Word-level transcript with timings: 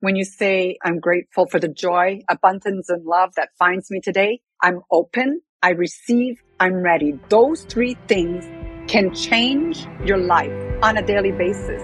when 0.00 0.14
you 0.14 0.24
say, 0.24 0.78
I'm 0.84 1.00
grateful 1.00 1.46
for 1.46 1.58
the 1.58 1.68
joy, 1.68 2.20
abundance, 2.30 2.88
and 2.88 3.04
love 3.04 3.34
that 3.36 3.50
finds 3.58 3.90
me 3.90 4.00
today, 4.00 4.40
I'm 4.62 4.80
open, 4.92 5.40
I 5.62 5.70
receive, 5.70 6.40
I'm 6.60 6.74
ready. 6.74 7.18
Those 7.30 7.62
three 7.64 7.96
things 8.06 8.44
can 8.88 9.12
change 9.12 9.86
your 10.04 10.18
life 10.18 10.52
on 10.82 10.96
a 10.96 11.02
daily 11.02 11.32
basis. 11.32 11.82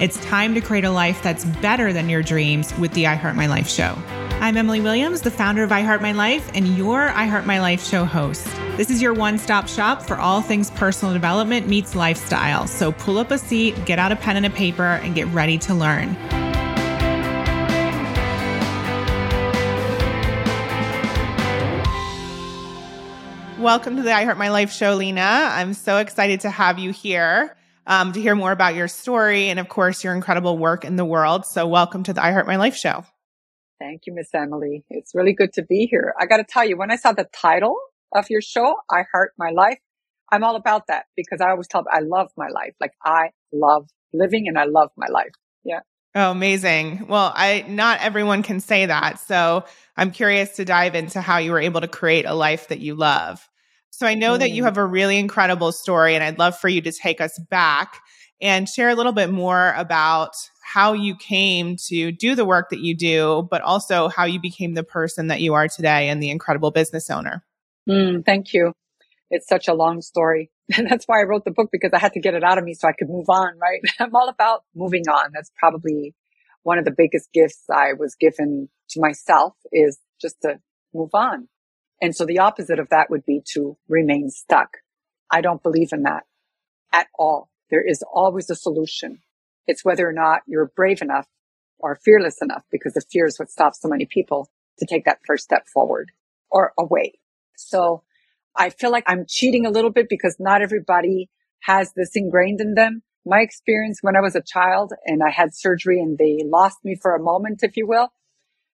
It's 0.00 0.24
time 0.24 0.54
to 0.54 0.60
create 0.60 0.84
a 0.84 0.90
life 0.90 1.20
that's 1.24 1.44
better 1.44 1.92
than 1.92 2.08
your 2.08 2.22
dreams 2.22 2.76
with 2.78 2.92
the 2.92 3.08
I 3.08 3.16
Heart 3.16 3.34
My 3.34 3.48
Life 3.48 3.68
show. 3.68 3.96
I'm 4.40 4.56
Emily 4.56 4.80
Williams, 4.80 5.22
the 5.22 5.32
founder 5.32 5.64
of 5.64 5.72
I 5.72 5.80
Heart 5.80 6.00
My 6.00 6.12
Life 6.12 6.48
and 6.54 6.76
your 6.78 7.08
I 7.08 7.26
Heart 7.26 7.44
My 7.44 7.60
Life 7.60 7.84
show 7.84 8.04
host. 8.04 8.46
This 8.76 8.88
is 8.88 9.02
your 9.02 9.12
one 9.12 9.36
stop 9.36 9.66
shop 9.66 10.00
for 10.00 10.16
all 10.16 10.42
things 10.42 10.70
personal 10.70 11.12
development 11.12 11.66
meets 11.66 11.96
lifestyle. 11.96 12.68
So 12.68 12.92
pull 12.92 13.18
up 13.18 13.32
a 13.32 13.38
seat, 13.38 13.84
get 13.84 13.98
out 13.98 14.12
a 14.12 14.16
pen 14.16 14.36
and 14.36 14.46
a 14.46 14.50
paper, 14.50 14.84
and 14.84 15.12
get 15.16 15.26
ready 15.28 15.58
to 15.58 15.74
learn. 15.74 16.14
Welcome 23.60 23.96
to 23.96 24.02
the 24.02 24.12
I 24.12 24.22
Heart 24.22 24.38
My 24.38 24.50
Life 24.50 24.70
show, 24.70 24.94
Lina. 24.94 25.20
I'm 25.20 25.74
so 25.74 25.96
excited 25.96 26.42
to 26.42 26.50
have 26.50 26.78
you 26.78 26.92
here 26.92 27.56
um, 27.88 28.12
to 28.12 28.20
hear 28.20 28.36
more 28.36 28.52
about 28.52 28.76
your 28.76 28.86
story 28.86 29.48
and, 29.48 29.58
of 29.58 29.68
course, 29.68 30.04
your 30.04 30.14
incredible 30.14 30.56
work 30.56 30.84
in 30.84 30.94
the 30.94 31.04
world. 31.04 31.44
So, 31.44 31.66
welcome 31.66 32.04
to 32.04 32.12
the 32.12 32.22
I 32.22 32.30
Heart 32.30 32.46
My 32.46 32.54
Life 32.54 32.76
show. 32.76 33.04
Thank 33.78 34.02
you, 34.06 34.14
Miss 34.14 34.28
Emily. 34.34 34.84
It's 34.90 35.14
really 35.14 35.32
good 35.32 35.52
to 35.54 35.62
be 35.62 35.86
here. 35.86 36.14
I 36.20 36.26
got 36.26 36.38
to 36.38 36.44
tell 36.44 36.64
you, 36.64 36.76
when 36.76 36.90
I 36.90 36.96
saw 36.96 37.12
the 37.12 37.28
title 37.32 37.76
of 38.14 38.28
your 38.28 38.40
show, 38.40 38.76
I 38.90 39.04
Heart 39.12 39.34
My 39.38 39.50
Life, 39.50 39.78
I'm 40.30 40.44
all 40.44 40.56
about 40.56 40.88
that 40.88 41.06
because 41.16 41.40
I 41.40 41.50
always 41.50 41.68
tell 41.68 41.84
I 41.90 42.00
love 42.00 42.30
my 42.36 42.48
life. 42.48 42.74
Like 42.80 42.92
I 43.04 43.30
love 43.52 43.88
living 44.12 44.48
and 44.48 44.58
I 44.58 44.64
love 44.64 44.90
my 44.96 45.06
life. 45.06 45.32
Yeah. 45.64 45.80
Oh, 46.14 46.30
amazing. 46.30 47.06
Well, 47.08 47.32
I 47.34 47.64
not 47.68 48.00
everyone 48.00 48.42
can 48.42 48.60
say 48.60 48.86
that. 48.86 49.20
So 49.20 49.64
I'm 49.96 50.10
curious 50.10 50.56
to 50.56 50.64
dive 50.64 50.94
into 50.94 51.20
how 51.20 51.38
you 51.38 51.52
were 51.52 51.60
able 51.60 51.80
to 51.80 51.88
create 51.88 52.24
a 52.24 52.34
life 52.34 52.68
that 52.68 52.80
you 52.80 52.94
love. 52.94 53.48
So 53.90 54.06
I 54.06 54.14
know 54.14 54.34
mm. 54.34 54.40
that 54.40 54.50
you 54.50 54.62
mm. 54.62 54.66
have 54.66 54.76
a 54.76 54.84
really 54.84 55.18
incredible 55.18 55.72
story, 55.72 56.14
and 56.14 56.24
I'd 56.24 56.38
love 56.38 56.58
for 56.58 56.68
you 56.68 56.80
to 56.82 56.92
take 56.92 57.20
us 57.20 57.38
back 57.50 58.00
and 58.40 58.68
share 58.68 58.88
a 58.88 58.94
little 58.94 59.12
bit 59.12 59.30
more 59.30 59.72
about 59.76 60.34
how 60.72 60.92
you 60.92 61.16
came 61.16 61.76
to 61.76 62.12
do 62.12 62.34
the 62.34 62.44
work 62.44 62.68
that 62.68 62.80
you 62.80 62.94
do, 62.94 63.48
but 63.50 63.62
also 63.62 64.08
how 64.08 64.26
you 64.26 64.38
became 64.38 64.74
the 64.74 64.84
person 64.84 65.28
that 65.28 65.40
you 65.40 65.54
are 65.54 65.66
today 65.66 66.10
and 66.10 66.22
the 66.22 66.28
incredible 66.28 66.70
business 66.70 67.08
owner. 67.08 67.42
Mm, 67.88 68.22
thank 68.24 68.52
you. 68.52 68.74
It's 69.30 69.48
such 69.48 69.66
a 69.66 69.72
long 69.72 70.02
story. 70.02 70.50
And 70.76 70.86
that's 70.90 71.06
why 71.06 71.20
I 71.20 71.24
wrote 71.24 71.46
the 71.46 71.52
book 71.52 71.70
because 71.72 71.92
I 71.94 71.98
had 71.98 72.12
to 72.12 72.20
get 72.20 72.34
it 72.34 72.44
out 72.44 72.58
of 72.58 72.64
me 72.64 72.74
so 72.74 72.86
I 72.86 72.92
could 72.92 73.08
move 73.08 73.30
on, 73.30 73.58
right? 73.58 73.80
I'm 73.98 74.14
all 74.14 74.28
about 74.28 74.64
moving 74.74 75.08
on. 75.08 75.30
That's 75.32 75.50
probably 75.58 76.14
one 76.64 76.78
of 76.78 76.84
the 76.84 76.94
biggest 76.94 77.32
gifts 77.32 77.64
I 77.72 77.94
was 77.94 78.14
given 78.14 78.68
to 78.90 79.00
myself 79.00 79.54
is 79.72 79.98
just 80.20 80.36
to 80.42 80.60
move 80.92 81.14
on. 81.14 81.48
And 82.02 82.14
so 82.14 82.26
the 82.26 82.40
opposite 82.40 82.78
of 82.78 82.90
that 82.90 83.08
would 83.08 83.24
be 83.24 83.40
to 83.54 83.78
remain 83.88 84.28
stuck. 84.28 84.76
I 85.30 85.40
don't 85.40 85.62
believe 85.62 85.92
in 85.92 86.02
that 86.02 86.24
at 86.92 87.06
all. 87.18 87.48
There 87.70 87.86
is 87.86 88.02
always 88.12 88.50
a 88.50 88.54
solution. 88.54 89.20
It's 89.68 89.84
whether 89.84 90.08
or 90.08 90.12
not 90.12 90.40
you're 90.46 90.72
brave 90.74 91.02
enough 91.02 91.26
or 91.78 92.00
fearless 92.04 92.38
enough 92.42 92.64
because 92.72 92.94
the 92.94 93.04
fear 93.12 93.26
is 93.26 93.38
what 93.38 93.50
stops 93.50 93.80
so 93.80 93.88
many 93.88 94.06
people 94.06 94.50
to 94.78 94.86
take 94.86 95.04
that 95.04 95.20
first 95.26 95.44
step 95.44 95.68
forward 95.72 96.10
or 96.50 96.72
away. 96.78 97.12
So 97.56 98.02
I 98.56 98.70
feel 98.70 98.90
like 98.90 99.04
I'm 99.06 99.26
cheating 99.28 99.66
a 99.66 99.70
little 99.70 99.90
bit 99.90 100.08
because 100.08 100.36
not 100.40 100.62
everybody 100.62 101.28
has 101.60 101.92
this 101.92 102.10
ingrained 102.14 102.60
in 102.60 102.74
them. 102.74 103.02
My 103.26 103.40
experience 103.40 103.98
when 104.00 104.16
I 104.16 104.20
was 104.20 104.34
a 104.34 104.42
child 104.42 104.94
and 105.04 105.22
I 105.22 105.30
had 105.30 105.54
surgery 105.54 106.00
and 106.00 106.16
they 106.16 106.40
lost 106.44 106.78
me 106.82 106.96
for 107.00 107.14
a 107.14 107.22
moment, 107.22 107.60
if 107.62 107.76
you 107.76 107.86
will, 107.86 108.08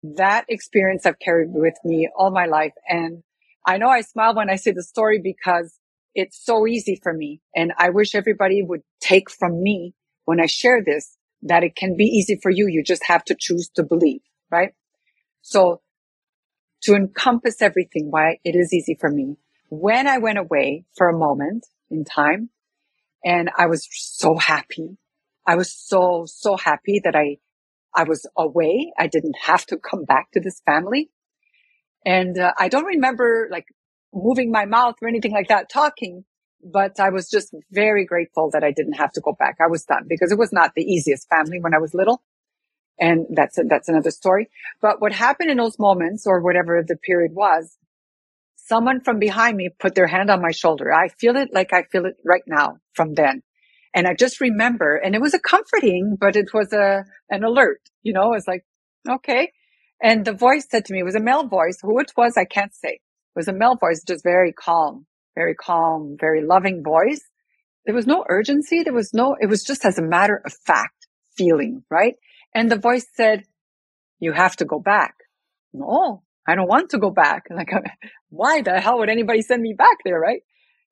that 0.02 0.46
experience 0.48 1.04
I've 1.04 1.18
carried 1.18 1.50
with 1.52 1.74
me 1.84 2.08
all 2.16 2.30
my 2.30 2.46
life. 2.46 2.72
And 2.88 3.22
I 3.66 3.76
know 3.76 3.88
I 3.88 4.00
smile 4.00 4.34
when 4.34 4.48
I 4.48 4.56
say 4.56 4.72
the 4.72 4.82
story 4.82 5.20
because 5.22 5.78
it's 6.14 6.42
so 6.42 6.66
easy 6.66 6.98
for 7.02 7.12
me. 7.12 7.40
And 7.54 7.72
I 7.76 7.90
wish 7.90 8.14
everybody 8.14 8.62
would 8.62 8.82
take 9.00 9.30
from 9.30 9.62
me 9.62 9.94
when 10.28 10.40
I 10.40 10.44
share 10.44 10.84
this 10.84 11.16
that 11.40 11.64
it 11.64 11.74
can 11.74 11.96
be 11.96 12.04
easy 12.04 12.38
for 12.42 12.50
you. 12.50 12.68
You 12.68 12.82
just 12.84 13.02
have 13.06 13.24
to 13.24 13.34
choose 13.34 13.70
to 13.76 13.82
believe, 13.82 14.20
right? 14.50 14.74
So 15.40 15.80
to 16.82 16.94
encompass 16.94 17.62
everything, 17.62 18.10
why 18.10 18.36
it 18.44 18.54
is 18.54 18.74
easy 18.74 18.94
for 19.00 19.08
me. 19.08 19.38
When 19.70 20.06
I 20.06 20.18
went 20.18 20.36
away 20.36 20.84
for 20.98 21.08
a 21.08 21.16
moment 21.16 21.64
in 21.90 22.04
time 22.04 22.50
and 23.24 23.48
I 23.56 23.68
was 23.68 23.88
so 23.90 24.36
happy. 24.36 24.98
I 25.46 25.56
was 25.56 25.72
so, 25.72 26.26
so 26.26 26.58
happy 26.58 27.00
that 27.04 27.16
I 27.16 27.38
I 27.96 28.04
was 28.04 28.26
away. 28.36 28.92
I 28.98 29.06
didn't 29.06 29.36
have 29.46 29.64
to 29.68 29.78
come 29.78 30.04
back 30.04 30.30
to 30.32 30.40
this 30.40 30.60
family. 30.66 31.08
And 32.04 32.38
uh, 32.38 32.52
I 32.58 32.68
don't 32.68 32.84
remember 32.84 33.48
like 33.50 33.68
moving 34.12 34.52
my 34.52 34.66
mouth 34.66 34.96
or 35.00 35.08
anything 35.08 35.32
like 35.32 35.48
that 35.48 35.70
talking, 35.70 36.26
but 36.62 36.98
I 37.00 37.10
was 37.10 37.28
just 37.28 37.54
very 37.70 38.04
grateful 38.04 38.50
that 38.52 38.64
I 38.64 38.72
didn't 38.72 38.94
have 38.94 39.12
to 39.12 39.20
go 39.20 39.32
back. 39.32 39.56
I 39.60 39.68
was 39.68 39.84
done 39.84 40.06
because 40.08 40.32
it 40.32 40.38
was 40.38 40.52
not 40.52 40.72
the 40.74 40.82
easiest 40.82 41.28
family 41.28 41.58
when 41.60 41.74
I 41.74 41.78
was 41.78 41.94
little. 41.94 42.22
And 43.00 43.26
that's, 43.30 43.58
a, 43.58 43.62
that's 43.62 43.88
another 43.88 44.10
story. 44.10 44.48
But 44.82 45.00
what 45.00 45.12
happened 45.12 45.50
in 45.50 45.56
those 45.56 45.78
moments 45.78 46.26
or 46.26 46.40
whatever 46.40 46.82
the 46.86 46.96
period 46.96 47.32
was, 47.32 47.76
someone 48.56 49.00
from 49.00 49.18
behind 49.18 49.56
me 49.56 49.70
put 49.78 49.94
their 49.94 50.06
hand 50.06 50.30
on 50.30 50.42
my 50.42 50.50
shoulder. 50.50 50.92
I 50.92 51.08
feel 51.08 51.36
it 51.36 51.50
like 51.52 51.72
I 51.72 51.84
feel 51.84 52.06
it 52.06 52.16
right 52.24 52.42
now 52.46 52.78
from 52.92 53.14
then. 53.14 53.42
And 53.94 54.06
I 54.06 54.14
just 54.14 54.40
remember, 54.40 54.96
and 54.96 55.14
it 55.14 55.20
was 55.20 55.32
a 55.32 55.38
comforting, 55.38 56.16
but 56.20 56.36
it 56.36 56.52
was 56.52 56.72
a, 56.72 57.04
an 57.30 57.44
alert, 57.44 57.80
you 58.02 58.12
know, 58.12 58.34
it's 58.34 58.46
like, 58.46 58.64
okay. 59.08 59.52
And 60.02 60.24
the 60.24 60.32
voice 60.32 60.66
said 60.70 60.84
to 60.84 60.92
me, 60.92 61.00
it 61.00 61.04
was 61.04 61.16
a 61.16 61.20
male 61.20 61.46
voice. 61.46 61.78
Who 61.82 61.98
it 61.98 62.12
was, 62.16 62.36
I 62.36 62.44
can't 62.44 62.74
say. 62.74 63.00
It 63.00 63.36
was 63.36 63.48
a 63.48 63.52
male 63.52 63.76
voice, 63.76 64.02
just 64.06 64.22
very 64.22 64.52
calm, 64.52 65.06
very 65.40 65.54
calm, 65.54 66.16
very 66.26 66.42
loving 66.54 66.82
voice. 66.82 67.24
There 67.86 67.94
was 67.94 68.06
no 68.06 68.24
urgency. 68.28 68.82
There 68.82 68.98
was 69.02 69.10
no, 69.14 69.36
it 69.40 69.48
was 69.54 69.62
just 69.70 69.84
as 69.84 69.98
a 69.98 70.02
matter 70.16 70.40
of 70.44 70.52
fact 70.70 71.06
feeling, 71.36 71.82
right? 71.90 72.14
And 72.54 72.70
the 72.70 72.78
voice 72.88 73.06
said, 73.14 73.44
you 74.18 74.32
have 74.32 74.56
to 74.56 74.64
go 74.64 74.78
back. 74.80 75.14
No, 75.72 76.22
I 76.46 76.54
don't 76.56 76.68
want 76.74 76.90
to 76.90 76.98
go 76.98 77.10
back. 77.10 77.44
Like, 77.58 77.70
why 78.30 78.62
the 78.62 78.80
hell 78.80 78.98
would 78.98 79.10
anybody 79.16 79.42
send 79.42 79.62
me 79.62 79.74
back 79.84 79.98
there? 80.04 80.20
Right. 80.28 80.42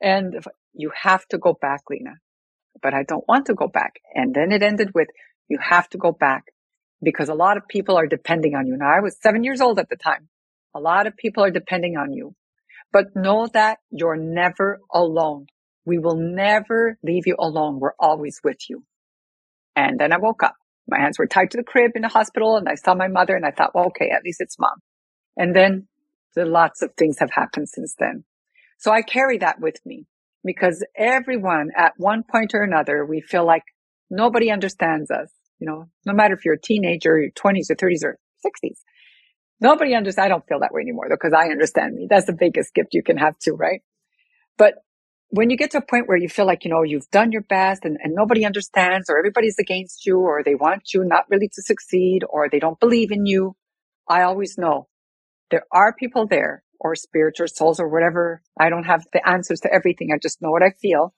And 0.01 0.29
you 0.73 0.91
have 1.03 1.27
to 1.29 1.39
go 1.39 1.53
back, 1.61 1.83
Lina 1.91 2.15
but 2.83 2.95
I 2.95 3.03
don't 3.03 3.27
want 3.29 3.47
to 3.47 3.55
go 3.55 3.69
back. 3.69 3.95
And 4.15 4.35
then 4.35 4.53
it 4.53 4.63
ended 4.63 4.91
with, 4.95 5.09
you 5.49 5.59
have 5.61 5.89
to 5.91 5.99
go 5.99 6.13
back 6.13 6.45
because 7.03 7.29
a 7.29 7.35
lot 7.35 7.57
of 7.57 7.69
people 7.69 7.97
are 7.97 8.07
depending 8.07 8.55
on 8.55 8.67
you. 8.67 8.77
Now 8.77 8.93
I 8.97 9.01
was 9.01 9.17
seven 9.21 9.45
years 9.45 9.61
old 9.61 9.79
at 9.79 9.89
the 9.89 9.97
time. 9.97 10.29
A 10.75 10.81
lot 10.81 11.07
of 11.07 11.17
people 11.17 11.45
are 11.45 11.51
depending 11.51 11.97
on 11.97 12.13
you, 12.13 12.35
but 12.93 13.15
know 13.15 13.47
that 13.53 13.79
you're 13.91 14.17
never 14.17 14.81
alone. 14.93 15.47
We 15.85 15.99
will 15.99 16.17
never 16.17 16.99
leave 17.03 17.27
you 17.27 17.37
alone. 17.39 17.79
We're 17.79 17.93
always 17.99 18.41
with 18.43 18.69
you. 18.69 18.85
And 19.75 19.99
then 20.01 20.13
I 20.13 20.19
woke 20.19 20.43
up. 20.43 20.57
My 20.89 20.99
hands 21.01 21.19
were 21.19 21.27
tied 21.27 21.51
to 21.51 21.57
the 21.57 21.65
crib 21.65 21.93
in 21.95 22.03
the 22.03 22.09
hospital 22.09 22.57
and 22.57 22.69
I 22.69 22.77
saw 22.77 22.95
my 22.95 23.09
mother 23.09 23.35
and 23.35 23.45
I 23.45 23.51
thought, 23.51 23.75
well, 23.75 23.87
okay, 23.87 24.11
at 24.11 24.23
least 24.25 24.41
it's 24.41 24.59
mom. 24.59 24.81
And 25.37 25.55
then 25.55 25.89
lots 26.37 26.83
of 26.83 26.91
things 26.97 27.19
have 27.19 27.31
happened 27.33 27.69
since 27.69 27.95
then. 27.99 28.25
So 28.79 28.93
I 28.93 29.03
carry 29.03 29.39
that 29.39 29.61
with 29.61 29.77
me 29.85 30.07
because 30.45 30.85
everyone 30.97 31.71
at 31.77 31.95
one 31.97 32.23
point 32.23 32.53
or 32.55 32.63
another, 32.63 33.05
we 33.05 33.21
feel 33.21 33.45
like 33.45 33.65
nobody 34.11 34.51
understands 34.51 35.11
us. 35.11 35.31
You 35.59 35.67
know, 35.67 35.89
no 36.05 36.13
matter 36.13 36.35
if 36.35 36.45
you're 36.45 36.55
a 36.55 36.61
teenager, 36.61 37.19
your 37.19 37.31
20s 37.31 37.71
or 37.71 37.75
30s 37.75 38.05
or 38.05 38.19
60s. 38.45 38.77
Nobody 39.61 39.95
understands. 39.95 40.27
I 40.27 40.29
don't 40.29 40.47
feel 40.47 40.61
that 40.61 40.73
way 40.73 40.83
anymore 40.83 41.07
though, 41.09 41.17
because 41.21 41.33
I 41.37 41.51
understand 41.51 41.95
me. 41.95 42.07
That's 42.09 42.27
the 42.27 42.37
biggest 42.39 42.75
gift 42.75 42.89
you 42.93 43.03
can 43.03 43.17
have 43.17 43.39
too, 43.39 43.55
right? 43.55 43.81
But 44.59 44.75
when 45.31 45.51
you 45.51 45.57
get 45.57 45.73
to 45.73 45.79
a 45.79 45.87
point 45.87 46.09
where 46.09 46.17
you 46.17 46.29
feel 46.29 46.47
like, 46.47 46.65
you 46.65 46.71
know, 46.71 46.83
you've 46.83 47.11
done 47.11 47.33
your 47.33 47.43
best 47.43 47.85
and, 47.85 47.99
and 48.03 48.15
nobody 48.15 48.45
understands 48.45 49.11
or 49.11 49.19
everybody's 49.19 49.59
against 49.59 50.07
you 50.07 50.19
or 50.19 50.43
they 50.43 50.55
want 50.55 50.95
you 50.95 51.05
not 51.05 51.25
really 51.31 51.49
to 51.49 51.63
succeed 51.63 52.23
or 52.29 52.49
they 52.49 52.61
don't 52.61 52.79
believe 52.79 53.11
in 53.11 53.27
you, 53.27 53.57
I 54.09 54.23
always 54.23 54.57
know 54.57 54.89
there 55.51 55.65
are 55.73 55.95
people 55.95 56.27
there 56.27 56.63
or 56.79 56.95
spirits 56.95 57.41
or 57.41 57.49
souls 57.49 57.81
or 57.81 57.89
whatever. 57.89 58.43
I 58.59 58.69
don't 58.69 58.85
have 58.85 59.05
the 59.13 59.27
answers 59.29 59.61
to 59.61 59.73
everything. 59.73 60.11
I 60.13 60.19
just 60.19 60.41
know 60.41 60.51
what 60.51 60.63
I 60.63 60.71
feel. 60.81 61.15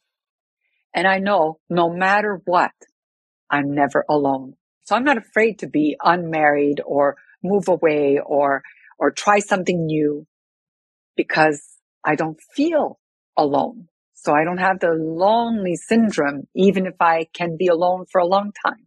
And 0.94 1.06
I 1.06 1.19
know 1.19 1.61
no 1.69 1.91
matter 1.91 2.41
what, 2.44 2.73
I'm 3.50 3.75
never 3.75 4.05
alone. 4.08 4.55
So 4.84 4.96
I'm 4.96 5.05
not 5.05 5.19
afraid 5.19 5.58
to 5.58 5.69
be 5.69 5.96
unmarried 6.02 6.81
or 6.84 7.17
move 7.43 7.69
away 7.69 8.20
or, 8.25 8.62
or 8.99 9.11
try 9.11 9.38
something 9.38 9.87
new 9.87 10.26
because 11.17 11.62
I 12.05 12.14
don't 12.14 12.38
feel 12.55 12.99
alone. 13.37 13.88
So 14.14 14.35
I 14.35 14.44
don't 14.44 14.58
have 14.58 14.81
the 14.81 14.90
lonely 14.90 15.76
syndrome, 15.76 16.49
even 16.55 16.87
if 16.87 16.94
I 17.00 17.26
can 17.32 17.56
be 17.56 17.69
alone 17.69 18.06
for 18.11 18.20
a 18.20 18.26
long 18.26 18.52
time. 18.67 18.87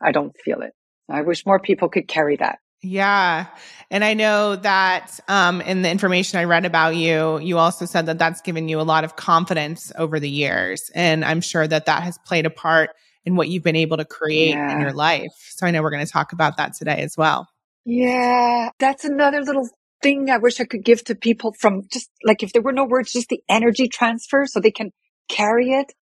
I 0.00 0.12
don't 0.12 0.34
feel 0.44 0.62
it. 0.62 0.72
I 1.08 1.22
wish 1.22 1.44
more 1.44 1.58
people 1.58 1.88
could 1.88 2.08
carry 2.08 2.36
that. 2.36 2.58
Yeah. 2.82 3.46
And 3.90 4.02
I 4.04 4.14
know 4.14 4.56
that 4.56 5.20
um, 5.28 5.60
in 5.60 5.82
the 5.82 5.90
information 5.90 6.38
I 6.38 6.44
read 6.44 6.64
about 6.64 6.96
you, 6.96 7.38
you 7.40 7.58
also 7.58 7.84
said 7.84 8.06
that 8.06 8.18
that's 8.18 8.40
given 8.40 8.68
you 8.70 8.80
a 8.80 8.82
lot 8.82 9.04
of 9.04 9.16
confidence 9.16 9.92
over 9.98 10.18
the 10.18 10.30
years. 10.30 10.90
And 10.94 11.24
I'm 11.24 11.42
sure 11.42 11.66
that 11.66 11.86
that 11.86 12.02
has 12.02 12.16
played 12.24 12.46
a 12.46 12.50
part 12.50 12.90
in 13.26 13.36
what 13.36 13.48
you've 13.48 13.62
been 13.62 13.76
able 13.76 13.98
to 13.98 14.06
create 14.06 14.54
yeah. 14.54 14.72
in 14.72 14.80
your 14.80 14.94
life. 14.94 15.32
So 15.50 15.66
I 15.66 15.72
know 15.72 15.82
we're 15.82 15.90
going 15.90 16.06
to 16.06 16.10
talk 16.10 16.32
about 16.32 16.56
that 16.56 16.72
today 16.72 17.02
as 17.02 17.18
well. 17.18 17.48
Yeah, 17.84 18.70
that's 18.78 19.04
another 19.04 19.42
little 19.42 19.68
thing 20.02 20.30
I 20.30 20.38
wish 20.38 20.60
I 20.60 20.64
could 20.64 20.84
give 20.84 21.04
to 21.04 21.14
people 21.14 21.52
from 21.58 21.82
just 21.90 22.10
like 22.24 22.42
if 22.42 22.52
there 22.52 22.62
were 22.62 22.72
no 22.72 22.84
words, 22.84 23.12
just 23.12 23.28
the 23.28 23.42
energy 23.48 23.88
transfer 23.88 24.46
so 24.46 24.60
they 24.60 24.70
can 24.70 24.92
carry 25.28 25.72
it 25.72 25.92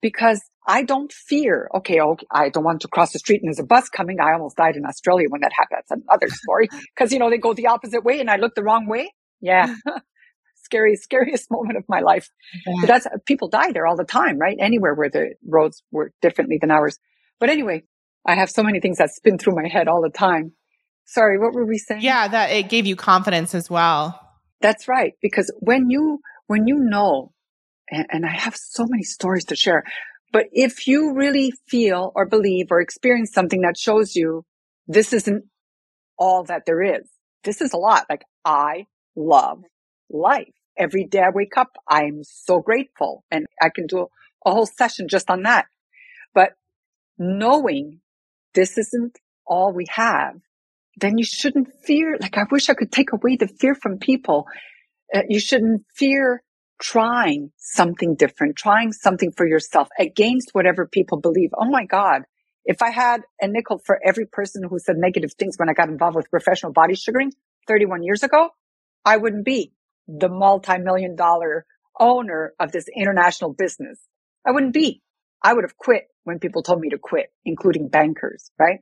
because 0.00 0.42
I 0.66 0.82
don't 0.82 1.10
fear, 1.10 1.70
okay, 1.76 1.98
okay, 2.00 2.26
I 2.30 2.50
don't 2.50 2.62
want 2.62 2.82
to 2.82 2.88
cross 2.88 3.12
the 3.12 3.18
street 3.18 3.40
and 3.42 3.48
there's 3.48 3.58
a 3.58 3.64
bus 3.66 3.88
coming. 3.88 4.20
I 4.20 4.34
almost 4.34 4.56
died 4.56 4.76
in 4.76 4.84
Australia 4.84 5.26
when 5.30 5.40
that 5.40 5.52
happened. 5.52 5.82
That's 5.88 6.02
another 6.02 6.28
story 6.28 6.68
because, 6.94 7.12
you 7.12 7.18
know, 7.18 7.30
they 7.30 7.38
go 7.38 7.54
the 7.54 7.68
opposite 7.68 8.04
way 8.04 8.20
and 8.20 8.30
I 8.30 8.36
look 8.36 8.54
the 8.54 8.62
wrong 8.62 8.86
way. 8.86 9.12
Yeah. 9.40 9.74
Mm. 9.86 10.00
Scary, 10.56 10.96
scariest 10.96 11.48
moment 11.50 11.78
of 11.78 11.84
my 11.88 12.00
life. 12.00 12.28
Yeah. 12.66 12.86
That's 12.86 13.06
uh, 13.06 13.16
people 13.24 13.48
die 13.48 13.72
there 13.72 13.86
all 13.86 13.96
the 13.96 14.04
time, 14.04 14.38
right? 14.38 14.56
Anywhere 14.60 14.94
where 14.94 15.08
the 15.08 15.34
roads 15.46 15.82
work 15.90 16.12
differently 16.20 16.58
than 16.60 16.70
ours. 16.70 16.98
But 17.40 17.48
anyway, 17.48 17.84
I 18.26 18.34
have 18.34 18.50
so 18.50 18.62
many 18.62 18.78
things 18.80 18.98
that 18.98 19.10
spin 19.10 19.38
through 19.38 19.54
my 19.54 19.68
head 19.68 19.88
all 19.88 20.02
the 20.02 20.10
time. 20.10 20.52
Sorry, 21.08 21.38
what 21.38 21.54
were 21.54 21.64
we 21.64 21.78
saying? 21.78 22.02
Yeah, 22.02 22.28
that 22.28 22.50
it 22.50 22.68
gave 22.68 22.84
you 22.84 22.94
confidence 22.94 23.54
as 23.54 23.70
well. 23.70 24.20
That's 24.60 24.88
right. 24.88 25.14
Because 25.22 25.50
when 25.58 25.88
you, 25.88 26.20
when 26.48 26.66
you 26.66 26.76
know, 26.76 27.32
and, 27.90 28.06
and 28.10 28.26
I 28.26 28.30
have 28.30 28.54
so 28.54 28.84
many 28.86 29.04
stories 29.04 29.46
to 29.46 29.56
share, 29.56 29.84
but 30.34 30.48
if 30.52 30.86
you 30.86 31.14
really 31.14 31.54
feel 31.66 32.12
or 32.14 32.26
believe 32.26 32.66
or 32.70 32.82
experience 32.82 33.32
something 33.32 33.62
that 33.62 33.78
shows 33.78 34.14
you 34.14 34.44
this 34.86 35.14
isn't 35.14 35.46
all 36.18 36.44
that 36.44 36.64
there 36.66 36.82
is, 36.82 37.08
this 37.42 37.62
is 37.62 37.72
a 37.72 37.78
lot. 37.78 38.04
Like 38.10 38.24
I 38.44 38.84
love 39.16 39.62
life. 40.10 40.52
Every 40.76 41.06
day 41.06 41.20
I 41.20 41.30
wake 41.30 41.56
up, 41.56 41.70
I'm 41.88 42.22
so 42.22 42.60
grateful 42.60 43.24
and 43.30 43.46
I 43.62 43.70
can 43.74 43.86
do 43.86 44.08
a 44.44 44.50
whole 44.50 44.66
session 44.66 45.08
just 45.08 45.30
on 45.30 45.44
that. 45.44 45.64
But 46.34 46.50
knowing 47.16 48.00
this 48.52 48.76
isn't 48.76 49.16
all 49.46 49.72
we 49.72 49.86
have 49.88 50.34
then 51.00 51.18
you 51.18 51.24
shouldn't 51.24 51.68
fear. 51.84 52.16
Like, 52.20 52.36
I 52.38 52.44
wish 52.50 52.68
I 52.68 52.74
could 52.74 52.92
take 52.92 53.12
away 53.12 53.36
the 53.36 53.48
fear 53.48 53.74
from 53.74 53.98
people. 53.98 54.46
Uh, 55.14 55.22
you 55.28 55.40
shouldn't 55.40 55.84
fear 55.94 56.42
trying 56.80 57.50
something 57.56 58.14
different, 58.14 58.56
trying 58.56 58.92
something 58.92 59.32
for 59.32 59.46
yourself 59.46 59.88
against 59.98 60.50
whatever 60.52 60.86
people 60.86 61.20
believe. 61.20 61.50
Oh 61.58 61.68
my 61.68 61.84
God. 61.84 62.22
If 62.64 62.82
I 62.82 62.90
had 62.90 63.22
a 63.40 63.48
nickel 63.48 63.78
for 63.84 63.98
every 64.04 64.26
person 64.26 64.62
who 64.68 64.78
said 64.78 64.96
negative 64.98 65.32
things 65.38 65.56
when 65.56 65.68
I 65.68 65.72
got 65.72 65.88
involved 65.88 66.16
with 66.16 66.30
professional 66.30 66.72
body 66.72 66.94
sugaring 66.94 67.32
31 67.66 68.02
years 68.02 68.22
ago, 68.22 68.50
I 69.04 69.16
wouldn't 69.16 69.44
be 69.44 69.72
the 70.06 70.28
multi-million 70.28 71.16
dollar 71.16 71.64
owner 71.98 72.52
of 72.60 72.72
this 72.72 72.86
international 72.94 73.52
business. 73.52 73.98
I 74.46 74.52
wouldn't 74.52 74.74
be. 74.74 75.02
I 75.42 75.54
would 75.54 75.64
have 75.64 75.76
quit 75.76 76.08
when 76.24 76.38
people 76.38 76.62
told 76.62 76.80
me 76.80 76.90
to 76.90 76.98
quit, 76.98 77.32
including 77.44 77.88
bankers, 77.88 78.50
right? 78.58 78.80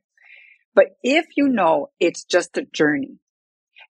But 0.77 0.89
if 1.03 1.25
you 1.37 1.49
know 1.49 1.89
it's 1.99 2.25
just 2.25 2.59
a 2.59 2.67
journey 2.73 3.19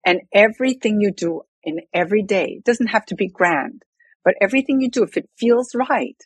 and 0.07 0.21
everything 0.33 1.01
you 1.01 1.11
do 1.13 1.43
in 1.65 1.81
every 1.93 2.23
day 2.23 2.63
doesn't 2.65 2.87
have 2.87 3.05
to 3.07 3.17
be 3.17 3.27
grand, 3.27 3.83
but 4.25 4.35
everything 4.41 4.81
you 4.81 4.89
do, 4.89 5.03
if 5.03 5.17
it 5.17 5.29
feels 5.37 5.75
right, 5.75 6.17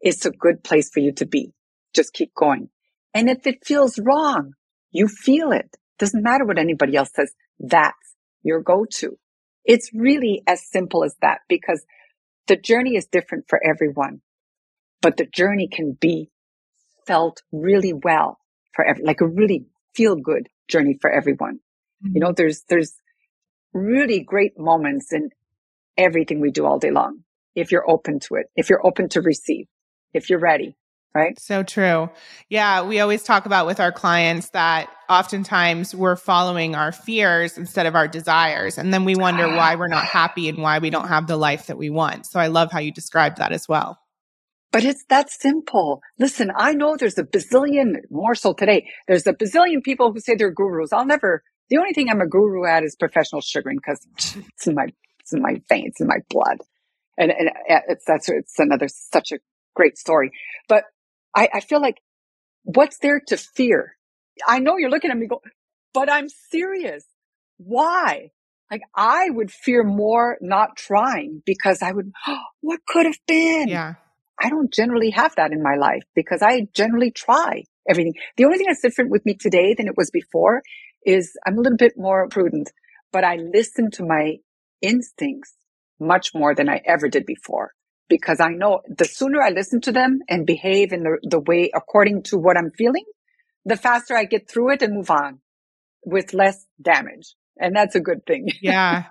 it's 0.00 0.24
a 0.24 0.30
good 0.30 0.64
place 0.64 0.90
for 0.90 1.00
you 1.00 1.12
to 1.12 1.26
be. 1.26 1.52
Just 1.94 2.14
keep 2.14 2.34
going. 2.34 2.70
And 3.12 3.28
if 3.28 3.46
it 3.46 3.66
feels 3.66 3.98
wrong, 3.98 4.54
you 4.90 5.06
feel 5.06 5.52
it. 5.52 5.76
Doesn't 5.98 6.22
matter 6.22 6.46
what 6.46 6.58
anybody 6.58 6.96
else 6.96 7.10
says. 7.14 7.34
That's 7.58 8.14
your 8.42 8.62
go-to. 8.62 9.18
It's 9.66 9.90
really 9.92 10.42
as 10.46 10.66
simple 10.66 11.04
as 11.04 11.14
that 11.20 11.40
because 11.46 11.84
the 12.46 12.56
journey 12.56 12.96
is 12.96 13.06
different 13.06 13.44
for 13.48 13.60
everyone, 13.62 14.22
but 15.02 15.18
the 15.18 15.26
journey 15.26 15.68
can 15.70 15.92
be 16.00 16.30
felt 17.06 17.42
really 17.52 17.92
well 17.92 18.38
for 18.72 18.84
every, 18.84 19.04
like 19.04 19.20
a 19.20 19.26
really 19.26 19.66
feel 19.94 20.16
good 20.16 20.48
journey 20.68 20.98
for 21.00 21.10
everyone. 21.10 21.56
Mm-hmm. 22.04 22.14
You 22.14 22.20
know, 22.20 22.32
there's, 22.32 22.62
there's 22.68 22.92
really 23.72 24.20
great 24.20 24.58
moments 24.58 25.12
in 25.12 25.30
everything 25.96 26.40
we 26.40 26.50
do 26.50 26.66
all 26.66 26.78
day 26.78 26.90
long. 26.90 27.20
If 27.54 27.72
you're 27.72 27.88
open 27.88 28.20
to 28.20 28.36
it, 28.36 28.46
if 28.56 28.70
you're 28.70 28.84
open 28.86 29.08
to 29.10 29.20
receive, 29.20 29.66
if 30.14 30.30
you're 30.30 30.38
ready, 30.38 30.76
right? 31.14 31.38
So 31.38 31.62
true. 31.62 32.10
Yeah. 32.48 32.82
We 32.82 33.00
always 33.00 33.22
talk 33.22 33.46
about 33.46 33.66
with 33.66 33.80
our 33.80 33.92
clients 33.92 34.50
that 34.50 34.90
oftentimes 35.08 35.94
we're 35.94 36.16
following 36.16 36.74
our 36.74 36.92
fears 36.92 37.58
instead 37.58 37.86
of 37.86 37.96
our 37.96 38.06
desires. 38.06 38.78
And 38.78 38.94
then 38.94 39.04
we 39.04 39.16
wonder 39.16 39.48
why 39.48 39.74
we're 39.74 39.88
not 39.88 40.04
happy 40.04 40.48
and 40.48 40.58
why 40.58 40.78
we 40.78 40.90
don't 40.90 41.08
have 41.08 41.26
the 41.26 41.36
life 41.36 41.66
that 41.66 41.76
we 41.76 41.90
want. 41.90 42.26
So 42.26 42.38
I 42.38 42.46
love 42.46 42.70
how 42.70 42.78
you 42.78 42.92
described 42.92 43.38
that 43.38 43.52
as 43.52 43.68
well. 43.68 43.98
But 44.72 44.84
it's 44.84 45.04
that 45.08 45.30
simple. 45.30 46.00
Listen, 46.18 46.52
I 46.56 46.72
know 46.72 46.96
there's 46.96 47.18
a 47.18 47.24
bazillion, 47.24 47.96
more 48.10 48.34
so 48.34 48.52
today, 48.52 48.88
there's 49.08 49.26
a 49.26 49.32
bazillion 49.32 49.82
people 49.82 50.12
who 50.12 50.20
say 50.20 50.36
they're 50.36 50.52
gurus. 50.52 50.92
I'll 50.92 51.06
never, 51.06 51.42
the 51.70 51.78
only 51.78 51.92
thing 51.92 52.08
I'm 52.08 52.20
a 52.20 52.26
guru 52.26 52.66
at 52.66 52.84
is 52.84 52.94
professional 52.94 53.40
sugaring 53.40 53.78
because 53.78 54.06
it's 54.16 54.66
in 54.66 54.74
my, 54.74 54.86
it's 55.18 55.32
in 55.32 55.42
my 55.42 55.60
veins, 55.68 55.96
in 55.98 56.06
my 56.06 56.18
blood. 56.28 56.58
And, 57.18 57.32
and 57.32 57.48
uh, 57.48 57.80
it's, 57.88 58.04
that's, 58.06 58.28
it's 58.28 58.58
another, 58.58 58.86
such 58.88 59.32
a 59.32 59.38
great 59.74 59.98
story. 59.98 60.30
But 60.68 60.84
I, 61.34 61.48
I 61.54 61.60
feel 61.60 61.80
like 61.80 62.00
what's 62.62 62.98
there 62.98 63.20
to 63.28 63.36
fear? 63.36 63.96
I 64.46 64.60
know 64.60 64.76
you're 64.76 64.90
looking 64.90 65.10
at 65.10 65.18
me 65.18 65.26
go, 65.26 65.40
but 65.92 66.10
I'm 66.10 66.28
serious. 66.28 67.04
Why? 67.58 68.30
Like 68.70 68.82
I 68.94 69.30
would 69.30 69.50
fear 69.50 69.82
more 69.82 70.38
not 70.40 70.76
trying 70.76 71.42
because 71.44 71.82
I 71.82 71.90
would, 71.90 72.12
oh, 72.28 72.38
what 72.60 72.80
could 72.86 73.06
have 73.06 73.18
been? 73.26 73.68
Yeah. 73.68 73.94
I 74.40 74.48
don't 74.48 74.72
generally 74.72 75.10
have 75.10 75.34
that 75.36 75.52
in 75.52 75.62
my 75.62 75.76
life 75.76 76.02
because 76.14 76.42
I 76.42 76.66
generally 76.74 77.10
try 77.10 77.64
everything. 77.88 78.14
The 78.36 78.44
only 78.44 78.58
thing 78.58 78.66
that's 78.68 78.80
different 78.80 79.10
with 79.10 79.26
me 79.26 79.34
today 79.34 79.74
than 79.74 79.86
it 79.86 79.96
was 79.96 80.10
before 80.10 80.62
is 81.04 81.32
I'm 81.46 81.58
a 81.58 81.60
little 81.60 81.76
bit 81.76 81.92
more 81.96 82.28
prudent, 82.28 82.72
but 83.12 83.24
I 83.24 83.36
listen 83.36 83.90
to 83.92 84.04
my 84.04 84.36
instincts 84.80 85.54
much 85.98 86.30
more 86.34 86.54
than 86.54 86.68
I 86.68 86.80
ever 86.86 87.08
did 87.08 87.26
before 87.26 87.72
because 88.08 88.40
I 88.40 88.48
know 88.48 88.80
the 88.88 89.04
sooner 89.04 89.42
I 89.42 89.50
listen 89.50 89.80
to 89.82 89.92
them 89.92 90.20
and 90.28 90.46
behave 90.46 90.92
in 90.92 91.02
the, 91.02 91.18
the 91.22 91.40
way 91.40 91.70
according 91.74 92.22
to 92.24 92.38
what 92.38 92.56
I'm 92.56 92.70
feeling, 92.70 93.04
the 93.64 93.76
faster 93.76 94.16
I 94.16 94.24
get 94.24 94.50
through 94.50 94.72
it 94.72 94.82
and 94.82 94.94
move 94.94 95.10
on 95.10 95.40
with 96.04 96.32
less 96.32 96.66
damage. 96.80 97.34
And 97.58 97.76
that's 97.76 97.94
a 97.94 98.00
good 98.00 98.24
thing. 98.26 98.48
Yeah. 98.62 99.04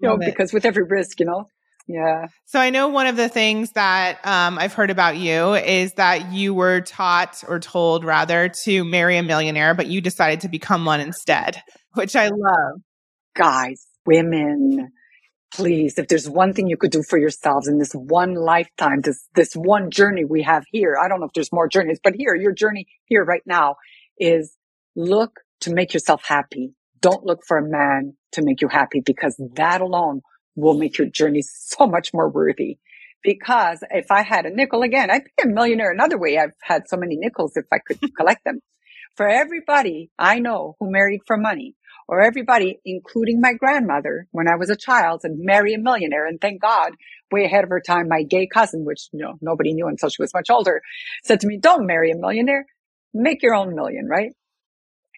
you 0.00 0.08
know, 0.08 0.18
because 0.18 0.52
with 0.52 0.66
every 0.66 0.84
risk, 0.84 1.18
you 1.20 1.26
know, 1.26 1.48
yeah. 1.86 2.26
So 2.46 2.58
I 2.58 2.70
know 2.70 2.88
one 2.88 3.06
of 3.06 3.16
the 3.16 3.28
things 3.28 3.72
that 3.72 4.18
um, 4.26 4.58
I've 4.58 4.72
heard 4.72 4.90
about 4.90 5.16
you 5.16 5.54
is 5.54 5.92
that 5.94 6.32
you 6.32 6.52
were 6.52 6.80
taught 6.80 7.44
or 7.46 7.60
told 7.60 8.04
rather 8.04 8.48
to 8.64 8.84
marry 8.84 9.16
a 9.16 9.22
millionaire, 9.22 9.72
but 9.74 9.86
you 9.86 10.00
decided 10.00 10.40
to 10.40 10.48
become 10.48 10.84
one 10.84 11.00
instead, 11.00 11.62
which 11.94 12.16
I 12.16 12.28
love. 12.28 12.80
Guys, 13.36 13.86
women, 14.04 14.90
please, 15.54 15.96
if 15.98 16.08
there's 16.08 16.28
one 16.28 16.54
thing 16.54 16.66
you 16.66 16.76
could 16.76 16.90
do 16.90 17.02
for 17.02 17.18
yourselves 17.18 17.68
in 17.68 17.78
this 17.78 17.92
one 17.92 18.34
lifetime, 18.34 19.00
this, 19.02 19.24
this 19.34 19.54
one 19.54 19.90
journey 19.90 20.24
we 20.24 20.42
have 20.42 20.64
here, 20.72 20.96
I 21.00 21.08
don't 21.08 21.20
know 21.20 21.26
if 21.26 21.32
there's 21.34 21.52
more 21.52 21.68
journeys, 21.68 22.00
but 22.02 22.14
here, 22.16 22.34
your 22.34 22.52
journey 22.52 22.86
here 23.04 23.24
right 23.24 23.42
now 23.46 23.76
is 24.18 24.56
look 24.96 25.40
to 25.60 25.72
make 25.72 25.94
yourself 25.94 26.24
happy. 26.26 26.72
Don't 27.00 27.24
look 27.24 27.40
for 27.46 27.58
a 27.58 27.62
man 27.62 28.16
to 28.32 28.42
make 28.42 28.60
you 28.60 28.68
happy 28.68 29.02
because 29.04 29.40
that 29.54 29.80
alone 29.80 30.22
will 30.56 30.74
make 30.74 30.98
your 30.98 31.08
journey 31.08 31.42
so 31.42 31.86
much 31.86 32.12
more 32.12 32.28
worthy. 32.28 32.78
Because 33.22 33.82
if 33.90 34.10
I 34.10 34.22
had 34.22 34.46
a 34.46 34.54
nickel 34.54 34.82
again, 34.82 35.10
I'd 35.10 35.24
be 35.24 35.30
a 35.44 35.46
millionaire 35.46 35.90
another 35.90 36.18
way. 36.18 36.38
I've 36.38 36.54
had 36.62 36.88
so 36.88 36.96
many 36.96 37.16
nickels 37.16 37.56
if 37.56 37.66
I 37.72 37.78
could 37.78 37.98
collect 38.16 38.44
them. 38.44 38.60
For 39.16 39.28
everybody 39.28 40.10
I 40.18 40.38
know 40.38 40.76
who 40.78 40.90
married 40.90 41.22
for 41.26 41.36
money, 41.36 41.74
or 42.08 42.20
everybody, 42.20 42.78
including 42.84 43.40
my 43.40 43.52
grandmother 43.52 44.28
when 44.30 44.48
I 44.48 44.56
was 44.56 44.70
a 44.70 44.76
child, 44.76 45.22
and 45.24 45.44
marry 45.44 45.74
a 45.74 45.78
millionaire. 45.78 46.26
And 46.26 46.40
thank 46.40 46.60
God, 46.60 46.92
way 47.32 47.44
ahead 47.44 47.64
of 47.64 47.70
her 47.70 47.80
time, 47.80 48.08
my 48.08 48.22
gay 48.22 48.46
cousin, 48.46 48.84
which 48.84 49.08
you 49.12 49.20
know 49.20 49.34
nobody 49.40 49.72
knew 49.72 49.88
until 49.88 50.08
she 50.08 50.22
was 50.22 50.34
much 50.34 50.50
older, 50.50 50.82
said 51.24 51.40
to 51.40 51.46
me, 51.46 51.58
"Don't 51.58 51.86
marry 51.86 52.10
a 52.10 52.16
millionaire, 52.16 52.66
make 53.12 53.42
your 53.42 53.54
own 53.54 53.74
million, 53.74 54.06
right?" 54.06 54.32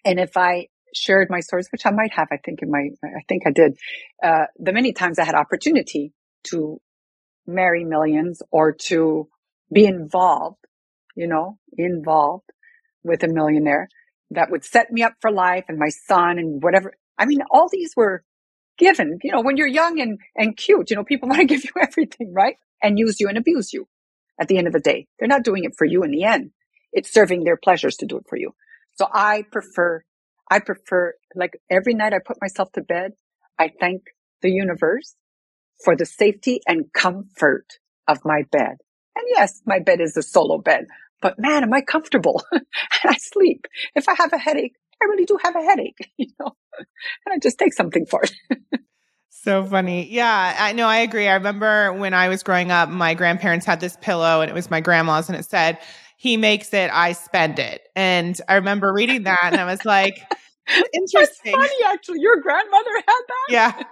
And 0.05 0.19
if 0.19 0.35
I 0.37 0.67
shared 0.93 1.29
my 1.29 1.39
stories, 1.39 1.69
which 1.71 1.85
I 1.85 1.91
might 1.91 2.13
have, 2.13 2.27
I 2.31 2.37
think 2.37 2.61
in 2.61 2.71
my, 2.71 2.89
I 3.03 3.21
think 3.27 3.43
I 3.45 3.51
did, 3.51 3.77
uh, 4.23 4.45
the 4.57 4.73
many 4.73 4.93
times 4.93 5.19
I 5.19 5.25
had 5.25 5.35
opportunity 5.35 6.13
to 6.45 6.79
marry 7.45 7.83
millions 7.83 8.41
or 8.51 8.73
to 8.87 9.27
be 9.71 9.85
involved, 9.85 10.57
you 11.15 11.27
know, 11.27 11.57
involved 11.77 12.49
with 13.03 13.23
a 13.23 13.27
millionaire 13.27 13.89
that 14.31 14.51
would 14.51 14.63
set 14.63 14.91
me 14.91 15.03
up 15.03 15.13
for 15.21 15.31
life 15.31 15.65
and 15.67 15.77
my 15.77 15.89
son 15.89 16.37
and 16.37 16.61
whatever. 16.61 16.93
I 17.17 17.25
mean, 17.25 17.39
all 17.49 17.67
these 17.71 17.93
were 17.95 18.23
given, 18.77 19.19
you 19.23 19.31
know, 19.31 19.41
when 19.41 19.57
you're 19.57 19.67
young 19.67 19.99
and, 19.99 20.19
and 20.35 20.55
cute, 20.55 20.89
you 20.89 20.95
know, 20.95 21.03
people 21.03 21.29
want 21.29 21.41
to 21.41 21.45
give 21.45 21.63
you 21.63 21.71
everything, 21.81 22.33
right? 22.33 22.57
And 22.81 22.97
use 22.97 23.19
you 23.19 23.27
and 23.27 23.37
abuse 23.37 23.73
you 23.73 23.87
at 24.39 24.47
the 24.47 24.57
end 24.57 24.67
of 24.67 24.73
the 24.73 24.79
day. 24.79 25.07
They're 25.17 25.27
not 25.27 25.43
doing 25.43 25.65
it 25.65 25.73
for 25.77 25.85
you 25.85 26.03
in 26.03 26.11
the 26.11 26.23
end. 26.23 26.51
It's 26.91 27.11
serving 27.11 27.43
their 27.43 27.57
pleasures 27.57 27.97
to 27.97 28.05
do 28.05 28.17
it 28.17 28.25
for 28.27 28.37
you. 28.37 28.53
So 28.93 29.07
I 29.11 29.43
prefer 29.51 30.03
I 30.49 30.59
prefer, 30.59 31.13
like 31.35 31.59
every 31.69 31.93
night 31.93 32.13
I 32.13 32.19
put 32.25 32.41
myself 32.41 32.71
to 32.73 32.81
bed, 32.81 33.13
I 33.57 33.71
thank 33.79 34.03
the 34.41 34.49
universe 34.49 35.15
for 35.83 35.95
the 35.95 36.05
safety 36.05 36.61
and 36.67 36.91
comfort 36.93 37.65
of 38.07 38.19
my 38.25 38.43
bed. 38.51 38.77
And 39.15 39.25
yes, 39.27 39.61
my 39.65 39.79
bed 39.79 40.01
is 40.01 40.17
a 40.17 40.23
solo 40.23 40.57
bed, 40.57 40.85
but 41.21 41.39
man, 41.39 41.63
am 41.63 41.73
I 41.73 41.81
comfortable? 41.81 42.43
and 42.51 42.63
I 43.05 43.15
sleep. 43.17 43.65
If 43.95 44.07
I 44.09 44.15
have 44.17 44.33
a 44.33 44.37
headache, 44.37 44.75
I 45.01 45.05
really 45.05 45.25
do 45.25 45.37
have 45.41 45.55
a 45.55 45.61
headache, 45.61 46.11
you 46.17 46.27
know, 46.39 46.55
and 46.77 47.33
I 47.33 47.37
just 47.41 47.57
take 47.57 47.73
something 47.73 48.05
for 48.05 48.23
it. 48.23 48.33
So 49.41 49.63
funny. 49.63 50.11
Yeah, 50.11 50.55
I 50.59 50.73
know. 50.73 50.85
I 50.85 50.97
agree. 50.97 51.25
I 51.25 51.35
remember 51.35 51.93
when 51.93 52.13
I 52.13 52.27
was 52.27 52.43
growing 52.43 52.71
up, 52.71 52.89
my 52.89 53.13
grandparents 53.13 53.65
had 53.65 53.79
this 53.79 53.95
pillow 54.01 54.41
and 54.41 54.51
it 54.51 54.53
was 54.53 54.69
my 54.69 54.81
grandma's 54.81 55.29
and 55.29 55.37
it 55.37 55.45
said, 55.45 55.79
he 56.19 56.35
makes 56.35 56.73
it, 56.73 56.91
I 56.91 57.13
spend 57.13 57.59
it. 57.59 57.87
And 57.95 58.39
I 58.49 58.55
remember 58.55 58.91
reading 58.91 59.23
that 59.23 59.39
and 59.53 59.55
I 59.55 59.63
was 59.63 59.85
like, 59.85 60.21
interesting. 60.93 61.53
That's 61.53 61.71
funny, 61.71 61.85
actually. 61.87 62.19
Your 62.19 62.41
grandmother 62.41 62.91
had 62.93 63.21
that? 63.29 63.47
Yeah. 63.49 63.83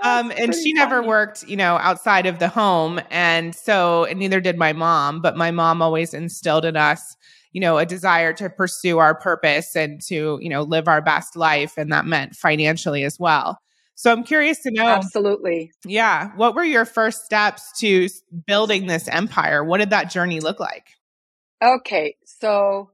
um, 0.00 0.32
and 0.32 0.52
she 0.52 0.72
funny. 0.72 0.72
never 0.72 1.00
worked, 1.00 1.44
you 1.46 1.56
know, 1.56 1.76
outside 1.76 2.26
of 2.26 2.40
the 2.40 2.48
home. 2.48 3.00
And 3.12 3.54
so, 3.54 4.06
and 4.06 4.18
neither 4.18 4.40
did 4.40 4.58
my 4.58 4.72
mom, 4.72 5.22
but 5.22 5.36
my 5.36 5.52
mom 5.52 5.82
always 5.82 6.14
instilled 6.14 6.64
in 6.64 6.76
us, 6.76 7.16
you 7.52 7.60
know, 7.60 7.78
a 7.78 7.86
desire 7.86 8.32
to 8.32 8.50
pursue 8.50 8.98
our 8.98 9.14
purpose 9.14 9.76
and 9.76 10.00
to, 10.08 10.40
you 10.42 10.48
know, 10.48 10.62
live 10.62 10.88
our 10.88 11.00
best 11.00 11.36
life. 11.36 11.74
And 11.78 11.92
that 11.92 12.06
meant 12.06 12.34
financially 12.34 13.04
as 13.04 13.20
well. 13.20 13.60
So 13.98 14.12
I'm 14.12 14.22
curious 14.22 14.60
to 14.60 14.70
know. 14.70 14.86
Absolutely. 14.86 15.72
Yeah. 15.84 16.30
What 16.36 16.54
were 16.54 16.62
your 16.62 16.84
first 16.84 17.24
steps 17.24 17.72
to 17.80 18.08
building 18.46 18.86
this 18.86 19.08
empire? 19.08 19.64
What 19.64 19.78
did 19.78 19.90
that 19.90 20.08
journey 20.08 20.38
look 20.38 20.60
like? 20.60 20.86
Okay. 21.60 22.14
So 22.24 22.92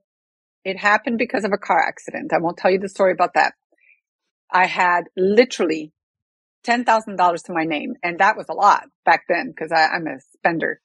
it 0.65 0.79
happened 0.79 1.19
because 1.19 1.45
of 1.45 1.53
a 1.53 1.59
car 1.59 1.79
accident. 1.79 2.33
I 2.33 2.39
won't 2.39 2.57
tell 2.57 2.71
you 2.71 2.79
the 2.79 2.89
story 2.89 3.13
about 3.13 3.35
that. 3.35 3.53
I 4.51 4.65
had 4.65 5.03
literally 5.15 5.93
$10,000 6.67 7.45
to 7.45 7.53
my 7.53 7.65
name. 7.65 7.97
And 8.03 8.21
that 8.21 8.39
was 8.39 8.47
a 8.49 8.55
lot 8.55 8.85
back 9.05 9.25
then 9.29 9.49
because 9.51 9.73
I'm 9.73 10.07
a 10.07 10.21
spender. 10.33 10.81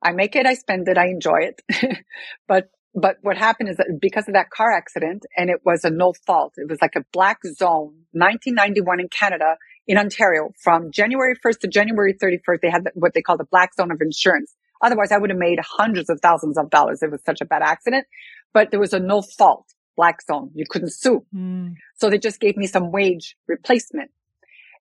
I 0.00 0.12
make 0.12 0.36
it, 0.36 0.46
I 0.46 0.54
spend 0.54 0.86
it, 0.86 0.98
I 0.98 1.06
enjoy 1.06 1.50
it. 1.50 2.04
but 2.46 2.68
but 2.94 3.16
what 3.22 3.36
happened 3.36 3.68
is 3.68 3.76
that 3.78 3.98
because 4.00 4.28
of 4.28 4.34
that 4.34 4.50
car 4.50 4.70
accident 4.70 5.26
and 5.36 5.50
it 5.50 5.60
was 5.64 5.84
a 5.84 5.90
no 5.90 6.12
fault, 6.26 6.54
it 6.56 6.68
was 6.68 6.78
like 6.80 6.94
a 6.96 7.04
black 7.12 7.40
zone, 7.44 8.06
1991 8.12 9.00
in 9.00 9.08
Canada, 9.08 9.56
in 9.88 9.98
Ontario 9.98 10.50
from 10.62 10.92
January 10.92 11.34
1st 11.44 11.58
to 11.60 11.68
January 11.68 12.14
31st. 12.14 12.60
They 12.62 12.70
had 12.70 12.88
what 12.94 13.12
they 13.12 13.20
call 13.20 13.36
the 13.36 13.48
black 13.50 13.74
zone 13.74 13.90
of 13.90 14.00
insurance. 14.00 14.54
Otherwise 14.80 15.10
I 15.10 15.18
would 15.18 15.30
have 15.30 15.38
made 15.38 15.58
hundreds 15.60 16.08
of 16.08 16.20
thousands 16.20 16.56
of 16.56 16.70
dollars. 16.70 17.02
It 17.02 17.10
was 17.10 17.20
such 17.26 17.40
a 17.40 17.44
bad 17.44 17.62
accident, 17.62 18.06
but 18.52 18.70
there 18.70 18.80
was 18.80 18.92
a 18.92 19.00
no 19.00 19.22
fault 19.22 19.66
black 19.96 20.22
zone. 20.22 20.50
You 20.54 20.64
couldn't 20.68 20.92
sue. 20.92 21.24
Mm. 21.34 21.74
So 21.96 22.10
they 22.10 22.18
just 22.18 22.38
gave 22.38 22.56
me 22.56 22.68
some 22.68 22.92
wage 22.92 23.36
replacement. 23.48 24.12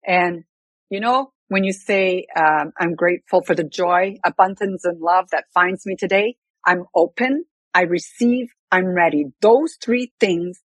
And 0.05 0.43
you 0.89 0.99
know, 0.99 1.31
when 1.47 1.63
you 1.63 1.73
say, 1.73 2.27
um, 2.35 2.73
I'm 2.79 2.93
grateful 2.93 3.41
for 3.41 3.55
the 3.55 3.63
joy, 3.63 4.17
abundance 4.23 4.85
and 4.85 4.99
love 4.99 5.29
that 5.31 5.45
finds 5.51 5.87
me 5.87 5.95
today, 5.95 6.35
I'm 6.63 6.83
open 6.95 7.45
I 7.73 7.81
receive, 7.81 8.47
I'm 8.71 8.87
ready. 8.87 9.25
Those 9.41 9.77
three 9.83 10.11
things 10.19 10.61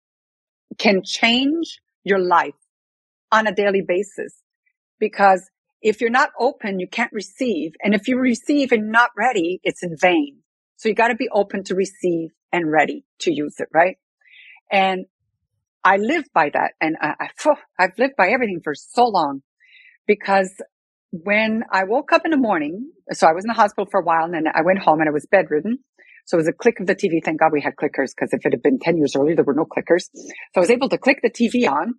can 0.79 1.03
change 1.05 1.81
your 2.05 2.19
life 2.19 2.55
on 3.33 3.47
a 3.47 3.55
daily 3.55 3.83
basis 3.87 4.35
because 4.99 5.49
if 5.83 6.01
you're 6.01 6.11
not 6.11 6.31
open, 6.39 6.81
you 6.81 6.89
can't 6.89 7.13
receive. 7.13 7.73
And 7.83 7.95
if 7.95 8.09
you 8.09 8.19
receive 8.19 8.73
and 8.73 8.91
not 8.91 9.11
ready, 9.17 9.61
it's 9.63 9.83
in 9.83 9.97
vain. 9.97 10.39
So 10.77 10.89
you 10.89 10.95
got 10.95 11.09
to 11.09 11.15
be 11.15 11.29
open 11.33 11.65
to 11.65 11.75
receive 11.75 12.31
and 12.53 12.71
ready 12.71 13.05
to 13.21 13.33
use 13.33 13.57
it, 13.59 13.69
right? 13.73 13.97
And 14.71 15.07
I 15.85 15.97
live 15.97 16.25
by 16.35 16.51
that. 16.53 16.73
And 16.81 16.97
I, 17.01 17.29
I've 17.79 17.99
lived 17.99 18.15
by 18.17 18.31
everything 18.31 18.61
for 18.65 18.75
so 18.75 19.07
long 19.07 19.43
because 20.07 20.51
when 21.13 21.63
I 21.71 21.85
woke 21.85 22.13
up 22.13 22.23
in 22.25 22.31
the 22.31 22.37
morning, 22.37 22.91
so 23.13 23.27
I 23.27 23.33
was 23.33 23.45
in 23.45 23.49
the 23.49 23.55
hospital 23.55 23.87
for 23.91 24.01
a 24.01 24.05
while 24.05 24.25
and 24.25 24.35
then 24.35 24.45
I 24.53 24.63
went 24.63 24.81
home 24.81 25.01
and 25.01 25.09
I 25.09 25.13
was 25.13 25.27
bedridden 25.31 25.79
so 26.27 26.37
it 26.37 26.41
was 26.41 26.49
a 26.49 26.53
click 26.53 26.81
of 26.81 26.87
the 26.87 26.95
TV. 26.95 27.25
Thank 27.25 27.41
God 27.41 27.53
we 27.53 27.63
had 27.63 27.75
clickers 27.77 28.11
because 28.15 28.33
if 28.33 28.45
it 28.45 28.53
had 28.53 28.63
been 28.63 28.81
10 28.81 28.99
years 28.99 29.15
earlier, 29.17 29.37
there 29.37 29.45
were 29.45 29.55
no 29.55 29.65
clickers. 29.65 30.11
So 30.13 30.57
I 30.57 30.61
was 30.61 30.71
able 30.71 30.89
to 30.89 30.99
click 30.99 31.21
the 31.23 31.31
TV 31.31 31.71
on 31.71 31.95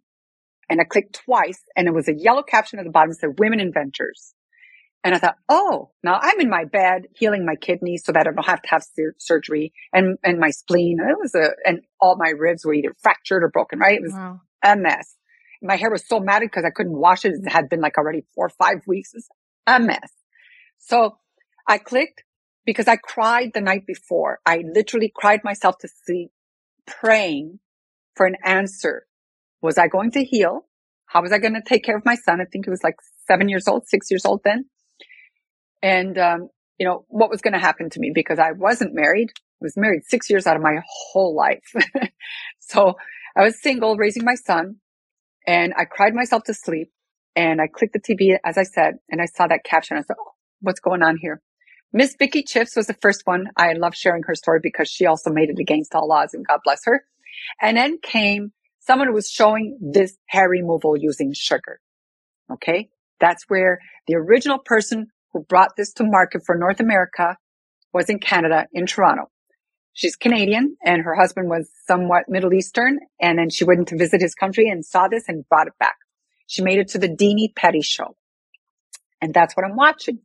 and 0.70 0.82
I 0.82 0.84
clicked 0.84 1.22
twice 1.26 1.62
and 1.78 1.88
it 1.88 1.94
was 1.94 2.10
a 2.10 2.14
yellow 2.14 2.44
caption 2.44 2.78
at 2.78 2.86
the 2.86 2.92
bottom 2.92 3.10
that 3.10 3.20
said 3.20 3.40
women 3.40 3.62
inventors. 3.62 4.34
And 5.04 5.16
I 5.16 5.20
thought, 5.20 5.38
oh, 5.48 5.92
now 6.04 6.20
I'm 6.22 6.42
in 6.42 6.50
my 6.50 6.66
bed 6.66 7.08
healing 7.16 7.46
my 7.46 7.56
kidneys 7.56 8.04
so 8.04 8.12
that 8.12 8.28
I 8.28 8.32
don't 8.32 8.46
have 8.46 8.62
to 8.64 8.70
have 8.70 8.84
sur- 8.84 9.16
surgery 9.18 9.72
and, 9.94 10.18
and 10.24 10.40
my 10.40 10.50
spleen. 10.50 10.98
And 11.00 11.10
it 11.10 11.18
was 11.18 11.34
a, 11.34 11.52
and 11.66 11.80
all 12.02 12.18
my 12.18 12.32
ribs 12.38 12.66
were 12.66 12.74
either 12.74 12.94
fractured 13.02 13.44
or 13.44 13.50
broken, 13.50 13.80
right? 13.80 13.96
It 13.96 14.02
was 14.02 14.14
wow. 14.14 14.42
a 14.62 14.76
mess. 14.76 15.16
My 15.62 15.78
hair 15.78 15.90
was 15.90 16.06
so 16.06 16.20
matted 16.20 16.50
because 16.52 16.66
I 16.66 16.72
couldn't 16.72 16.98
wash 16.98 17.24
it. 17.24 17.32
It 17.32 17.50
had 17.50 17.70
been 17.70 17.80
like 17.80 17.98
already 17.98 18.26
four 18.36 18.48
or 18.48 18.50
five 18.50 18.82
weeks. 18.86 19.14
It 19.14 19.18
was 19.18 19.30
a 19.68 19.80
mess. 19.80 20.12
So 20.80 21.18
I 21.66 21.78
clicked 21.78 22.24
because 22.68 22.90
I 22.90 22.98
cried 22.98 23.52
the 23.54 23.62
night 23.62 23.88
before. 23.88 24.40
I 24.46 24.64
literally 24.72 25.12
cried 25.16 25.40
myself 25.44 25.78
to 25.80 25.88
sleep 26.06 26.32
praying 26.86 27.60
for 28.14 28.26
an 28.26 28.36
answer. 28.44 29.08
Was 29.62 29.78
I 29.78 29.88
going 29.88 30.12
to 30.12 30.24
heal? 30.24 30.68
How 31.06 31.22
was 31.22 31.32
I 31.32 31.40
going 31.40 31.54
to 31.54 31.62
take 31.66 31.86
care 31.86 31.96
of 31.96 32.06
my 32.06 32.16
son? 32.16 32.42
I 32.42 32.46
think 32.46 32.66
he 32.66 32.70
was 32.70 32.84
like 32.84 32.96
seven 33.26 33.48
years 33.48 33.70
old, 33.70 33.88
six 33.88 34.12
years 34.12 34.26
old 34.26 34.42
then. 34.44 34.66
And, 35.82 36.18
um, 36.18 36.50
you 36.78 36.86
know, 36.86 37.06
what 37.08 37.30
was 37.30 37.40
going 37.40 37.54
to 37.54 37.60
happen 37.60 37.90
to 37.90 38.00
me 38.02 38.12
because 38.14 38.38
I 38.38 38.52
wasn't 38.52 38.94
married. 38.94 39.30
I 39.38 39.62
was 39.62 39.78
married 39.78 40.02
six 40.06 40.30
years 40.30 40.46
out 40.46 40.58
of 40.58 40.62
my 40.62 40.76
whole 40.86 41.34
life. 41.36 41.72
so 42.60 42.96
I 43.36 43.44
was 43.44 43.62
single, 43.62 43.96
raising 43.96 44.26
my 44.26 44.36
son 44.36 44.76
and 45.48 45.74
I 45.78 45.86
cried 45.86 46.14
myself 46.14 46.44
to 46.48 46.54
sleep 46.54 46.92
and 47.34 47.62
I 47.62 47.68
clicked 47.68 47.94
the 47.94 48.02
TV, 48.02 48.38
as 48.44 48.58
I 48.58 48.64
said, 48.64 48.96
and 49.10 49.22
I 49.22 49.26
saw 49.26 49.48
that 49.48 49.64
caption. 49.64 49.96
I 49.96 50.02
said, 50.02 50.18
Oh, 50.20 50.32
what's 50.60 50.82
going 50.82 51.02
on 51.02 51.18
here? 51.22 51.42
Miss 51.94 52.16
Vickie 52.16 52.48
Chips 52.48 52.76
was 52.76 52.88
the 52.88 52.94
first 53.02 53.22
one. 53.26 53.48
I 53.56 53.74
love 53.74 53.96
sharing 53.96 54.24
her 54.24 54.36
story 54.36 54.60
because 54.62 54.90
she 54.90 55.06
also 55.06 55.32
made 55.32 55.50
it 55.50 55.60
against 55.60 55.96
all 55.96 56.12
odds 56.12 56.34
and 56.34 56.46
God 56.46 56.60
bless 56.64 56.82
her. 56.86 57.04
And 57.62 57.78
then 57.78 58.00
came 58.02 58.52
someone 58.80 59.08
who 59.08 59.14
was 59.14 59.30
showing 59.30 59.78
this 59.82 60.18
hair 60.28 60.50
removal 60.50 60.98
using 60.98 61.34
sugar. 61.34 61.80
Okay. 62.52 62.90
That's 63.20 63.46
where 63.48 63.80
the 64.08 64.16
original 64.16 64.60
person 64.60 65.08
who 65.34 65.44
brought 65.44 65.76
this 65.76 65.94
to 65.94 66.04
market 66.04 66.44
for 66.46 66.58
North 66.58 66.80
America 66.80 67.38
was 67.94 68.10
in 68.10 68.20
Canada, 68.20 68.68
in 68.74 68.86
Toronto. 68.86 69.30
She's 69.94 70.16
Canadian 70.16 70.78
and 70.84 71.02
her 71.02 71.16
husband 71.16 71.50
was 71.50 71.70
somewhat 71.88 72.26
Middle 72.28 72.54
Eastern. 72.54 73.00
And 73.20 73.40
then 73.40 73.50
she 73.50 73.64
went 73.64 73.88
to 73.88 73.98
visit 73.98 74.22
his 74.22 74.36
country 74.36 74.70
and 74.70 74.86
saw 74.86 75.08
this 75.08 75.24
and 75.28 75.48
brought 75.50 75.68
it 75.68 75.74
back. 75.80 75.96
She 76.46 76.62
made 76.62 76.80
it 76.80 76.90
to 76.90 77.00
the 77.00 77.10
Dini 77.10 77.56
Petty 77.56 77.82
show. 77.82 78.16
And 79.22 79.34
that's 79.34 79.56
what 79.56 79.66
I'm 79.66 79.76
watching. 79.76 80.20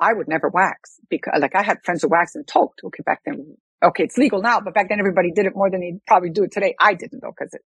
I 0.00 0.12
would 0.12 0.28
never 0.28 0.48
wax 0.48 0.98
because 1.08 1.34
like 1.40 1.54
I 1.54 1.62
had 1.62 1.78
friends 1.84 2.02
who 2.02 2.08
waxed 2.08 2.36
and 2.36 2.46
talked. 2.46 2.80
Okay. 2.84 3.02
Back 3.04 3.22
then, 3.24 3.56
okay. 3.84 4.04
It's 4.04 4.16
legal 4.16 4.42
now, 4.42 4.60
but 4.60 4.74
back 4.74 4.88
then 4.88 4.98
everybody 4.98 5.30
did 5.30 5.46
it 5.46 5.52
more 5.54 5.70
than 5.70 5.80
they 5.80 5.94
probably 6.06 6.30
do 6.30 6.44
it 6.44 6.52
today. 6.52 6.74
I 6.80 6.94
didn't 6.94 7.20
though, 7.20 7.32
cause 7.38 7.50
it, 7.52 7.62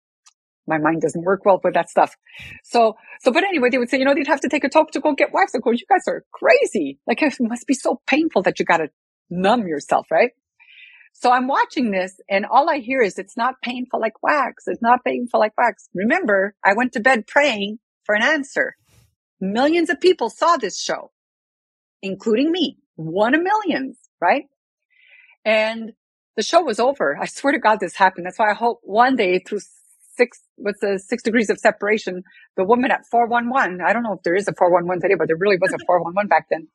my 0.67 0.77
mind 0.77 1.01
doesn't 1.01 1.23
work 1.23 1.43
well 1.45 1.59
with 1.63 1.73
that 1.73 1.89
stuff. 1.89 2.15
So, 2.63 2.95
so, 3.21 3.31
but 3.31 3.43
anyway, 3.43 3.69
they 3.69 3.77
would 3.77 3.89
say, 3.89 3.97
you 3.97 4.05
know, 4.05 4.13
they'd 4.13 4.27
have 4.27 4.41
to 4.41 4.49
take 4.49 4.63
a 4.63 4.69
talk 4.69 4.91
to 4.91 4.99
go 4.99 5.13
get 5.13 5.33
waxed. 5.33 5.55
Of 5.55 5.63
course, 5.63 5.79
you 5.79 5.87
guys 5.89 6.03
are 6.07 6.23
crazy. 6.31 6.99
Like 7.07 7.21
it 7.21 7.35
must 7.39 7.67
be 7.67 7.73
so 7.73 8.01
painful 8.07 8.43
that 8.43 8.59
you 8.59 8.65
got 8.65 8.77
to 8.77 8.89
numb 9.29 9.67
yourself, 9.67 10.07
right? 10.11 10.31
So 11.13 11.31
I'm 11.31 11.47
watching 11.47 11.91
this 11.91 12.19
and 12.29 12.45
all 12.45 12.69
I 12.69 12.77
hear 12.77 13.01
is 13.01 13.17
it's 13.17 13.35
not 13.35 13.55
painful 13.61 13.99
like 13.99 14.23
wax. 14.23 14.63
It's 14.67 14.81
not 14.81 15.03
painful 15.03 15.39
like 15.39 15.57
wax. 15.57 15.89
Remember, 15.93 16.55
I 16.63 16.73
went 16.73 16.93
to 16.93 16.99
bed 16.99 17.27
praying 17.27 17.79
for 18.05 18.15
an 18.15 18.23
answer. 18.23 18.75
Millions 19.39 19.89
of 19.89 19.99
people 19.99 20.29
saw 20.29 20.57
this 20.57 20.79
show 20.79 21.11
including 22.01 22.51
me, 22.51 22.77
one 22.95 23.35
of 23.35 23.41
millions, 23.41 23.97
right? 24.19 24.45
And 25.45 25.93
the 26.35 26.43
show 26.43 26.61
was 26.61 26.79
over. 26.79 27.17
I 27.19 27.25
swear 27.25 27.53
to 27.53 27.59
God, 27.59 27.79
this 27.79 27.95
happened. 27.95 28.25
That's 28.25 28.39
why 28.39 28.51
I 28.51 28.53
hope 28.53 28.79
one 28.83 29.15
day 29.15 29.39
through 29.39 29.59
six, 30.15 30.39
what's 30.55 30.79
the 30.79 30.99
six 30.99 31.23
degrees 31.23 31.49
of 31.49 31.57
separation, 31.57 32.23
the 32.57 32.63
woman 32.63 32.91
at 32.91 33.05
411, 33.09 33.79
I 33.81 33.93
don't 33.93 34.03
know 34.03 34.13
if 34.13 34.23
there 34.23 34.35
is 34.35 34.47
a 34.47 34.53
411 34.53 35.01
today, 35.01 35.15
but 35.17 35.27
there 35.27 35.37
really 35.37 35.57
was 35.59 35.73
a 35.73 35.79
411 35.85 36.27
back 36.27 36.47
then. 36.49 36.67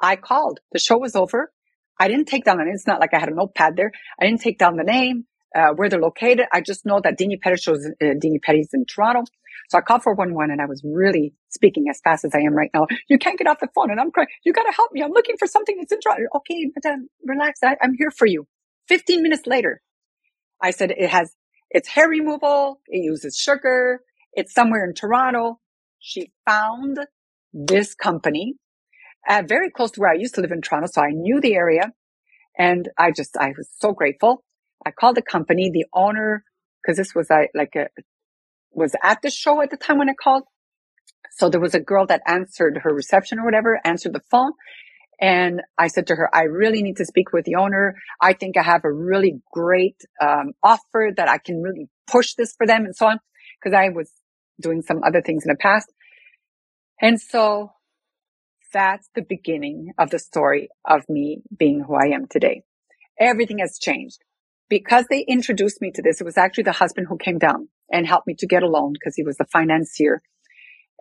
I 0.00 0.16
called. 0.16 0.60
The 0.72 0.78
show 0.78 0.98
was 0.98 1.14
over. 1.14 1.52
I 1.98 2.08
didn't 2.08 2.26
take 2.26 2.44
down, 2.44 2.60
and 2.60 2.68
it's 2.72 2.86
not 2.86 3.00
like 3.00 3.14
I 3.14 3.20
had 3.20 3.28
a 3.28 3.34
notepad 3.34 3.76
there. 3.76 3.92
I 4.20 4.26
didn't 4.26 4.40
take 4.40 4.58
down 4.58 4.76
the 4.76 4.84
name, 4.84 5.26
uh, 5.54 5.72
where 5.74 5.88
they're 5.88 6.00
located. 6.00 6.46
I 6.52 6.60
just 6.60 6.84
know 6.84 7.00
that 7.02 7.18
Dini 7.18 7.40
Petty 7.40 7.56
shows, 7.56 7.86
uh, 7.86 8.04
Dini 8.04 8.42
Petty's 8.42 8.70
in 8.72 8.84
Toronto. 8.86 9.24
So 9.68 9.78
I 9.78 9.80
called 9.80 10.02
411 10.02 10.52
and 10.52 10.60
I 10.60 10.66
was 10.66 10.82
really 10.84 11.34
speaking 11.48 11.86
as 11.88 12.00
fast 12.02 12.24
as 12.24 12.34
I 12.34 12.40
am 12.40 12.54
right 12.54 12.70
now. 12.74 12.86
You 13.08 13.18
can't 13.18 13.38
get 13.38 13.46
off 13.46 13.60
the 13.60 13.68
phone 13.74 13.90
and 13.90 14.00
I'm 14.00 14.10
crying. 14.10 14.28
You 14.44 14.52
got 14.52 14.64
to 14.64 14.72
help 14.72 14.92
me. 14.92 15.02
I'm 15.02 15.12
looking 15.12 15.36
for 15.38 15.46
something 15.46 15.76
that's 15.78 15.92
in 15.92 16.00
Toronto. 16.00 16.24
Okay, 16.36 16.70
madam, 16.74 17.08
relax. 17.24 17.60
I, 17.62 17.76
I'm 17.80 17.94
here 17.94 18.10
for 18.10 18.26
you. 18.26 18.46
15 18.88 19.22
minutes 19.22 19.46
later, 19.46 19.80
I 20.60 20.70
said 20.70 20.90
it 20.90 21.08
has, 21.10 21.34
it's 21.70 21.88
hair 21.88 22.08
removal. 22.08 22.80
It 22.86 23.04
uses 23.04 23.36
sugar. 23.36 24.00
It's 24.32 24.52
somewhere 24.52 24.84
in 24.84 24.94
Toronto. 24.94 25.60
She 25.98 26.32
found 26.46 26.98
this 27.52 27.94
company 27.94 28.56
uh, 29.28 29.42
very 29.46 29.70
close 29.70 29.92
to 29.92 30.00
where 30.00 30.10
I 30.10 30.16
used 30.16 30.34
to 30.34 30.40
live 30.40 30.52
in 30.52 30.60
Toronto. 30.60 30.88
So 30.92 31.00
I 31.00 31.10
knew 31.10 31.40
the 31.40 31.54
area 31.54 31.92
and 32.58 32.88
I 32.98 33.10
just, 33.10 33.36
I 33.36 33.52
was 33.56 33.68
so 33.78 33.92
grateful. 33.92 34.44
I 34.86 34.90
called 34.90 35.16
the 35.16 35.22
company, 35.22 35.70
the 35.70 35.86
owner, 35.92 36.44
because 36.82 36.96
this 36.96 37.14
was 37.14 37.30
a, 37.30 37.48
like 37.54 37.74
a 37.76 37.88
was 38.74 38.94
at 39.02 39.22
the 39.22 39.30
show 39.30 39.62
at 39.62 39.70
the 39.70 39.76
time 39.76 39.98
when 39.98 40.10
I 40.10 40.14
called. 40.14 40.44
So 41.30 41.48
there 41.48 41.60
was 41.60 41.74
a 41.74 41.80
girl 41.80 42.06
that 42.06 42.22
answered 42.26 42.78
her 42.82 42.92
reception 42.92 43.38
or 43.38 43.44
whatever, 43.44 43.80
answered 43.84 44.12
the 44.12 44.22
phone. 44.30 44.52
And 45.20 45.62
I 45.78 45.88
said 45.88 46.08
to 46.08 46.16
her, 46.16 46.34
I 46.34 46.42
really 46.42 46.82
need 46.82 46.96
to 46.96 47.04
speak 47.04 47.32
with 47.32 47.44
the 47.44 47.54
owner. 47.54 47.96
I 48.20 48.32
think 48.32 48.56
I 48.56 48.62
have 48.62 48.84
a 48.84 48.92
really 48.92 49.40
great 49.52 49.96
um, 50.20 50.52
offer 50.62 51.10
that 51.16 51.28
I 51.28 51.38
can 51.38 51.62
really 51.62 51.88
push 52.10 52.34
this 52.34 52.54
for 52.56 52.66
them 52.66 52.84
and 52.84 52.94
so 52.94 53.06
on. 53.06 53.20
Cause 53.62 53.72
I 53.72 53.88
was 53.88 54.10
doing 54.60 54.82
some 54.82 55.02
other 55.04 55.22
things 55.22 55.44
in 55.44 55.48
the 55.48 55.56
past. 55.56 55.90
And 57.00 57.20
so 57.20 57.72
that's 58.72 59.08
the 59.14 59.22
beginning 59.22 59.92
of 59.98 60.10
the 60.10 60.18
story 60.18 60.68
of 60.84 61.08
me 61.08 61.42
being 61.56 61.80
who 61.80 61.94
I 61.94 62.14
am 62.14 62.26
today. 62.28 62.62
Everything 63.18 63.58
has 63.58 63.78
changed 63.78 64.18
because 64.68 65.06
they 65.10 65.20
introduced 65.20 65.80
me 65.80 65.90
to 65.92 66.02
this. 66.02 66.20
It 66.20 66.24
was 66.24 66.38
actually 66.38 66.64
the 66.64 66.72
husband 66.72 67.06
who 67.08 67.18
came 67.18 67.38
down 67.38 67.68
and 67.90 68.06
helped 68.06 68.26
me 68.26 68.34
to 68.38 68.46
get 68.46 68.62
a 68.62 68.68
loan 68.68 68.92
because 68.92 69.14
he 69.14 69.22
was 69.22 69.36
the 69.36 69.46
financier. 69.52 70.22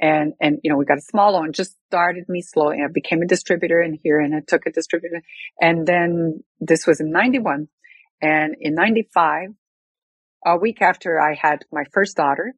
And, 0.01 0.33
and, 0.41 0.59
you 0.63 0.71
know, 0.71 0.77
we 0.77 0.85
got 0.85 0.97
a 0.97 1.01
small 1.01 1.33
loan, 1.33 1.53
just 1.53 1.75
started 1.87 2.25
me 2.27 2.41
slowly. 2.41 2.77
I 2.83 2.91
became 2.91 3.21
a 3.21 3.27
distributor 3.27 3.81
in 3.81 3.97
here 4.03 4.19
and 4.19 4.35
I 4.35 4.39
took 4.45 4.65
a 4.65 4.71
distributor. 4.71 5.21
And 5.61 5.87
then 5.87 6.43
this 6.59 6.87
was 6.87 6.99
in 6.99 7.11
91 7.11 7.67
and 8.21 8.55
in 8.59 8.73
95, 8.73 9.49
a 10.45 10.57
week 10.57 10.81
after 10.81 11.19
I 11.19 11.35
had 11.35 11.65
my 11.71 11.83
first 11.91 12.15
daughter, 12.15 12.53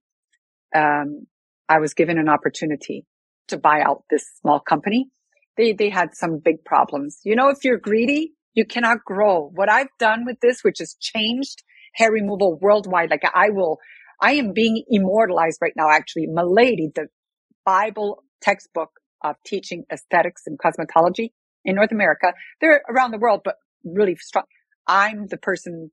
um, 0.75 1.25
I 1.67 1.79
was 1.79 1.93
given 1.93 2.19
an 2.19 2.29
opportunity 2.29 3.05
to 3.47 3.57
buy 3.57 3.81
out 3.81 4.03
this 4.09 4.25
small 4.41 4.59
company. 4.59 5.09
They, 5.57 5.73
they 5.73 5.89
had 5.89 6.15
some 6.15 6.39
big 6.39 6.63
problems. 6.63 7.19
You 7.23 7.35
know, 7.35 7.49
if 7.49 7.63
you're 7.63 7.77
greedy, 7.77 8.33
you 8.55 8.65
cannot 8.65 9.03
grow. 9.05 9.51
What 9.53 9.69
I've 9.69 9.89
done 9.99 10.25
with 10.25 10.39
this, 10.41 10.63
which 10.63 10.79
has 10.79 10.95
changed 10.99 11.63
hair 11.93 12.11
removal 12.11 12.57
worldwide, 12.59 13.11
like 13.11 13.23
I 13.33 13.49
will, 13.49 13.77
I 14.21 14.33
am 14.33 14.53
being 14.53 14.83
immortalized 14.89 15.59
right 15.61 15.73
now, 15.75 15.89
actually. 15.89 16.27
Milady, 16.27 16.89
the 16.95 17.07
Bible 17.65 18.23
textbook 18.41 18.91
of 19.23 19.35
teaching 19.45 19.83
aesthetics 19.91 20.43
and 20.45 20.57
cosmetology 20.57 21.31
in 21.63 21.75
North 21.75 21.91
America. 21.91 22.33
They're 22.61 22.81
around 22.89 23.11
the 23.11 23.17
world, 23.17 23.41
but 23.43 23.55
really 23.83 24.15
strong. 24.15 24.45
I'm 24.87 25.27
the 25.27 25.37
person 25.37 25.91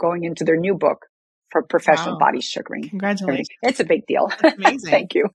going 0.00 0.24
into 0.24 0.44
their 0.44 0.56
new 0.56 0.74
book 0.74 1.06
for 1.50 1.62
professional 1.62 2.14
wow. 2.14 2.26
body 2.26 2.40
sugaring. 2.40 2.88
Congratulations. 2.88 3.48
It's 3.62 3.80
a 3.80 3.84
big 3.84 4.06
deal. 4.06 4.30
amazing. 4.42 4.90
Thank 4.90 5.14
you. 5.14 5.28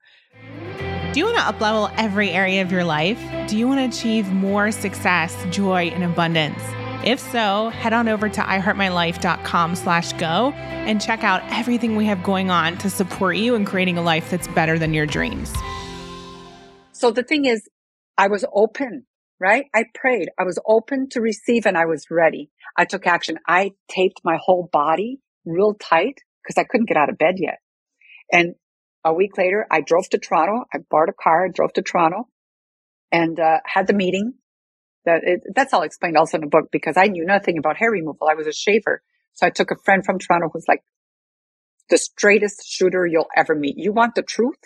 Do 1.18 1.22
you 1.22 1.34
want 1.34 1.38
to 1.38 1.66
uplevel 1.66 1.92
every 1.98 2.30
area 2.30 2.62
of 2.62 2.72
your 2.72 2.84
life? 2.84 3.20
Do 3.48 3.58
you 3.58 3.68
want 3.68 3.80
to 3.80 3.98
achieve 3.98 4.32
more 4.32 4.72
success, 4.72 5.36
joy, 5.50 5.88
and 5.88 6.04
abundance? 6.04 6.62
If 7.04 7.20
so, 7.20 7.70
head 7.70 7.92
on 7.92 8.08
over 8.08 8.30
to 8.30 8.40
iheartmylife.com 8.40 9.76
slash 9.78 10.14
go 10.14 10.52
and 10.52 11.02
check 11.02 11.24
out 11.24 11.42
everything 11.50 11.96
we 11.96 12.06
have 12.06 12.22
going 12.22 12.52
on 12.52 12.78
to 12.78 12.92
support 12.92 13.36
you 13.36 13.56
in 13.56 13.66
creating 13.66 13.98
a 13.98 14.04
life 14.04 14.30
that's 14.30 14.48
better 14.50 14.78
than 14.78 14.94
your 14.94 15.08
dreams. 15.08 15.52
So 16.92 17.10
the 17.10 17.24
thing 17.24 17.46
is, 17.46 17.68
I 18.16 18.28
was 18.28 18.46
open, 18.54 19.08
right? 19.40 19.66
I 19.74 19.86
prayed. 19.96 20.30
I 20.38 20.44
was 20.44 20.60
open 20.68 21.10
to 21.14 21.20
receive 21.20 21.66
and 21.66 21.76
I 21.76 21.88
was 21.88 22.06
ready. 22.12 22.52
I 22.78 22.86
took 22.86 23.08
action. 23.08 23.40
I 23.48 23.72
taped 23.90 24.22
my 24.24 24.38
whole 24.40 24.70
body 24.72 25.20
real 25.46 25.74
tight 25.74 26.20
because 26.44 26.62
I 26.62 26.64
couldn't 26.64 26.88
get 26.88 26.98
out 26.98 27.10
of 27.10 27.18
bed 27.18 27.38
yet. 27.40 27.58
And 28.32 28.54
a 29.08 29.14
week 29.14 29.38
later, 29.38 29.66
I 29.72 29.82
drove 29.82 30.10
to 30.10 30.18
Toronto. 30.18 30.66
I 30.74 30.80
bought 30.90 31.10
a 31.10 31.14
car, 31.14 31.50
drove 31.50 31.74
to 31.74 31.82
Toronto 31.82 32.28
and 33.12 33.40
uh, 33.40 33.60
had 33.66 33.88
the 33.88 33.94
meeting. 33.94 34.34
That 35.06 35.22
it, 35.24 35.42
that's 35.56 35.74
all 35.74 35.84
explained 35.84 36.18
also 36.18 36.38
in 36.38 36.42
the 36.42 36.48
book 36.48 36.70
because 36.72 36.98
I 36.98 37.06
knew 37.06 37.26
nothing 37.26 37.58
about 37.58 37.78
hair 37.78 37.92
removal. 37.92 38.28
I 38.30 38.36
was 38.36 38.48
a 38.48 38.52
shaver. 38.52 39.02
So 39.34 39.48
I 39.48 39.50
took 39.50 39.72
a 39.72 39.78
friend 39.86 40.04
from 40.06 40.20
Toronto 40.20 40.50
who's 40.52 40.66
like 40.68 40.84
the 41.90 41.98
straightest 41.98 42.68
shooter 42.68 43.06
you'll 43.08 43.30
ever 43.36 43.56
meet. 43.56 43.76
You 43.78 43.94
want 43.94 44.16
the 44.16 44.22
truth? 44.22 44.60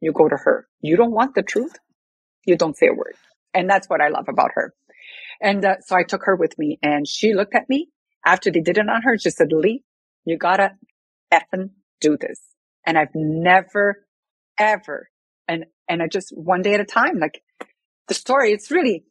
You 0.00 0.12
go 0.12 0.28
to 0.28 0.36
her. 0.36 0.68
You 0.82 0.96
don't 0.96 1.12
want 1.12 1.34
the 1.34 1.42
truth? 1.42 1.72
You 2.44 2.56
don't 2.56 2.76
say 2.76 2.88
a 2.88 2.94
word. 2.94 3.14
And 3.54 3.68
that's 3.68 3.88
what 3.88 4.02
I 4.02 4.08
love 4.08 4.26
about 4.28 4.50
her. 4.54 4.74
And 5.40 5.64
uh, 5.64 5.76
so 5.80 5.96
I 5.96 6.02
took 6.02 6.24
her 6.24 6.36
with 6.36 6.58
me 6.58 6.78
and 6.82 7.08
she 7.08 7.32
looked 7.32 7.54
at 7.54 7.68
me 7.68 7.88
after 8.26 8.50
they 8.50 8.60
did 8.60 8.76
it 8.76 8.88
on 8.88 9.02
her. 9.02 9.16
She 9.18 9.30
said, 9.30 9.48
Lee, 9.52 9.82
you 10.24 10.36
gotta 10.36 10.72
effing 11.32 11.70
do 12.00 12.18
this. 12.20 12.40
And 12.86 12.98
I've 12.98 13.14
never, 13.14 14.06
ever, 14.58 15.08
and, 15.46 15.66
and 15.88 16.02
I 16.02 16.06
just 16.06 16.30
one 16.36 16.62
day 16.62 16.74
at 16.74 16.80
a 16.80 16.84
time, 16.84 17.18
like 17.18 17.42
the 18.08 18.14
story, 18.14 18.52
it's 18.52 18.70
really 18.70 19.04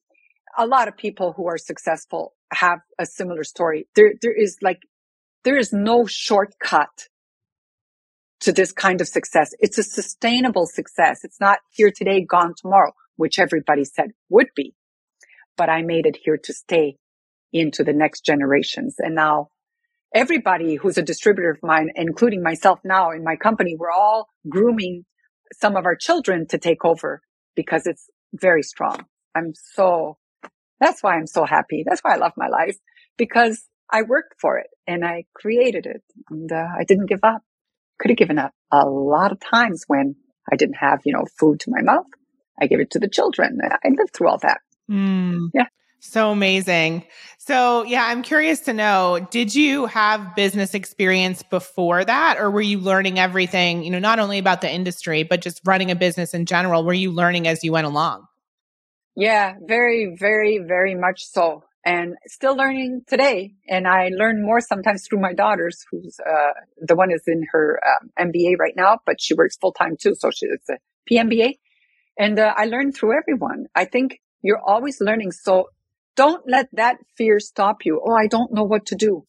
a 0.58 0.66
lot 0.66 0.88
of 0.88 0.98
people 0.98 1.34
who 1.34 1.48
are 1.48 1.58
successful 1.58 2.34
have 2.52 2.80
a 2.98 3.06
similar 3.06 3.44
story. 3.44 3.88
There, 3.96 4.14
there 4.22 4.36
is 4.36 4.58
like, 4.62 4.80
there 5.44 5.58
is 5.58 5.72
no 5.72 6.06
shortcut 6.06 7.08
to 8.42 8.52
this 8.52 8.72
kind 8.72 9.02
of 9.02 9.08
success. 9.08 9.54
It's 9.60 9.78
a 9.78 9.84
sustainable 9.84 10.66
success. 10.66 11.24
It's 11.24 11.40
not 11.40 11.60
here 11.72 11.92
today, 11.96 12.24
gone 12.24 12.54
tomorrow, 12.56 12.94
which 13.18 13.40
everybody 13.40 13.86
said 13.86 14.12
would 14.30 14.48
be. 14.56 14.74
But 15.58 15.70
I 15.70 15.82
made 15.82 16.06
it 16.06 16.18
here 16.24 16.38
to 16.44 16.54
stay 16.54 16.98
into 17.52 17.84
the 17.84 17.94
next 17.94 18.26
generations. 18.26 18.96
And 19.00 19.16
now 19.16 19.50
everybody 20.14 20.76
who's 20.76 20.98
a 20.98 21.04
distributor 21.04 21.52
of 21.52 21.60
mine, 21.64 21.90
including 21.96 22.44
myself 22.44 22.80
now 22.84 23.12
in 23.12 23.24
my 23.24 23.36
company, 23.36 23.76
we're 23.78 23.92
all 23.92 24.28
grooming 24.48 25.06
some 25.54 25.76
of 25.76 25.86
our 25.86 25.96
children 25.96 26.48
to 26.48 26.58
take 26.58 26.86
over 26.86 27.22
because 27.56 27.86
it's 27.86 28.10
very 28.34 28.64
strong. 28.64 29.06
I'm 29.36 29.54
so, 29.56 30.18
that's 30.80 31.04
why 31.04 31.16
I'm 31.16 31.28
so 31.28 31.46
happy. 31.46 31.84
That's 31.88 32.02
why 32.02 32.14
I 32.14 32.18
love 32.18 32.34
my 32.38 32.48
life 32.48 32.78
because 33.18 33.64
I 33.92 34.04
worked 34.04 34.36
for 34.40 34.58
it 34.58 34.68
and 34.88 35.06
I 35.06 35.26
created 35.34 35.86
it 35.86 36.04
and 36.30 36.52
uh, 36.52 36.68
I 36.78 36.84
didn't 36.84 37.08
give 37.08 37.24
up. 37.24 37.42
Could 38.00 38.12
have 38.12 38.18
given 38.18 38.40
up 38.40 38.54
a 38.72 38.86
lot 38.86 39.32
of 39.32 39.40
times 39.40 39.84
when 39.88 40.16
I 40.52 40.56
didn't 40.56 40.76
have, 40.76 41.02
you 41.06 41.14
know, 41.14 41.26
food 41.38 41.60
to 41.62 41.72
my 41.72 41.82
mouth. 41.82 42.06
I 42.62 42.68
gave 42.68 42.80
it 42.80 42.92
to 42.92 43.00
the 43.00 43.10
children. 43.10 43.60
I 43.62 43.90
lived 43.90 44.14
through 44.14 44.30
all 44.30 44.38
that. 44.40 44.62
Mm. 44.90 45.50
Yeah. 45.54 45.68
So 46.00 46.32
amazing. 46.32 47.06
So, 47.38 47.84
yeah, 47.84 48.06
I'm 48.06 48.22
curious 48.22 48.62
to 48.62 48.74
know 48.74 49.28
did 49.32 49.56
you 49.56 49.86
have 49.88 50.36
business 50.36 50.74
experience 50.74 51.44
before 51.44 52.06
that, 52.06 52.38
or 52.40 52.52
were 52.52 52.62
you 52.62 52.80
learning 52.80 53.20
everything, 53.20 53.84
you 53.84 53.90
know, 53.90 54.00
not 54.00 54.20
only 54.20 54.38
about 54.38 54.62
the 54.62 54.72
industry, 54.72 55.24
but 55.24 55.42
just 55.42 55.62
running 55.66 55.92
a 55.92 55.96
business 55.96 56.34
in 56.34 56.46
general? 56.46 56.84
Were 56.84 56.94
you 56.94 57.12
learning 57.12 57.48
as 57.48 57.64
you 57.64 57.72
went 57.72 57.88
along? 57.88 58.28
Yeah, 59.16 59.56
very, 59.62 60.16
very, 60.18 60.60
very 60.60 60.96
much 60.96 61.26
so. 61.26 61.64
And 61.84 62.16
still 62.28 62.56
learning 62.56 63.02
today. 63.08 63.54
And 63.68 63.88
I 63.88 64.10
learn 64.10 64.44
more 64.44 64.62
sometimes 64.62 65.08
through 65.08 65.20
my 65.20 65.34
daughters, 65.34 65.86
who's 65.90 66.20
uh, 66.20 66.52
the 66.78 66.96
one 66.96 67.12
is 67.12 67.24
in 67.26 67.46
her 67.52 67.80
um, 67.86 68.30
MBA 68.32 68.58
right 68.60 68.76
now, 68.76 69.00
but 69.06 69.20
she 69.20 69.34
works 69.34 69.58
full 69.58 69.72
time 69.72 69.98
too. 70.00 70.14
So 70.14 70.30
she's 70.30 70.50
a 70.70 70.78
PMBA. 71.10 71.58
And 72.18 72.38
uh, 72.38 72.54
I 72.56 72.66
learn 72.66 72.92
through 72.92 73.18
everyone. 73.18 73.68
I 73.76 73.86
think 73.86 74.20
you're 74.42 74.62
always 74.62 75.02
learning. 75.02 75.32
So 75.32 75.70
don't 76.20 76.44
let 76.46 76.68
that 76.74 76.98
fear 77.16 77.40
stop 77.40 77.86
you. 77.86 78.02
Oh, 78.06 78.14
I 78.14 78.28
don't 78.28 78.54
know 78.54 78.66
what 78.66 78.88
to 78.88 78.96
do. 78.96 79.26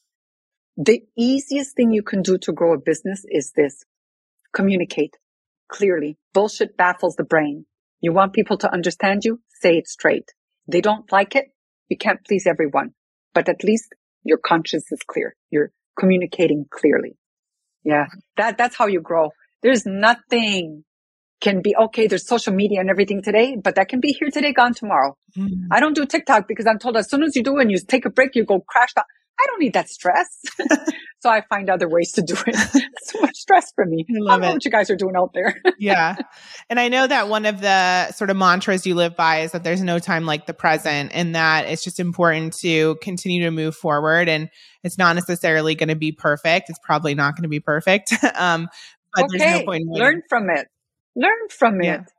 The 0.76 1.02
easiest 1.16 1.76
thing 1.76 1.92
you 1.92 2.02
can 2.02 2.20
do 2.20 2.36
to 2.38 2.52
grow 2.52 2.74
a 2.74 2.78
business 2.78 3.24
is 3.28 3.52
this. 3.54 3.84
Communicate 4.52 5.16
clearly. 5.68 6.18
Bullshit 6.34 6.76
baffles 6.76 7.14
the 7.14 7.22
brain. 7.22 7.66
You 8.00 8.12
want 8.12 8.32
people 8.32 8.58
to 8.58 8.72
understand 8.72 9.24
you? 9.24 9.40
Say 9.60 9.76
it 9.78 9.86
straight. 9.86 10.32
They 10.66 10.80
don't 10.80 11.12
like 11.12 11.36
it. 11.36 11.52
You 11.88 11.96
can't 11.96 12.24
please 12.26 12.44
everyone, 12.44 12.94
but 13.34 13.48
at 13.48 13.62
least 13.62 13.94
your 14.24 14.38
conscience 14.38 14.90
is 14.90 15.02
clear. 15.06 15.36
You're 15.48 15.70
communicating 15.96 16.66
clearly. 16.68 17.16
Yeah. 17.84 18.06
That, 18.36 18.58
that's 18.58 18.76
how 18.76 18.88
you 18.88 19.00
grow. 19.00 19.30
There's 19.62 19.86
nothing 19.86 20.82
can 21.40 21.62
be 21.62 21.74
okay. 21.76 22.06
There's 22.06 22.26
social 22.26 22.52
media 22.52 22.80
and 22.80 22.90
everything 22.90 23.22
today, 23.22 23.56
but 23.62 23.74
that 23.76 23.88
can 23.88 24.00
be 24.00 24.12
here 24.12 24.30
today, 24.30 24.52
gone 24.52 24.74
tomorrow. 24.74 25.16
Mm. 25.36 25.68
I 25.70 25.80
don't 25.80 25.94
do 25.94 26.06
TikTok 26.06 26.46
because 26.46 26.66
I'm 26.66 26.78
told 26.78 26.96
as 26.96 27.08
soon 27.08 27.22
as 27.22 27.34
you 27.34 27.42
do 27.42 27.58
and 27.58 27.70
you 27.70 27.78
take 27.78 28.04
a 28.04 28.10
break, 28.10 28.34
you 28.34 28.44
go 28.44 28.60
crash 28.60 28.92
down. 28.94 29.04
I 29.40 29.46
don't 29.46 29.60
need 29.60 29.72
that 29.72 29.88
stress. 29.88 30.42
so 31.20 31.30
I 31.30 31.42
find 31.48 31.70
other 31.70 31.88
ways 31.88 32.12
to 32.12 32.22
do 32.22 32.34
it. 32.46 32.56
It's 33.00 33.12
too 33.12 33.20
much 33.22 33.36
stress 33.36 33.72
for 33.74 33.86
me. 33.86 34.04
I, 34.08 34.12
love 34.18 34.28
I 34.28 34.32
don't 34.32 34.40
know 34.42 34.52
what 34.52 34.64
you 34.66 34.70
guys 34.70 34.90
are 34.90 34.96
doing 34.96 35.16
out 35.16 35.32
there. 35.32 35.58
yeah. 35.78 36.16
And 36.68 36.78
I 36.78 36.88
know 36.88 37.06
that 37.06 37.28
one 37.28 37.46
of 37.46 37.62
the 37.62 38.12
sort 38.12 38.28
of 38.28 38.36
mantras 38.36 38.86
you 38.86 38.94
live 38.94 39.16
by 39.16 39.40
is 39.40 39.52
that 39.52 39.64
there's 39.64 39.82
no 39.82 39.98
time 39.98 40.26
like 40.26 40.46
the 40.46 40.52
present 40.52 41.12
and 41.14 41.34
that 41.34 41.66
it's 41.66 41.82
just 41.82 41.98
important 41.98 42.52
to 42.58 42.96
continue 42.96 43.42
to 43.44 43.50
move 43.50 43.74
forward. 43.74 44.28
And 44.28 44.50
it's 44.84 44.98
not 44.98 45.16
necessarily 45.16 45.74
going 45.74 45.88
to 45.88 45.96
be 45.96 46.12
perfect. 46.12 46.68
It's 46.68 46.78
probably 46.82 47.14
not 47.14 47.36
going 47.36 47.44
to 47.44 47.48
be 47.48 47.60
perfect. 47.60 48.12
um, 48.34 48.68
but 49.14 49.24
okay. 49.24 49.38
there's 49.38 49.60
no 49.60 49.64
point 49.64 49.84
learn 49.88 50.22
from 50.28 50.50
it 50.50 50.68
learn 51.16 51.48
from 51.50 51.80
yeah. 51.82 51.94
it. 51.94 52.12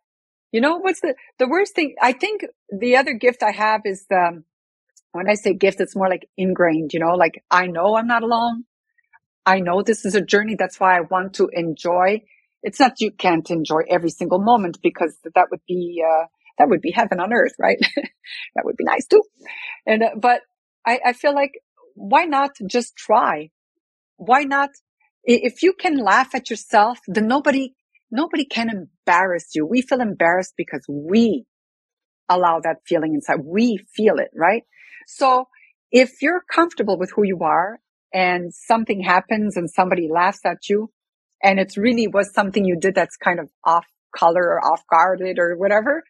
You 0.51 0.61
know, 0.61 0.77
what's 0.77 0.99
the, 0.99 1.15
the 1.39 1.47
worst 1.47 1.75
thing? 1.75 1.95
I 2.01 2.11
think 2.11 2.45
the 2.69 2.97
other 2.97 3.13
gift 3.13 3.41
I 3.41 3.51
have 3.51 3.81
is, 3.85 4.05
um, 4.11 4.43
when 5.13 5.29
I 5.29 5.35
say 5.35 5.53
gift, 5.53 5.79
it's 5.79 5.95
more 5.95 6.09
like 6.09 6.27
ingrained, 6.37 6.93
you 6.93 6.99
know, 6.99 7.15
like 7.15 7.43
I 7.49 7.67
know 7.67 7.95
I'm 7.95 8.07
not 8.07 8.23
alone. 8.23 8.65
I 9.45 9.59
know 9.59 9.81
this 9.81 10.05
is 10.05 10.13
a 10.13 10.21
journey. 10.21 10.55
That's 10.57 10.79
why 10.79 10.97
I 10.97 11.01
want 11.01 11.35
to 11.35 11.49
enjoy. 11.51 12.21
It's 12.63 12.79
not 12.79 12.99
you 12.99 13.11
can't 13.11 13.49
enjoy 13.49 13.81
every 13.89 14.09
single 14.09 14.39
moment 14.39 14.79
because 14.83 15.15
that 15.23 15.47
would 15.51 15.61
be, 15.67 16.03
uh, 16.05 16.25
that 16.57 16.69
would 16.69 16.81
be 16.81 16.91
heaven 16.91 17.19
on 17.19 17.33
earth, 17.33 17.53
right? 17.57 17.79
that 18.55 18.65
would 18.65 18.77
be 18.77 18.83
nice 18.83 19.07
too. 19.07 19.23
And, 19.85 20.03
uh, 20.03 20.09
but 20.17 20.41
I, 20.85 20.99
I 21.07 21.13
feel 21.13 21.33
like 21.33 21.53
why 21.95 22.25
not 22.25 22.51
just 22.67 22.95
try? 22.95 23.51
Why 24.17 24.43
not? 24.43 24.69
If 25.23 25.61
you 25.63 25.73
can 25.73 25.97
laugh 25.97 26.33
at 26.33 26.49
yourself, 26.49 26.99
then 27.07 27.27
nobody 27.27 27.75
nobody 28.11 28.45
can 28.45 28.69
embarrass 28.69 29.49
you. 29.55 29.65
We 29.65 29.81
feel 29.81 30.01
embarrassed 30.01 30.53
because 30.57 30.85
we 30.87 31.45
allow 32.29 32.59
that 32.63 32.77
feeling 32.85 33.13
inside. 33.15 33.39
We 33.43 33.85
feel 33.95 34.17
it, 34.17 34.29
right? 34.35 34.63
So 35.07 35.47
if 35.91 36.21
you're 36.21 36.43
comfortable 36.53 36.97
with 36.97 37.11
who 37.15 37.23
you 37.23 37.39
are 37.41 37.79
and 38.13 38.53
something 38.53 39.01
happens 39.01 39.57
and 39.57 39.69
somebody 39.69 40.07
laughs 40.11 40.41
at 40.45 40.69
you 40.69 40.91
and 41.43 41.59
it's 41.59 41.77
really 41.77 42.07
was 42.07 42.33
something 42.33 42.65
you 42.65 42.77
did 42.79 42.95
that's 42.95 43.17
kind 43.17 43.39
of 43.39 43.49
off 43.65 43.85
color 44.15 44.43
or 44.43 44.59
off 44.59 44.83
guarded 44.89 45.39
or 45.39 45.57
whatever, 45.57 46.03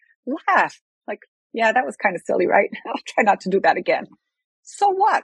laugh. 0.48 0.80
Like, 1.08 1.20
yeah, 1.54 1.72
that 1.72 1.86
was 1.86 1.96
kind 1.96 2.16
of 2.16 2.22
silly, 2.26 2.48
right? 2.48 2.70
I'll 2.88 3.02
try 3.08 3.24
not 3.24 3.42
to 3.42 3.50
do 3.50 3.60
that 3.62 3.78
again. 3.78 4.06
So 4.64 4.90
what? 4.90 5.24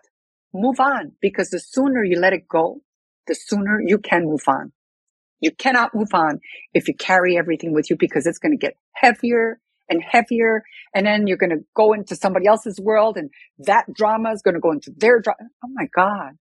Move 0.54 0.80
on 0.80 1.14
because 1.22 1.50
the 1.50 1.60
sooner 1.60 2.04
you 2.04 2.20
let 2.20 2.34
it 2.34 2.48
go, 2.48 2.82
the 3.28 3.36
sooner 3.36 3.80
you 3.86 3.98
can 3.98 4.26
move 4.26 4.44
on. 4.48 4.72
You 5.40 5.52
cannot 5.52 5.94
move 5.94 6.14
on 6.14 6.40
if 6.74 6.88
you 6.88 6.96
carry 6.96 7.38
everything 7.38 7.74
with 7.74 7.90
you 7.90 7.96
because 7.98 8.26
it's 8.26 8.40
going 8.40 8.54
to 8.54 8.58
get 8.58 8.76
heavier 8.94 9.60
and 9.90 10.02
heavier. 10.04 10.64
And 10.94 11.06
then 11.06 11.28
you're 11.28 11.38
going 11.38 11.52
to 11.52 11.64
go 11.76 11.94
into 11.94 12.16
somebody 12.16 12.48
else's 12.48 12.80
world 12.80 13.18
and 13.18 13.30
that 13.60 13.92
drama 13.94 14.32
is 14.32 14.42
going 14.42 14.56
to 14.56 14.60
go 14.60 14.72
into 14.72 14.92
their 14.96 15.20
drama. 15.20 15.50
Oh 15.64 15.70
my 15.74 15.88
God. 15.96 16.38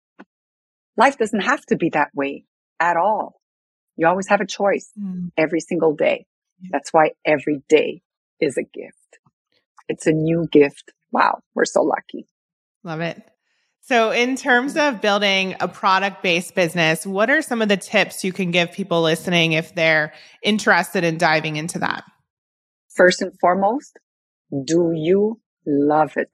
Life 0.96 1.16
doesn't 1.16 1.40
have 1.40 1.64
to 1.66 1.76
be 1.76 1.90
that 1.90 2.10
way 2.14 2.44
at 2.78 2.96
all. 2.96 3.40
You 3.96 4.06
always 4.06 4.28
have 4.28 4.40
a 4.40 4.46
choice 4.46 4.90
mm. 4.98 5.30
every 5.36 5.60
single 5.60 5.94
day. 5.94 6.26
That's 6.70 6.92
why 6.92 7.12
every 7.24 7.62
day 7.68 8.02
is 8.40 8.56
a 8.56 8.62
gift. 8.62 9.18
It's 9.88 10.06
a 10.06 10.12
new 10.12 10.46
gift. 10.50 10.92
Wow. 11.10 11.40
We're 11.54 11.64
so 11.64 11.82
lucky. 11.82 12.28
Love 12.84 13.00
it. 13.00 13.22
So, 13.84 14.12
in 14.12 14.36
terms 14.36 14.76
of 14.76 15.00
building 15.00 15.56
a 15.58 15.66
product 15.66 16.22
based 16.22 16.54
business, 16.54 17.04
what 17.04 17.30
are 17.30 17.42
some 17.42 17.60
of 17.60 17.68
the 17.68 17.76
tips 17.76 18.22
you 18.22 18.32
can 18.32 18.52
give 18.52 18.70
people 18.70 19.02
listening 19.02 19.52
if 19.52 19.74
they're 19.74 20.12
interested 20.40 21.02
in 21.02 21.18
diving 21.18 21.56
into 21.56 21.80
that? 21.80 22.04
First 22.94 23.22
and 23.22 23.32
foremost, 23.40 23.98
do 24.64 24.92
you 24.94 25.40
love 25.66 26.12
it? 26.16 26.30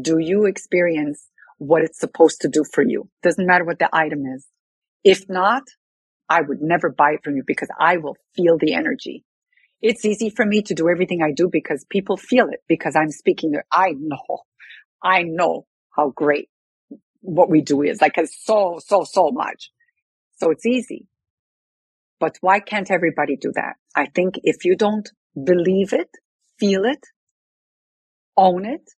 Do 0.00 0.18
you 0.20 0.44
experience 0.44 1.26
what 1.58 1.82
it's 1.82 1.98
supposed 1.98 2.42
to 2.42 2.48
do 2.48 2.62
for 2.62 2.84
you? 2.84 3.08
Doesn't 3.24 3.46
matter 3.46 3.64
what 3.64 3.80
the 3.80 3.88
item 3.92 4.24
is. 4.26 4.46
If 5.02 5.28
not, 5.28 5.64
I 6.28 6.42
would 6.42 6.62
never 6.62 6.90
buy 6.90 7.14
it 7.14 7.24
from 7.24 7.34
you 7.34 7.42
because 7.44 7.70
I 7.80 7.96
will 7.96 8.16
feel 8.36 8.56
the 8.56 8.74
energy. 8.74 9.24
It's 9.82 10.04
easy 10.04 10.30
for 10.30 10.46
me 10.46 10.62
to 10.62 10.74
do 10.74 10.88
everything 10.88 11.22
I 11.22 11.32
do 11.32 11.48
because 11.50 11.84
people 11.90 12.16
feel 12.16 12.46
it 12.50 12.60
because 12.68 12.94
I'm 12.94 13.10
speaking. 13.10 13.54
I 13.72 13.94
know, 13.98 14.42
I 15.02 15.24
know 15.24 15.66
how 15.96 16.10
great 16.10 16.48
what 17.20 17.50
we 17.50 17.60
do 17.60 17.82
is 17.82 18.00
like 18.00 18.12
it's 18.16 18.44
so, 18.44 18.78
so, 18.84 19.04
so 19.04 19.30
much. 19.30 19.70
So 20.36 20.50
it's 20.50 20.66
easy. 20.66 21.06
But 22.20 22.36
why 22.40 22.60
can't 22.60 22.90
everybody 22.90 23.36
do 23.36 23.52
that? 23.54 23.74
I 23.94 24.06
think 24.06 24.36
if 24.42 24.64
you 24.64 24.76
don't 24.76 25.08
believe 25.34 25.92
it, 25.92 26.08
feel 26.58 26.84
it, 26.84 27.04
own 28.36 28.64
it, 28.64 28.90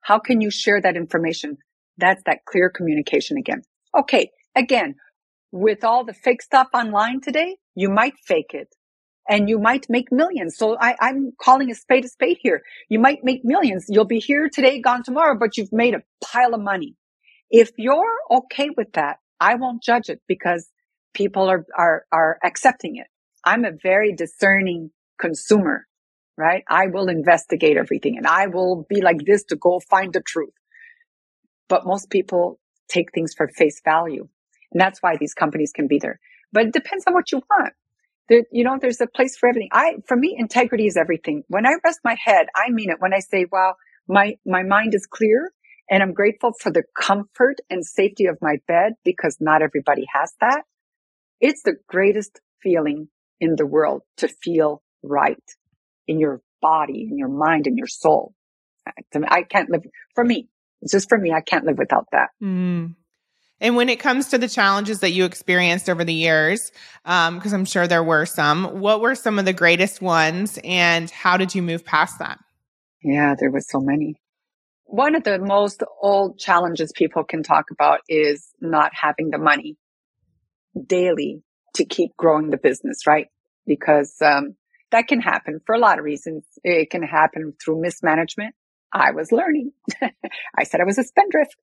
how 0.00 0.18
can 0.18 0.40
you 0.40 0.50
share 0.50 0.80
that 0.80 0.96
information? 0.96 1.58
That's 1.98 2.22
that 2.24 2.44
clear 2.46 2.70
communication 2.70 3.36
again. 3.36 3.62
Okay. 3.96 4.30
Again, 4.56 4.96
with 5.50 5.84
all 5.84 6.04
the 6.04 6.14
fake 6.14 6.42
stuff 6.42 6.68
online 6.74 7.20
today, 7.20 7.56
you 7.74 7.88
might 7.90 8.14
fake 8.26 8.50
it 8.52 8.68
and 9.28 9.48
you 9.48 9.58
might 9.58 9.86
make 9.88 10.10
millions. 10.10 10.56
So 10.56 10.76
I, 10.78 10.96
I'm 11.00 11.32
calling 11.40 11.70
a 11.70 11.74
spade 11.74 12.04
a 12.04 12.08
spade 12.08 12.38
here. 12.40 12.62
You 12.88 12.98
might 12.98 13.22
make 13.22 13.44
millions. 13.44 13.86
You'll 13.88 14.04
be 14.04 14.18
here 14.18 14.48
today, 14.52 14.80
gone 14.80 15.02
tomorrow, 15.02 15.36
but 15.38 15.56
you've 15.56 15.72
made 15.72 15.94
a 15.94 16.02
pile 16.24 16.54
of 16.54 16.60
money. 16.60 16.96
If 17.50 17.70
you're 17.76 18.16
okay 18.30 18.70
with 18.76 18.92
that, 18.94 19.18
I 19.40 19.54
won't 19.56 19.82
judge 19.82 20.08
it 20.08 20.20
because 20.26 20.68
people 21.14 21.48
are, 21.48 21.64
are, 21.76 22.04
are 22.12 22.38
accepting 22.42 22.96
it. 22.96 23.06
I'm 23.44 23.64
a 23.64 23.72
very 23.72 24.14
discerning 24.14 24.90
consumer, 25.20 25.86
right? 26.36 26.64
I 26.68 26.86
will 26.86 27.08
investigate 27.08 27.76
everything 27.76 28.16
and 28.16 28.26
I 28.26 28.46
will 28.46 28.86
be 28.88 29.02
like 29.02 29.18
this 29.24 29.44
to 29.44 29.56
go 29.56 29.80
find 29.80 30.12
the 30.12 30.22
truth. 30.22 30.54
But 31.68 31.86
most 31.86 32.10
people 32.10 32.58
take 32.88 33.12
things 33.12 33.34
for 33.34 33.48
face 33.48 33.80
value. 33.84 34.28
And 34.72 34.80
that's 34.80 35.00
why 35.02 35.16
these 35.16 35.34
companies 35.34 35.72
can 35.72 35.86
be 35.86 35.98
there. 35.98 36.18
But 36.52 36.66
it 36.66 36.72
depends 36.72 37.04
on 37.06 37.14
what 37.14 37.32
you 37.32 37.42
want. 37.50 37.72
There, 38.28 38.44
you 38.50 38.64
know, 38.64 38.78
there's 38.80 39.00
a 39.00 39.06
place 39.06 39.36
for 39.36 39.48
everything. 39.48 39.68
I, 39.72 39.94
for 40.06 40.16
me, 40.16 40.34
integrity 40.38 40.86
is 40.86 40.96
everything. 40.96 41.42
When 41.48 41.66
I 41.66 41.72
rest 41.84 42.00
my 42.04 42.16
head, 42.22 42.46
I 42.54 42.70
mean 42.70 42.90
it. 42.90 42.96
When 43.00 43.12
I 43.12 43.18
say, 43.18 43.46
wow, 43.50 43.74
my, 44.08 44.36
my 44.46 44.62
mind 44.62 44.94
is 44.94 45.06
clear 45.06 45.52
and 45.90 46.02
I'm 46.02 46.12
grateful 46.12 46.52
for 46.58 46.70
the 46.70 46.84
comfort 46.98 47.56
and 47.68 47.84
safety 47.84 48.26
of 48.26 48.38
my 48.40 48.56
bed 48.66 48.92
because 49.04 49.36
not 49.40 49.62
everybody 49.62 50.04
has 50.14 50.32
that. 50.40 50.62
It's 51.40 51.62
the 51.62 51.74
greatest 51.88 52.40
feeling 52.62 53.08
in 53.40 53.56
the 53.56 53.66
world 53.66 54.02
to 54.18 54.28
feel 54.28 54.82
right 55.02 55.42
in 56.06 56.20
your 56.20 56.40
body, 56.60 57.08
in 57.10 57.18
your 57.18 57.28
mind, 57.28 57.66
in 57.66 57.76
your 57.76 57.88
soul. 57.88 58.34
I 58.86 59.42
can't 59.42 59.70
live 59.70 59.82
for 60.14 60.24
me. 60.24 60.48
It's 60.80 60.92
just 60.92 61.08
for 61.08 61.18
me. 61.18 61.32
I 61.32 61.40
can't 61.40 61.64
live 61.64 61.78
without 61.78 62.06
that. 62.12 62.28
Mm. 62.42 62.94
And 63.62 63.76
when 63.76 63.88
it 63.88 64.00
comes 64.00 64.28
to 64.30 64.38
the 64.38 64.48
challenges 64.48 64.98
that 65.00 65.12
you 65.12 65.24
experienced 65.24 65.88
over 65.88 66.02
the 66.02 66.12
years, 66.12 66.72
because 67.04 67.52
um, 67.52 67.54
I'm 67.54 67.64
sure 67.64 67.86
there 67.86 68.02
were 68.02 68.26
some, 68.26 68.80
what 68.80 69.00
were 69.00 69.14
some 69.14 69.38
of 69.38 69.44
the 69.44 69.52
greatest 69.52 70.02
ones 70.02 70.58
and 70.64 71.08
how 71.08 71.36
did 71.36 71.54
you 71.54 71.62
move 71.62 71.84
past 71.84 72.18
that? 72.18 72.40
Yeah, 73.04 73.36
there 73.38 73.52
was 73.52 73.68
so 73.68 73.80
many. 73.80 74.16
One 74.86 75.14
of 75.14 75.22
the 75.22 75.38
most 75.38 75.84
old 76.02 76.40
challenges 76.40 76.92
people 76.92 77.22
can 77.22 77.44
talk 77.44 77.66
about 77.70 78.00
is 78.08 78.48
not 78.60 78.90
having 79.00 79.30
the 79.30 79.38
money 79.38 79.76
daily 80.84 81.44
to 81.76 81.84
keep 81.84 82.16
growing 82.16 82.50
the 82.50 82.58
business, 82.58 83.06
right? 83.06 83.28
Because 83.64 84.16
um, 84.20 84.56
that 84.90 85.06
can 85.06 85.20
happen 85.20 85.60
for 85.64 85.76
a 85.76 85.78
lot 85.78 86.00
of 86.00 86.04
reasons. 86.04 86.44
It 86.64 86.90
can 86.90 87.04
happen 87.04 87.54
through 87.64 87.80
mismanagement. 87.80 88.56
I 88.92 89.12
was 89.12 89.30
learning. 89.30 89.70
I 90.58 90.64
said 90.64 90.80
I 90.80 90.84
was 90.84 90.98
a 90.98 91.04
spendthrift 91.04 91.54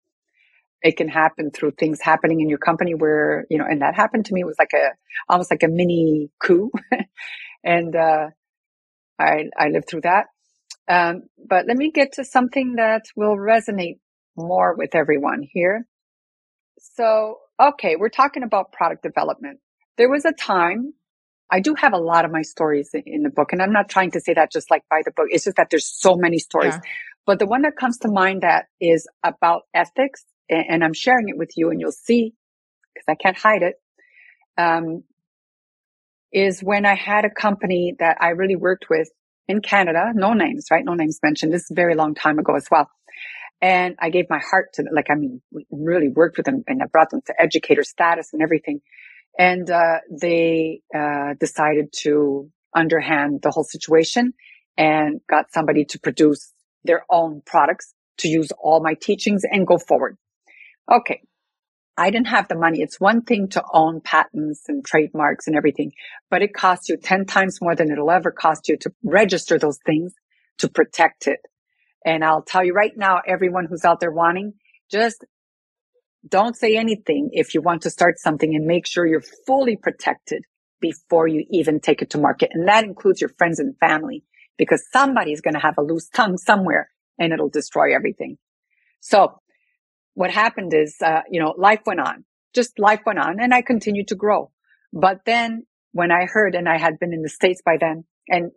it 0.81 0.97
can 0.97 1.07
happen 1.07 1.51
through 1.51 1.71
things 1.71 1.99
happening 2.01 2.41
in 2.41 2.49
your 2.49 2.57
company 2.57 2.93
where, 2.93 3.45
you 3.49 3.57
know, 3.57 3.65
and 3.65 3.81
that 3.81 3.95
happened 3.95 4.25
to 4.25 4.33
me. 4.33 4.41
It 4.41 4.45
was 4.45 4.59
like 4.59 4.73
a, 4.73 4.91
almost 5.27 5.51
like 5.51 5.63
a 5.63 5.67
mini 5.67 6.29
coup. 6.39 6.71
and, 7.63 7.95
uh, 7.95 8.27
I, 9.17 9.49
I 9.57 9.67
lived 9.69 9.89
through 9.89 10.01
that. 10.01 10.27
Um, 10.87 11.23
but 11.37 11.65
let 11.67 11.77
me 11.77 11.91
get 11.91 12.13
to 12.13 12.23
something 12.23 12.75
that 12.77 13.05
will 13.15 13.35
resonate 13.35 13.99
more 14.37 14.75
with 14.75 14.95
everyone 14.95 15.43
here. 15.43 15.85
So, 16.79 17.39
okay, 17.61 17.95
we're 17.97 18.09
talking 18.09 18.43
about 18.43 18.71
product 18.71 19.03
development. 19.03 19.59
There 19.97 20.09
was 20.09 20.23
a 20.23 20.31
time 20.31 20.93
I 21.51 21.59
do 21.59 21.73
have 21.75 21.93
a 21.93 21.97
lot 21.97 22.25
of 22.25 22.31
my 22.31 22.43
stories 22.43 22.91
in 22.93 23.23
the 23.23 23.29
book, 23.29 23.53
and 23.53 23.61
I'm 23.61 23.73
not 23.73 23.89
trying 23.89 24.11
to 24.11 24.19
say 24.19 24.33
that 24.35 24.51
just 24.51 24.69
like 24.69 24.83
by 24.89 25.01
the 25.03 25.11
book. 25.11 25.27
It's 25.31 25.45
just 25.45 25.57
that 25.57 25.69
there's 25.71 25.87
so 25.87 26.15
many 26.15 26.37
stories. 26.37 26.75
Yeah. 26.75 26.91
But 27.25 27.39
the 27.39 27.47
one 27.47 27.63
that 27.63 27.75
comes 27.75 27.97
to 27.99 28.07
mind 28.07 28.41
that 28.43 28.67
is 28.79 29.07
about 29.23 29.63
ethics 29.73 30.23
and 30.49 30.83
I'm 30.83 30.93
sharing 30.93 31.29
it 31.29 31.38
with 31.38 31.51
you 31.55 31.69
and 31.69 31.79
you'll 31.79 31.91
see 31.91 32.33
because 32.93 33.05
I 33.07 33.15
can't 33.15 33.38
hide 33.38 33.62
it. 33.62 33.75
Um, 34.57 35.03
is 36.31 36.62
when 36.62 36.85
I 36.85 36.95
had 36.95 37.25
a 37.25 37.29
company 37.29 37.95
that 37.99 38.17
I 38.19 38.29
really 38.29 38.55
worked 38.55 38.85
with 38.89 39.09
in 39.47 39.62
Canada, 39.62 40.12
no 40.13 40.33
names, 40.33 40.67
right? 40.69 40.85
No 40.85 40.93
names 40.93 41.19
mentioned. 41.23 41.51
This 41.51 41.63
is 41.63 41.71
a 41.71 41.75
very 41.75 41.95
long 41.95 42.13
time 42.13 42.38
ago 42.38 42.55
as 42.55 42.67
well. 42.69 42.89
And 43.62 43.95
I 43.99 44.09
gave 44.09 44.29
my 44.29 44.39
heart 44.39 44.73
to. 44.73 44.83
Like, 44.93 45.07
I 45.09 45.15
mean, 45.15 45.41
we 45.51 45.65
really 45.71 46.07
worked 46.07 46.38
with 46.38 46.45
them 46.45 46.63
and 46.67 46.81
I 46.83 46.85
brought 46.85 47.09
them 47.09 47.21
to 47.25 47.41
educator 47.41 47.83
status 47.83 48.29
and 48.31 48.41
everything. 48.41 48.81
And, 49.38 49.69
uh, 49.69 49.99
they, 50.12 50.81
uh, 50.95 51.33
decided 51.39 51.93
to 52.03 52.51
underhand 52.75 53.41
the 53.41 53.51
whole 53.51 53.63
situation 53.63 54.33
and 54.77 55.21
got 55.27 55.51
somebody 55.51 55.85
to 55.85 55.99
produce 55.99 56.53
their 56.83 57.05
own 57.09 57.41
products 57.45 57.93
to 58.19 58.27
use 58.27 58.51
all 58.51 58.81
my 58.81 58.93
teachings 58.93 59.43
and 59.49 59.65
go 59.65 59.77
forward. 59.77 60.17
Okay. 60.91 61.21
I 61.97 62.12
didn't 62.12 62.28
have 62.28 62.47
the 62.47 62.56
money. 62.56 62.82
It's 62.82 62.99
one 62.99 63.23
thing 63.23 63.49
to 63.49 63.63
own 63.73 63.99
patents 63.99 64.63
and 64.69 64.86
trademarks 64.86 65.47
and 65.47 65.56
everything, 65.56 65.91
but 66.30 66.41
it 66.41 66.54
costs 66.54 66.88
you 66.88 66.95
10 66.95 67.25
times 67.25 67.60
more 67.62 67.75
than 67.75 67.91
it'll 67.91 68.10
ever 68.10 68.32
cost 68.32 68.69
you 68.69 68.78
to 68.78 68.93
register 69.04 69.60
those 69.60 69.80
things 69.86 70.13
to 70.60 70.69
protect 70.69 71.28
it. 71.28 71.39
And 72.06 72.23
I'll 72.23 72.41
tell 72.41 72.63
you 72.63 72.73
right 72.73 72.93
now, 72.95 73.19
everyone 73.28 73.65
who's 73.65 73.84
out 73.84 73.99
there 73.99 74.12
wanting, 74.12 74.54
just 74.89 75.25
don't 76.28 76.56
say 76.56 76.78
anything 76.78 77.32
if 77.34 77.54
you 77.54 77.62
want 77.62 77.82
to 77.82 77.89
start 77.89 78.17
something 78.17 78.56
and 78.56 78.65
make 78.65 78.88
sure 78.88 79.06
you're 79.06 79.23
fully 79.45 79.75
protected 79.75 80.43
before 80.80 81.28
you 81.28 81.45
even 81.49 81.82
take 81.82 82.02
it 82.02 82.12
to 82.12 82.17
market. 82.17 82.52
And 82.54 82.67
that 82.69 82.86
includes 82.86 83.19
your 83.19 83.32
friends 83.38 83.60
and 83.60 83.78
family 83.78 84.23
because 84.58 84.86
somebody's 84.91 85.41
going 85.41 85.54
to 85.54 85.60
have 85.60 85.78
a 85.78 85.84
loose 85.84 86.08
tongue 86.08 86.38
somewhere 86.38 86.89
and 87.17 87.34
it'll 87.34 87.49
destroy 87.49 87.93
everything. 87.93 88.38
So 89.02 89.39
what 90.19 90.32
happened 90.32 90.73
is, 90.73 90.97
uh, 91.01 91.21
you 91.32 91.39
know, 91.39 91.53
life 91.58 91.79
went 91.86 92.01
on, 92.01 92.25
just 92.53 92.77
life 92.77 92.99
went 93.05 93.19
on 93.19 93.39
and 93.39 93.53
I 93.53 93.62
continued 93.62 94.10
to 94.10 94.15
grow. 94.15 94.51
But 94.91 95.21
then 95.25 95.65
when 95.93 96.12
I 96.12 96.25
heard, 96.25 96.55
and 96.55 96.67
I 96.67 96.77
had 96.77 96.99
been 96.99 97.13
in 97.13 97.21
the 97.21 97.29
States 97.29 97.62
by 97.65 97.77
then, 97.79 98.03
and, 98.27 98.51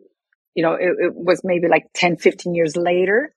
you 0.55 0.61
know, 0.61 0.73
it, 0.73 0.89
it 0.99 1.13
was 1.15 1.39
maybe 1.41 1.69
like 1.69 1.85
10, 1.93 2.17
15 2.17 2.53
years 2.53 2.75
later, 2.75 3.33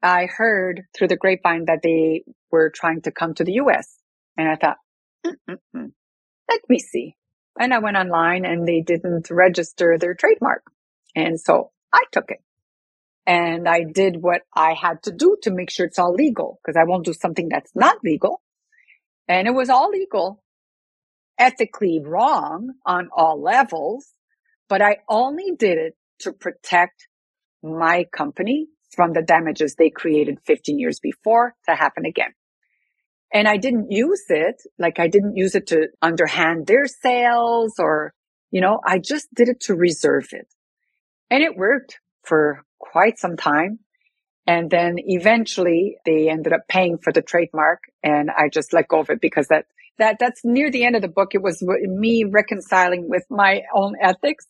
I 0.00 0.26
heard 0.26 0.82
through 0.96 1.08
the 1.08 1.16
grapevine 1.16 1.64
that 1.64 1.80
they 1.82 2.22
were 2.52 2.70
trying 2.70 3.02
to 3.02 3.10
come 3.10 3.34
to 3.34 3.42
the 3.42 3.54
US. 3.54 3.96
And 4.36 4.48
I 4.48 4.54
thought, 4.54 4.76
Mm-mm-mm. 5.26 5.90
let 6.48 6.60
me 6.68 6.78
see. 6.78 7.16
And 7.58 7.74
I 7.74 7.80
went 7.80 7.96
online 7.96 8.44
and 8.44 8.64
they 8.64 8.80
didn't 8.80 9.28
register 9.28 9.98
their 9.98 10.14
trademark. 10.14 10.62
And 11.16 11.40
so 11.40 11.72
I 11.92 12.04
took 12.12 12.30
it. 12.30 12.38
And 13.26 13.68
I 13.68 13.84
did 13.92 14.22
what 14.22 14.42
I 14.54 14.74
had 14.74 15.02
to 15.04 15.12
do 15.12 15.36
to 15.42 15.50
make 15.50 15.70
sure 15.70 15.86
it's 15.86 15.98
all 15.98 16.14
legal 16.14 16.60
because 16.62 16.76
I 16.76 16.84
won't 16.84 17.04
do 17.04 17.12
something 17.12 17.48
that's 17.48 17.72
not 17.74 17.98
legal. 18.04 18.40
And 19.28 19.48
it 19.48 19.54
was 19.54 19.68
all 19.68 19.90
legal, 19.90 20.42
ethically 21.38 22.00
wrong 22.04 22.74
on 22.86 23.08
all 23.16 23.42
levels, 23.42 24.12
but 24.68 24.80
I 24.80 24.98
only 25.08 25.52
did 25.58 25.78
it 25.78 25.96
to 26.20 26.32
protect 26.32 27.08
my 27.62 28.04
company 28.16 28.68
from 28.94 29.12
the 29.12 29.22
damages 29.22 29.74
they 29.74 29.90
created 29.90 30.38
15 30.46 30.78
years 30.78 31.00
before 31.00 31.54
to 31.68 31.74
happen 31.74 32.06
again. 32.06 32.30
And 33.32 33.48
I 33.48 33.56
didn't 33.56 33.90
use 33.90 34.24
it, 34.28 34.62
like 34.78 35.00
I 35.00 35.08
didn't 35.08 35.36
use 35.36 35.54
it 35.56 35.66
to 35.68 35.88
underhand 36.00 36.66
their 36.66 36.86
sales 36.86 37.74
or, 37.78 38.14
you 38.52 38.60
know, 38.60 38.80
I 38.86 38.98
just 38.98 39.26
did 39.34 39.48
it 39.48 39.60
to 39.62 39.74
reserve 39.74 40.28
it. 40.30 40.46
And 41.28 41.42
it 41.42 41.56
worked 41.56 41.98
for 42.22 42.62
quite 42.92 43.18
some 43.18 43.36
time. 43.36 43.80
And 44.46 44.70
then 44.70 44.96
eventually 44.98 45.96
they 46.04 46.28
ended 46.28 46.52
up 46.52 46.68
paying 46.68 46.98
for 46.98 47.12
the 47.12 47.22
trademark 47.22 47.80
and 48.02 48.30
I 48.30 48.48
just 48.48 48.72
let 48.72 48.88
go 48.88 49.00
of 49.00 49.10
it 49.10 49.20
because 49.20 49.48
that, 49.48 49.66
that, 49.98 50.18
that's 50.20 50.42
near 50.44 50.70
the 50.70 50.84
end 50.84 50.94
of 50.94 51.02
the 51.02 51.08
book. 51.08 51.34
It 51.34 51.42
was 51.42 51.62
me 51.62 52.24
reconciling 52.24 53.08
with 53.08 53.24
my 53.28 53.62
own 53.74 53.94
ethics 54.00 54.46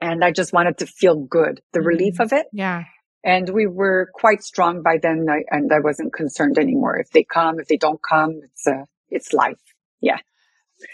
and 0.00 0.24
I 0.24 0.30
just 0.30 0.52
wanted 0.52 0.78
to 0.78 0.86
feel 0.86 1.16
good, 1.16 1.60
the 1.72 1.80
mm-hmm. 1.80 1.88
relief 1.88 2.20
of 2.20 2.32
it. 2.32 2.46
Yeah. 2.52 2.84
And 3.24 3.48
we 3.48 3.66
were 3.66 4.10
quite 4.14 4.44
strong 4.44 4.82
by 4.82 4.98
then 5.02 5.26
and 5.50 5.72
I 5.72 5.80
wasn't 5.80 6.12
concerned 6.12 6.58
anymore. 6.58 6.98
If 7.00 7.10
they 7.10 7.24
come, 7.24 7.58
if 7.58 7.66
they 7.66 7.78
don't 7.78 8.00
come, 8.00 8.40
it's, 8.44 8.66
uh, 8.68 8.84
it's 9.08 9.32
life. 9.32 9.58
Yeah. 10.00 10.18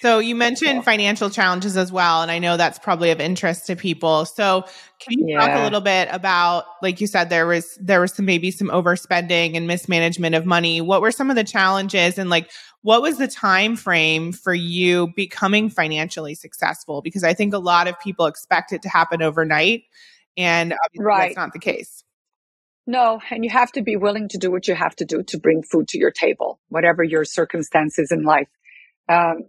So 0.00 0.18
you 0.18 0.34
mentioned 0.34 0.84
financial 0.84 1.30
challenges 1.30 1.76
as 1.76 1.92
well, 1.92 2.22
and 2.22 2.30
I 2.30 2.38
know 2.38 2.56
that's 2.56 2.78
probably 2.78 3.10
of 3.10 3.20
interest 3.20 3.66
to 3.66 3.76
people. 3.76 4.24
So 4.24 4.64
can 4.98 5.18
you 5.18 5.26
yeah. 5.28 5.38
talk 5.38 5.60
a 5.60 5.62
little 5.62 5.80
bit 5.80 6.08
about, 6.10 6.64
like 6.82 7.00
you 7.00 7.06
said, 7.06 7.30
there 7.30 7.46
was 7.46 7.78
there 7.80 8.00
was 8.00 8.12
some 8.12 8.24
maybe 8.24 8.50
some 8.50 8.68
overspending 8.68 9.56
and 9.56 9.66
mismanagement 9.66 10.34
of 10.34 10.46
money. 10.46 10.80
What 10.80 11.02
were 11.02 11.12
some 11.12 11.30
of 11.30 11.36
the 11.36 11.44
challenges, 11.44 12.18
and 12.18 12.30
like 12.30 12.50
what 12.82 13.02
was 13.02 13.18
the 13.18 13.28
time 13.28 13.76
frame 13.76 14.32
for 14.32 14.54
you 14.54 15.12
becoming 15.14 15.70
financially 15.70 16.34
successful? 16.34 17.02
Because 17.02 17.24
I 17.24 17.34
think 17.34 17.54
a 17.54 17.58
lot 17.58 17.88
of 17.88 17.98
people 18.00 18.26
expect 18.26 18.72
it 18.72 18.82
to 18.82 18.88
happen 18.88 19.22
overnight, 19.22 19.84
and 20.36 20.74
right. 20.96 21.28
that's 21.28 21.36
not 21.36 21.52
the 21.52 21.60
case. 21.60 22.02
No, 22.86 23.20
and 23.30 23.44
you 23.44 23.50
have 23.50 23.70
to 23.72 23.82
be 23.82 23.96
willing 23.96 24.28
to 24.30 24.38
do 24.38 24.50
what 24.50 24.66
you 24.66 24.74
have 24.74 24.96
to 24.96 25.04
do 25.04 25.22
to 25.22 25.38
bring 25.38 25.62
food 25.62 25.86
to 25.88 25.98
your 25.98 26.10
table, 26.10 26.58
whatever 26.68 27.04
your 27.04 27.24
circumstances 27.24 28.10
in 28.10 28.24
life. 28.24 28.48
Um, 29.08 29.44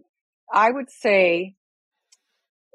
I 0.53 0.69
would 0.69 0.89
say, 0.89 1.55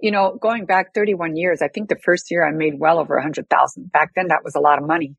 you 0.01 0.11
know, 0.11 0.37
going 0.41 0.67
back 0.67 0.95
31 0.95 1.37
years, 1.37 1.63
I 1.63 1.69
think 1.69 1.89
the 1.89 1.97
first 1.97 2.31
year 2.31 2.47
I 2.47 2.51
made 2.53 2.79
well 2.79 2.99
over 2.99 3.21
hundred 3.21 3.49
thousand. 3.49 3.93
Back 3.93 4.13
then, 4.15 4.29
that 4.29 4.45
was 4.45 4.55
a 4.57 4.61
lot 4.61 4.79
of 4.79 4.87
money. 4.87 5.17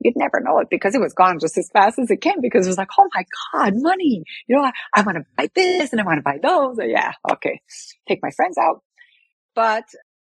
You'd 0.00 0.16
never 0.16 0.40
know 0.40 0.58
it 0.58 0.68
because 0.68 0.94
it 0.94 1.00
was 1.00 1.14
gone 1.14 1.38
just 1.40 1.56
as 1.56 1.70
fast 1.72 1.98
as 1.98 2.10
it 2.10 2.20
came 2.20 2.40
because 2.42 2.66
it 2.66 2.70
was 2.70 2.78
like, 2.78 2.90
oh 2.98 3.08
my 3.14 3.24
God, 3.52 3.74
money. 3.76 4.24
You 4.46 4.56
know, 4.56 4.62
I, 4.62 4.72
I 4.94 5.02
want 5.02 5.18
to 5.18 5.24
buy 5.36 5.48
this 5.54 5.92
and 5.92 6.00
I 6.00 6.04
want 6.04 6.18
to 6.18 6.22
buy 6.22 6.38
those. 6.42 6.78
Oh, 6.80 6.84
yeah. 6.84 7.12
Okay. 7.30 7.60
Take 8.08 8.18
my 8.22 8.30
friends 8.30 8.58
out. 8.58 8.82
But 9.54 9.84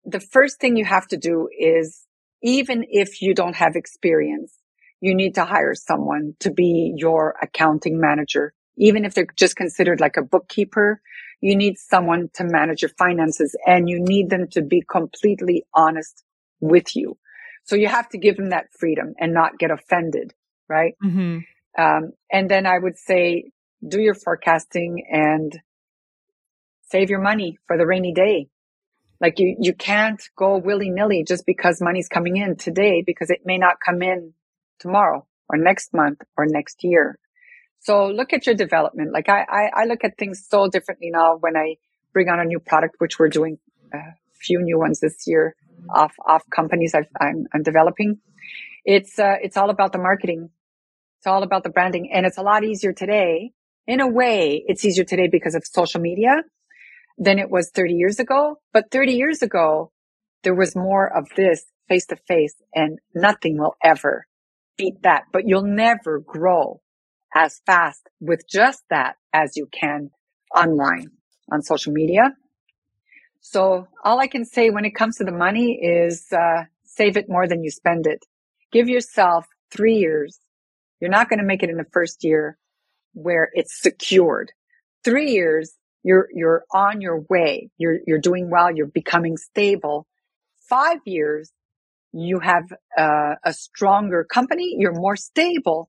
the 0.04 0.20
first 0.20 0.60
thing 0.60 0.76
you 0.76 0.84
have 0.84 1.06
to 1.08 1.16
do 1.16 1.48
is 1.58 2.06
even 2.42 2.84
if 2.88 3.22
you 3.22 3.34
don't 3.34 3.56
have 3.56 3.76
experience, 3.76 4.52
you 5.00 5.14
need 5.14 5.34
to 5.36 5.44
hire 5.44 5.74
someone 5.74 6.34
to 6.40 6.50
be 6.52 6.92
your 6.96 7.34
accounting 7.40 7.98
manager. 7.98 8.52
Even 8.76 9.04
if 9.04 9.14
they're 9.14 9.26
just 9.36 9.56
considered 9.56 10.00
like 10.00 10.16
a 10.16 10.22
bookkeeper, 10.22 11.00
you 11.42 11.56
need 11.56 11.76
someone 11.76 12.30
to 12.34 12.44
manage 12.44 12.82
your 12.82 12.92
finances 12.96 13.54
and 13.66 13.90
you 13.90 13.98
need 14.00 14.30
them 14.30 14.46
to 14.52 14.62
be 14.62 14.82
completely 14.88 15.64
honest 15.74 16.24
with 16.60 16.94
you. 16.96 17.18
So 17.64 17.74
you 17.76 17.88
have 17.88 18.08
to 18.10 18.18
give 18.18 18.36
them 18.36 18.50
that 18.50 18.72
freedom 18.78 19.14
and 19.18 19.34
not 19.34 19.58
get 19.58 19.72
offended, 19.72 20.32
right? 20.68 20.94
Mm-hmm. 21.04 21.38
Um, 21.76 22.12
and 22.30 22.48
then 22.48 22.64
I 22.64 22.78
would 22.78 22.96
say, 22.96 23.50
do 23.86 24.00
your 24.00 24.14
forecasting 24.14 25.04
and 25.10 25.52
save 26.90 27.10
your 27.10 27.20
money 27.20 27.58
for 27.66 27.76
the 27.76 27.86
rainy 27.86 28.12
day. 28.12 28.48
Like 29.20 29.38
you, 29.38 29.56
you 29.58 29.74
can't 29.74 30.22
go 30.36 30.58
willy 30.58 30.90
nilly 30.90 31.24
just 31.26 31.44
because 31.44 31.80
money's 31.80 32.08
coming 32.08 32.36
in 32.36 32.56
today 32.56 33.02
because 33.04 33.30
it 33.30 33.40
may 33.44 33.58
not 33.58 33.76
come 33.84 34.00
in 34.02 34.32
tomorrow 34.78 35.26
or 35.48 35.58
next 35.58 35.92
month 35.92 36.20
or 36.36 36.46
next 36.46 36.84
year. 36.84 37.18
So 37.82 38.06
look 38.06 38.32
at 38.32 38.46
your 38.46 38.54
development. 38.54 39.12
Like 39.12 39.28
I, 39.28 39.44
I, 39.48 39.82
I, 39.82 39.84
look 39.86 40.04
at 40.04 40.16
things 40.16 40.46
so 40.48 40.68
differently 40.68 41.10
now 41.10 41.36
when 41.38 41.56
I 41.56 41.76
bring 42.12 42.28
on 42.28 42.38
a 42.38 42.44
new 42.44 42.60
product, 42.60 42.96
which 42.98 43.18
we're 43.18 43.28
doing 43.28 43.58
a 43.92 43.98
few 44.40 44.60
new 44.62 44.78
ones 44.78 45.00
this 45.00 45.26
year 45.26 45.56
off, 45.90 46.14
off 46.24 46.44
companies 46.48 46.94
i 46.94 47.02
am 47.20 47.46
I'm 47.52 47.62
developing. 47.64 48.18
It's, 48.84 49.18
uh, 49.18 49.34
it's 49.42 49.56
all 49.56 49.68
about 49.68 49.90
the 49.92 49.98
marketing. 49.98 50.50
It's 51.18 51.26
all 51.26 51.42
about 51.42 51.64
the 51.64 51.70
branding 51.70 52.10
and 52.12 52.24
it's 52.24 52.38
a 52.38 52.42
lot 52.42 52.62
easier 52.62 52.92
today. 52.92 53.50
In 53.88 54.00
a 54.00 54.08
way, 54.08 54.62
it's 54.64 54.84
easier 54.84 55.04
today 55.04 55.28
because 55.30 55.56
of 55.56 55.64
social 55.66 56.00
media 56.00 56.42
than 57.18 57.40
it 57.40 57.50
was 57.50 57.70
30 57.70 57.94
years 57.94 58.20
ago. 58.20 58.60
But 58.72 58.92
30 58.92 59.14
years 59.14 59.42
ago, 59.42 59.90
there 60.44 60.54
was 60.54 60.76
more 60.76 61.06
of 61.16 61.26
this 61.36 61.64
face 61.88 62.06
to 62.06 62.16
face 62.28 62.54
and 62.72 63.00
nothing 63.12 63.58
will 63.58 63.74
ever 63.82 64.26
beat 64.76 65.02
that, 65.02 65.24
but 65.32 65.48
you'll 65.48 65.66
never 65.66 66.20
grow 66.20 66.81
as 67.34 67.60
fast 67.66 68.08
with 68.20 68.48
just 68.48 68.82
that 68.90 69.16
as 69.32 69.56
you 69.56 69.66
can 69.72 70.10
online 70.54 71.10
on 71.50 71.62
social 71.62 71.92
media. 71.92 72.32
So 73.40 73.88
all 74.04 74.20
I 74.20 74.26
can 74.28 74.44
say 74.44 74.70
when 74.70 74.84
it 74.84 74.94
comes 74.94 75.16
to 75.16 75.24
the 75.24 75.32
money 75.32 75.78
is, 75.82 76.26
uh, 76.32 76.64
save 76.84 77.16
it 77.16 77.28
more 77.28 77.48
than 77.48 77.64
you 77.64 77.70
spend 77.70 78.06
it. 78.06 78.24
Give 78.70 78.88
yourself 78.88 79.46
three 79.70 79.96
years. 79.96 80.38
You're 81.00 81.10
not 81.10 81.28
going 81.28 81.40
to 81.40 81.44
make 81.44 81.62
it 81.62 81.70
in 81.70 81.76
the 81.76 81.86
first 81.92 82.22
year 82.22 82.58
where 83.14 83.48
it's 83.52 83.80
secured. 83.80 84.52
Three 85.04 85.32
years, 85.32 85.72
you're, 86.04 86.28
you're 86.32 86.64
on 86.72 87.00
your 87.00 87.20
way. 87.28 87.70
You're, 87.78 87.98
you're 88.06 88.20
doing 88.20 88.50
well. 88.50 88.70
You're 88.74 88.86
becoming 88.86 89.36
stable. 89.36 90.06
Five 90.68 90.98
years, 91.04 91.50
you 92.12 92.40
have 92.40 92.64
uh, 92.96 93.34
a 93.44 93.52
stronger 93.52 94.24
company. 94.24 94.76
You're 94.78 94.94
more 94.94 95.16
stable 95.16 95.88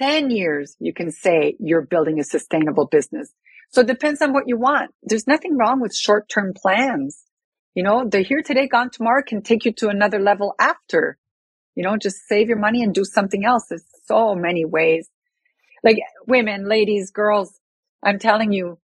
10 0.00 0.30
years, 0.30 0.76
you 0.80 0.94
can 0.94 1.10
say 1.10 1.56
you're 1.60 1.82
building 1.82 2.18
a 2.18 2.24
sustainable 2.24 2.86
business. 2.86 3.32
So 3.70 3.82
it 3.82 3.86
depends 3.86 4.22
on 4.22 4.32
what 4.32 4.44
you 4.46 4.56
want. 4.56 4.92
There's 5.02 5.26
nothing 5.26 5.58
wrong 5.58 5.80
with 5.80 5.94
short-term 5.94 6.54
plans. 6.56 7.22
You 7.74 7.82
know, 7.82 8.08
the 8.08 8.22
here 8.22 8.42
today, 8.42 8.66
gone 8.66 8.88
tomorrow 8.90 9.22
can 9.24 9.42
take 9.42 9.66
you 9.66 9.72
to 9.74 9.88
another 9.88 10.18
level 10.18 10.54
after. 10.58 11.18
You 11.74 11.84
know, 11.84 11.98
just 11.98 12.26
save 12.26 12.48
your 12.48 12.58
money 12.58 12.82
and 12.82 12.94
do 12.94 13.04
something 13.04 13.44
else. 13.44 13.66
There's 13.68 13.84
so 14.06 14.34
many 14.34 14.64
ways. 14.64 15.08
Like 15.84 15.98
women, 16.26 16.66
ladies, 16.66 17.10
girls, 17.10 17.60
I'm 18.02 18.18
telling 18.18 18.52
you, 18.52 18.78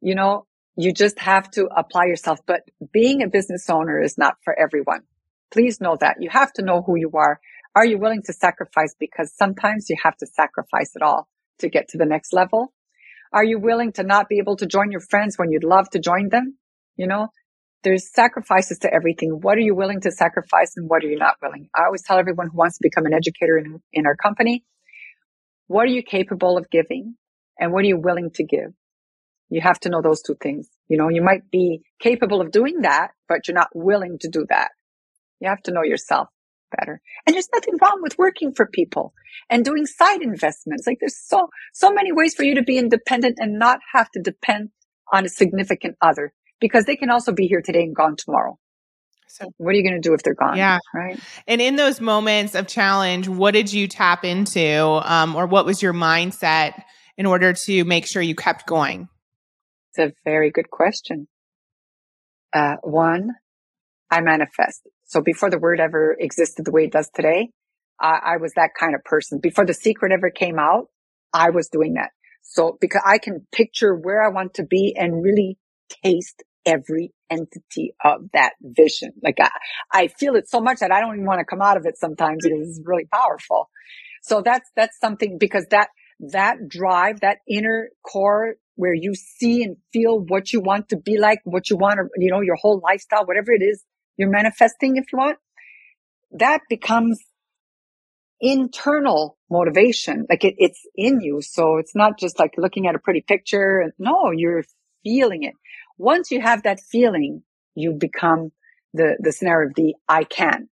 you 0.00 0.14
know, 0.14 0.46
you 0.76 0.92
just 0.92 1.18
have 1.18 1.50
to 1.52 1.68
apply 1.76 2.04
yourself. 2.06 2.38
But 2.46 2.62
being 2.92 3.22
a 3.22 3.28
business 3.28 3.68
owner 3.68 4.00
is 4.00 4.16
not 4.16 4.36
for 4.44 4.56
everyone. 4.58 5.02
Please 5.52 5.80
know 5.80 5.96
that. 6.00 6.16
You 6.20 6.30
have 6.30 6.52
to 6.54 6.62
know 6.62 6.82
who 6.82 6.96
you 6.96 7.10
are. 7.14 7.40
Are 7.76 7.84
you 7.84 7.98
willing 7.98 8.22
to 8.26 8.32
sacrifice? 8.32 8.94
Because 8.98 9.34
sometimes 9.34 9.90
you 9.90 9.96
have 10.02 10.16
to 10.18 10.26
sacrifice 10.26 10.92
it 10.94 11.02
all 11.02 11.28
to 11.58 11.68
get 11.68 11.88
to 11.88 11.98
the 11.98 12.06
next 12.06 12.32
level. 12.32 12.72
Are 13.32 13.44
you 13.44 13.58
willing 13.58 13.92
to 13.92 14.04
not 14.04 14.28
be 14.28 14.38
able 14.38 14.56
to 14.56 14.66
join 14.66 14.92
your 14.92 15.00
friends 15.00 15.36
when 15.36 15.50
you'd 15.50 15.64
love 15.64 15.90
to 15.90 15.98
join 15.98 16.28
them? 16.28 16.56
You 16.96 17.08
know, 17.08 17.28
there's 17.82 18.12
sacrifices 18.12 18.78
to 18.80 18.94
everything. 18.94 19.40
What 19.42 19.58
are 19.58 19.62
you 19.62 19.74
willing 19.74 20.00
to 20.02 20.12
sacrifice 20.12 20.74
and 20.76 20.88
what 20.88 21.02
are 21.02 21.08
you 21.08 21.18
not 21.18 21.36
willing? 21.42 21.68
I 21.74 21.86
always 21.86 22.04
tell 22.04 22.18
everyone 22.18 22.48
who 22.48 22.56
wants 22.56 22.78
to 22.78 22.82
become 22.82 23.06
an 23.06 23.14
educator 23.14 23.58
in, 23.58 23.80
in 23.92 24.06
our 24.06 24.14
company, 24.14 24.64
what 25.66 25.84
are 25.84 25.92
you 25.92 26.02
capable 26.04 26.56
of 26.56 26.70
giving 26.70 27.16
and 27.58 27.72
what 27.72 27.84
are 27.84 27.88
you 27.88 27.98
willing 27.98 28.30
to 28.34 28.44
give? 28.44 28.72
You 29.48 29.60
have 29.62 29.80
to 29.80 29.88
know 29.88 30.00
those 30.00 30.22
two 30.22 30.36
things. 30.40 30.68
You 30.88 30.96
know, 30.96 31.08
you 31.08 31.22
might 31.22 31.50
be 31.50 31.82
capable 31.98 32.40
of 32.40 32.52
doing 32.52 32.82
that, 32.82 33.10
but 33.28 33.48
you're 33.48 33.56
not 33.56 33.70
willing 33.74 34.18
to 34.20 34.28
do 34.28 34.46
that. 34.48 34.70
You 35.40 35.48
have 35.48 35.62
to 35.64 35.72
know 35.72 35.82
yourself 35.82 36.28
better. 36.76 37.00
And 37.26 37.34
there's 37.34 37.48
nothing 37.52 37.74
wrong 37.80 38.00
with 38.02 38.18
working 38.18 38.52
for 38.54 38.66
people 38.66 39.12
and 39.50 39.64
doing 39.64 39.86
side 39.86 40.22
investments. 40.22 40.86
Like 40.86 40.98
there's 41.00 41.18
so, 41.18 41.48
so 41.72 41.92
many 41.92 42.12
ways 42.12 42.34
for 42.34 42.42
you 42.42 42.56
to 42.56 42.62
be 42.62 42.78
independent 42.78 43.38
and 43.40 43.58
not 43.58 43.80
have 43.92 44.10
to 44.12 44.20
depend 44.20 44.70
on 45.12 45.24
a 45.24 45.28
significant 45.28 45.96
other 46.00 46.32
because 46.60 46.84
they 46.84 46.96
can 46.96 47.10
also 47.10 47.32
be 47.32 47.46
here 47.46 47.62
today 47.62 47.82
and 47.82 47.94
gone 47.94 48.16
tomorrow. 48.16 48.58
So 49.28 49.52
what 49.56 49.70
are 49.70 49.76
you 49.76 49.82
going 49.82 50.00
to 50.00 50.08
do 50.08 50.14
if 50.14 50.22
they're 50.22 50.34
gone? 50.34 50.56
Yeah. 50.56 50.78
Right. 50.94 51.18
And 51.48 51.60
in 51.60 51.74
those 51.74 52.00
moments 52.00 52.54
of 52.54 52.68
challenge, 52.68 53.28
what 53.28 53.50
did 53.50 53.72
you 53.72 53.88
tap 53.88 54.24
into? 54.24 55.00
Um, 55.02 55.34
or 55.34 55.46
what 55.46 55.66
was 55.66 55.82
your 55.82 55.92
mindset 55.92 56.80
in 57.16 57.26
order 57.26 57.52
to 57.52 57.84
make 57.84 58.06
sure 58.06 58.22
you 58.22 58.36
kept 58.36 58.66
going? 58.66 59.08
It's 59.90 59.98
a 59.98 60.14
very 60.24 60.50
good 60.50 60.70
question. 60.70 61.26
Uh, 62.52 62.76
one, 62.82 63.30
I 64.10 64.20
manifest. 64.20 64.86
So 65.04 65.20
before 65.20 65.50
the 65.50 65.58
word 65.58 65.80
ever 65.80 66.16
existed 66.18 66.64
the 66.64 66.72
way 66.72 66.84
it 66.84 66.92
does 66.92 67.10
today, 67.14 67.50
I, 68.00 68.18
I 68.24 68.36
was 68.38 68.52
that 68.54 68.70
kind 68.78 68.94
of 68.94 69.04
person. 69.04 69.38
Before 69.40 69.66
the 69.66 69.74
secret 69.74 70.12
ever 70.12 70.30
came 70.30 70.58
out, 70.58 70.88
I 71.32 71.50
was 71.50 71.68
doing 71.68 71.94
that. 71.94 72.10
So 72.42 72.76
because 72.80 73.02
I 73.04 73.18
can 73.18 73.46
picture 73.52 73.94
where 73.94 74.22
I 74.22 74.28
want 74.28 74.54
to 74.54 74.64
be 74.64 74.94
and 74.96 75.22
really 75.22 75.58
taste 76.02 76.42
every 76.66 77.12
entity 77.30 77.94
of 78.02 78.22
that 78.32 78.52
vision. 78.62 79.12
Like 79.22 79.36
I, 79.40 79.50
I 79.92 80.08
feel 80.08 80.34
it 80.36 80.48
so 80.48 80.60
much 80.60 80.78
that 80.80 80.92
I 80.92 81.00
don't 81.00 81.14
even 81.14 81.26
want 81.26 81.40
to 81.40 81.44
come 81.44 81.60
out 81.60 81.76
of 81.76 81.84
it 81.86 81.98
sometimes 81.98 82.38
because 82.42 82.68
it's 82.68 82.80
really 82.84 83.06
powerful. 83.12 83.68
So 84.22 84.40
that's, 84.42 84.68
that's 84.74 84.98
something 84.98 85.36
because 85.38 85.66
that, 85.70 85.88
that 86.32 86.68
drive, 86.68 87.20
that 87.20 87.38
inner 87.48 87.90
core 88.02 88.54
where 88.76 88.94
you 88.94 89.14
see 89.14 89.62
and 89.62 89.76
feel 89.92 90.18
what 90.18 90.52
you 90.52 90.60
want 90.60 90.88
to 90.88 90.96
be 90.96 91.18
like, 91.18 91.40
what 91.44 91.68
you 91.68 91.76
want 91.76 91.96
to, 91.96 92.04
you 92.16 92.30
know, 92.30 92.40
your 92.40 92.56
whole 92.56 92.80
lifestyle, 92.82 93.26
whatever 93.26 93.52
it 93.52 93.62
is 93.62 93.84
you're 94.16 94.30
manifesting, 94.30 94.96
if 94.96 95.04
you 95.12 95.18
want, 95.18 95.38
that 96.32 96.60
becomes 96.68 97.20
internal 98.40 99.36
motivation. 99.50 100.26
Like 100.28 100.44
it, 100.44 100.54
it's 100.58 100.86
in 100.94 101.20
you. 101.20 101.40
So 101.42 101.78
it's 101.78 101.94
not 101.94 102.18
just 102.18 102.38
like 102.38 102.52
looking 102.58 102.86
at 102.86 102.94
a 102.94 102.98
pretty 102.98 103.22
picture. 103.22 103.92
No, 103.98 104.30
you're 104.30 104.64
feeling 105.02 105.44
it. 105.44 105.54
Once 105.96 106.30
you 106.30 106.40
have 106.40 106.64
that 106.64 106.80
feeling, 106.80 107.42
you 107.74 107.92
become 107.92 108.52
the, 108.92 109.16
the 109.20 109.32
scenario 109.32 109.68
of 109.68 109.74
the 109.74 109.94
I 110.08 110.24
can. 110.24 110.68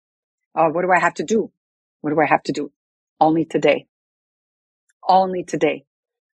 Uh, 0.56 0.70
what 0.70 0.84
do 0.84 0.92
I 0.92 1.00
have 1.00 1.16
to 1.16 1.24
do? 1.24 1.52
What 2.02 2.12
do 2.12 2.20
I 2.20 2.26
have 2.26 2.44
to 2.44 2.52
do? 2.52 2.72
Only 3.20 3.46
today. 3.46 3.88
Only 5.08 5.44
today. 5.44 5.86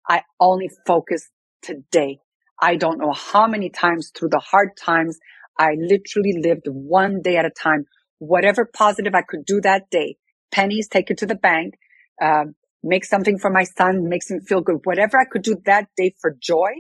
I 0.08 0.24
only 0.40 0.70
focus 0.86 1.30
today. 1.62 2.20
I 2.62 2.76
don't 2.76 3.00
know 3.00 3.12
how 3.12 3.48
many 3.48 3.70
times 3.70 4.12
through 4.16 4.30
the 4.30 4.40
hard 4.40 4.78
times 4.78 5.18
I 5.58 5.76
literally 5.78 6.40
lived 6.42 6.68
one 6.68 7.22
day 7.22 7.38
at 7.38 7.46
a 7.46 7.50
time. 7.50 7.86
Whatever 8.20 8.66
positive 8.66 9.16
I 9.16 9.22
could 9.22 9.46
do 9.46 9.62
that 9.62 9.90
day, 9.90 10.18
pennies, 10.52 10.88
take 10.88 11.12
it 11.12 11.18
to 11.20 11.26
the 11.26 11.36
bank, 11.36 11.76
uh, 12.22 12.46
make 12.84 13.06
something 13.06 13.38
for 13.38 13.50
my 13.50 13.64
son, 13.64 14.08
makes 14.10 14.30
him 14.30 14.42
feel 14.42 14.62
good. 14.62 14.82
Whatever 14.84 15.20
I 15.20 15.26
could 15.26 15.44
do 15.44 15.58
that 15.66 15.88
day 15.98 16.14
for 16.22 16.36
joy 16.40 16.72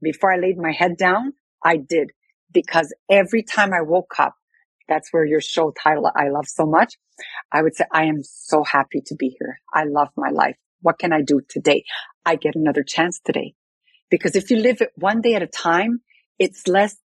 before 0.00 0.32
I 0.32 0.38
laid 0.38 0.58
my 0.58 0.72
head 0.72 0.96
down, 0.96 1.32
I 1.64 1.76
did 1.76 2.10
because 2.52 2.94
every 3.10 3.42
time 3.42 3.72
I 3.72 3.82
woke 3.82 4.14
up, 4.18 4.34
that's 4.88 5.12
where 5.12 5.24
your 5.24 5.40
show 5.40 5.72
title 5.72 6.10
I 6.14 6.28
love 6.28 6.46
so 6.46 6.66
much. 6.66 6.98
I 7.52 7.62
would 7.62 7.74
say, 7.74 7.84
I 7.92 8.04
am 8.04 8.22
so 8.22 8.64
happy 8.64 9.00
to 9.06 9.14
be 9.14 9.36
here. 9.38 9.60
I 9.72 9.84
love 9.84 10.08
my 10.16 10.30
life. 10.30 10.56
What 10.80 10.98
can 10.98 11.12
I 11.12 11.22
do 11.22 11.40
today? 11.48 11.84
I 12.26 12.36
get 12.36 12.56
another 12.56 12.82
chance 12.82 13.20
today. 13.24 13.54
Because 14.10 14.36
if 14.36 14.50
you 14.50 14.58
live 14.58 14.80
it 14.80 14.90
one 14.96 15.20
day 15.20 15.34
at 15.34 15.42
a 15.42 15.46
time, 15.46 16.00
it's 16.38 16.68
less 16.68 16.96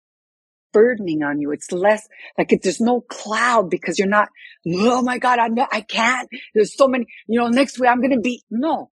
burdening 0.72 1.22
on 1.22 1.40
you. 1.40 1.50
It's 1.52 1.72
less 1.72 2.06
like 2.36 2.52
if 2.52 2.62
there's 2.62 2.80
no 2.80 3.00
cloud 3.00 3.70
because 3.70 3.98
you're 3.98 4.08
not, 4.08 4.28
oh 4.66 5.02
my 5.02 5.18
God, 5.18 5.38
I'm 5.38 5.54
not, 5.54 5.68
I 5.72 5.80
can't. 5.80 6.28
There's 6.54 6.76
so 6.76 6.88
many, 6.88 7.06
you 7.26 7.40
know, 7.40 7.48
next 7.48 7.78
week 7.78 7.90
I'm 7.90 8.00
going 8.00 8.12
to 8.12 8.20
be, 8.20 8.42
no, 8.50 8.90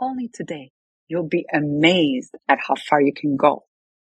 only 0.00 0.28
today. 0.32 0.72
You'll 1.08 1.28
be 1.28 1.46
amazed 1.52 2.34
at 2.48 2.58
how 2.66 2.74
far 2.74 3.00
you 3.00 3.12
can 3.14 3.36
go 3.36 3.64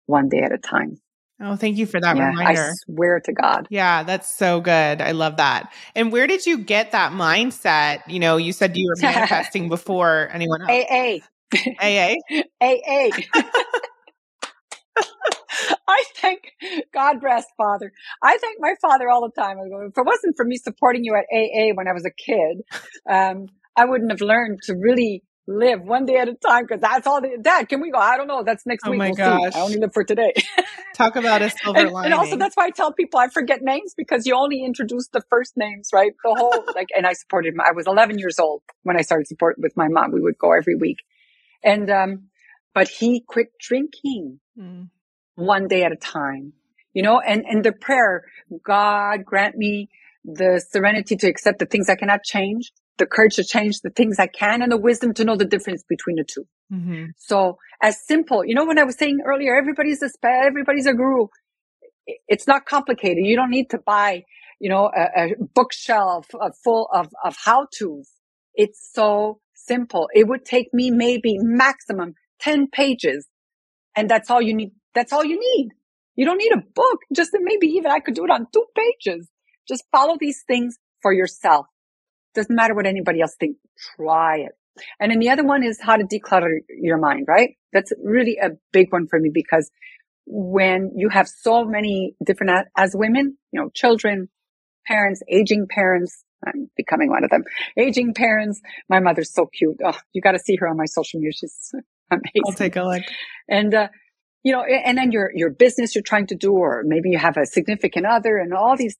one 0.08 0.28
day 0.28 0.40
at 0.40 0.52
a 0.52 0.58
time. 0.58 1.00
Oh, 1.42 1.56
thank 1.56 1.78
you 1.78 1.86
for 1.86 2.02
that 2.02 2.18
yeah, 2.18 2.30
reminder. 2.30 2.72
I 2.72 2.74
swear 2.86 3.20
to 3.22 3.32
God. 3.32 3.68
Yeah, 3.70 4.04
that's 4.04 4.34
so 4.34 4.60
good. 4.60 5.02
I 5.02 5.12
love 5.12 5.38
that. 5.38 5.72
And 5.96 6.12
where 6.12 6.28
did 6.28 6.46
you 6.46 6.58
get 6.58 6.92
that 6.92 7.14
mindset? 7.14 8.02
You 8.08 8.20
know, 8.20 8.36
you 8.36 8.52
said 8.52 8.76
you 8.76 8.90
were 8.90 8.96
manifesting 9.02 9.70
before 9.70 10.30
anyone 10.34 10.62
else. 10.62 10.86
AA. 10.92 11.20
AA. 11.82 12.16
AA. 12.62 13.10
I 16.00 16.04
thank 16.18 16.52
God 16.94 17.24
rest 17.24 17.48
father. 17.58 17.92
I 18.24 18.38
thank 18.38 18.58
my 18.60 18.76
father 18.82 19.10
all 19.10 19.22
the 19.22 19.42
time. 19.42 19.58
If 19.60 19.98
it 19.98 20.06
wasn't 20.06 20.36
for 20.38 20.46
me 20.46 20.58
supporting 20.58 21.04
you 21.04 21.16
at 21.16 21.26
AA 21.34 21.74
when 21.74 21.88
I 21.88 21.94
was 21.94 22.06
a 22.06 22.12
kid, 22.12 22.62
um, 23.10 23.48
I 23.76 23.86
wouldn't 23.86 24.12
have 24.12 24.22
learned 24.22 24.60
to 24.64 24.76
really 24.76 25.24
live 25.50 25.82
one 25.82 26.06
day 26.06 26.18
at 26.18 26.28
a 26.28 26.36
time 26.36 26.66
because 26.68 26.80
that's 26.80 27.08
all 27.08 27.22
the 27.22 27.36
dad 27.42 27.68
can 27.68 27.82
we 27.82 27.90
go 27.90 27.98
i 27.98 28.18
don't 28.18 28.28
know 28.28 28.44
that's 28.44 28.68
next 28.68 28.84
oh 28.86 28.92
week 28.92 29.00
my 29.00 29.08
we'll 29.08 29.16
gosh. 29.16 29.54
See. 29.54 29.60
i 29.60 29.64
only 29.64 29.78
live 29.78 29.92
for 29.92 30.04
today 30.04 30.32
talk 30.94 31.16
about 31.16 31.42
a 31.42 31.50
silver 31.50 31.80
and, 31.80 31.90
lining 31.90 32.12
and 32.12 32.14
also 32.14 32.38
that's 32.38 32.56
why 32.56 32.66
i 32.66 32.70
tell 32.70 32.94
people 32.94 33.20
i 33.20 33.28
forget 33.30 33.64
names 33.64 33.96
because 33.98 34.28
you 34.28 34.36
only 34.36 34.64
introduce 34.64 35.08
the 35.08 35.24
first 35.28 35.54
names 35.58 35.90
right 35.92 36.12
the 36.24 36.36
whole 36.36 36.66
like 36.76 36.90
and 36.96 37.08
i 37.08 37.14
supported 37.14 37.56
him 37.56 37.62
i 37.62 37.72
was 37.72 37.88
11 37.88 38.20
years 38.20 38.38
old 38.38 38.62
when 38.84 38.96
i 38.96 39.02
started 39.02 39.26
support 39.26 39.56
with 39.58 39.76
my 39.76 39.88
mom 39.88 40.12
we 40.12 40.22
would 40.22 40.38
go 40.38 40.52
every 40.52 40.76
week 40.76 40.98
and 41.64 41.90
um 41.90 42.26
but 42.76 42.88
he 42.88 43.24
quit 43.28 43.48
drinking 43.60 44.40
mm. 44.56 44.88
One 45.40 45.68
day 45.68 45.84
at 45.84 45.92
a 45.92 45.96
time 45.96 46.54
you 46.94 47.02
know 47.02 47.20
and 47.20 47.46
and 47.46 47.64
the 47.64 47.72
prayer 47.72 48.24
god 48.64 49.26
grant 49.26 49.56
me 49.56 49.90
the 50.26 50.64
serenity 50.72 51.16
to 51.16 51.28
accept 51.28 51.60
the 51.60 51.66
things 51.66 51.90
i 51.90 51.96
cannot 51.96 52.24
change 52.24 52.72
the 53.00 53.08
courage 53.08 53.36
to 53.36 53.44
change 53.44 53.82
the 53.82 53.90
things 53.90 54.20
I 54.20 54.28
can 54.28 54.62
and 54.62 54.72
the 54.72 54.78
wisdom 54.78 55.14
to 55.16 55.24
know 55.24 55.36
the 55.36 55.46
difference 55.46 55.84
between 55.90 56.18
the 56.18 56.24
2 56.24 56.46
mm-hmm. 56.72 57.06
So 57.18 57.58
as 57.82 58.00
simple, 58.06 58.46
you 58.46 58.54
know, 58.54 58.66
when 58.66 58.78
I 58.78 58.84
was 58.84 58.96
saying 58.96 59.22
earlier, 59.26 59.58
everybody's 59.58 60.04
a 60.04 60.10
spe- 60.10 60.26
everybody's 60.26 60.86
a 60.86 60.94
guru. 60.94 61.28
It's 62.28 62.48
not 62.48 62.66
complicated. 62.66 63.26
You 63.26 63.36
don't 63.36 63.50
need 63.50 63.70
to 63.72 63.80
buy, 63.80 64.26
you 64.60 64.70
know, 64.70 64.92
a, 64.96 65.24
a 65.24 65.36
bookshelf 65.56 66.28
full 66.64 66.90
of, 66.94 67.08
of 67.24 67.36
how 67.44 67.68
to's. 67.78 68.12
It's 68.54 68.92
so 68.94 69.40
simple. 69.54 70.10
It 70.14 70.28
would 70.28 70.46
take 70.46 70.74
me 70.74 70.92
maybe 70.92 71.38
maximum 71.40 72.16
10 72.42 72.68
pages. 72.68 73.28
And 73.96 74.10
that's 74.10 74.30
all 74.30 74.42
you 74.42 74.54
need. 74.54 74.72
That's 74.96 75.14
all 75.14 75.24
you 75.24 75.40
need. 75.40 75.70
You 76.16 76.26
don't 76.26 76.38
need 76.38 76.52
a 76.52 76.64
book. 76.76 77.00
Just 77.16 77.32
maybe 77.34 77.68
even 77.68 77.92
I 77.92 78.00
could 78.00 78.16
do 78.16 78.26
it 78.26 78.32
on 78.32 78.48
two 78.52 78.66
pages. 78.76 79.30
Just 79.68 79.84
follow 79.92 80.18
these 80.20 80.44
things 80.48 80.78
for 81.02 81.14
yourself. 81.14 81.68
Doesn't 82.36 82.56
matter 82.56 82.76
what 82.76 82.86
anybody 82.86 83.22
else 83.22 83.36
thinks. 83.40 83.60
Try 83.96 84.40
it. 84.40 84.52
And 85.00 85.12
then 85.12 85.20
the 85.20 85.30
other 85.30 85.44
one 85.44 85.64
is 85.64 85.80
how 85.82 85.98
to 85.98 86.04
declutter 86.04 86.60
your 86.70 86.98
mind, 86.98 87.26
right? 87.28 87.52
That's 87.74 87.92
really 88.04 88.38
a 88.42 88.52
big 88.72 88.92
one 88.92 89.08
for 89.08 89.20
me 89.20 89.30
because 89.34 89.70
when 90.26 90.92
you 90.96 91.10
have 91.10 91.28
so 91.28 91.66
many 91.66 92.16
different, 92.24 92.68
as 92.78 92.96
women, 92.96 93.38
you 93.52 93.62
know, 93.62 93.70
children, 93.74 94.30
parents, 94.88 95.22
aging 95.28 95.68
parents, 95.70 96.24
I'm 96.46 96.70
becoming 96.78 97.10
one 97.10 97.24
of 97.24 97.30
them. 97.30 97.44
Aging 97.78 98.14
parents. 98.14 98.62
My 98.88 99.00
mother's 99.00 99.34
so 99.34 99.48
cute. 99.48 99.78
Oh, 99.84 99.98
you 100.14 100.22
got 100.22 100.34
to 100.34 100.40
see 100.40 100.56
her 100.58 100.68
on 100.68 100.78
my 100.78 100.86
social 100.86 101.20
media. 101.20 101.34
She's 101.34 101.74
amazing. 102.12 102.32
I'll 102.46 102.54
take 102.54 102.76
a 102.76 102.84
look. 102.84 103.04
And, 103.48 103.74
uh, 103.74 103.88
you 104.44 104.54
know, 104.54 104.64
and 104.64 104.98
then 104.98 105.12
your, 105.12 105.32
your 105.36 105.50
business 105.50 105.96
you're 105.96 106.04
trying 106.04 106.28
to 106.28 106.36
do, 106.36 106.54
or 106.54 106.84
maybe 106.86 107.10
you 107.10 107.18
have 107.18 107.38
a 107.38 107.46
significant 107.46 108.06
other 108.06 108.38
and 108.38 108.54
all 108.54 108.78
these 108.78 108.98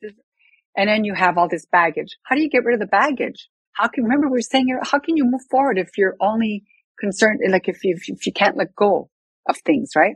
and 0.76 0.90
then 0.90 1.04
you 1.04 1.14
have 1.14 1.38
all 1.38 1.48
this 1.50 1.66
baggage. 1.66 2.18
How 2.24 2.36
do 2.36 2.42
you 2.42 2.50
get 2.50 2.64
rid 2.64 2.76
of 2.76 2.80
the 2.80 2.86
baggage? 2.86 3.50
How 3.74 3.88
can, 3.88 4.04
remember 4.04 4.30
we're 4.30 4.42
saying, 4.42 4.68
here, 4.68 4.82
how 4.84 5.00
can 5.00 5.18
you 5.18 5.26
move 5.26 5.42
forward 5.50 5.78
if 5.78 5.98
you're 5.98 6.16
only 6.20 6.64
concerned, 7.00 7.40
like 7.50 7.68
if 7.68 7.84
you, 7.84 7.98
if 8.08 8.26
you 8.26 8.34
can't 8.34 8.58
let 8.58 8.76
go 8.76 9.10
of 9.48 9.58
things, 9.58 9.92
right? 9.96 10.16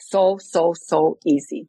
So, 0.00 0.38
so, 0.38 0.74
so 0.74 1.18
easy. 1.24 1.68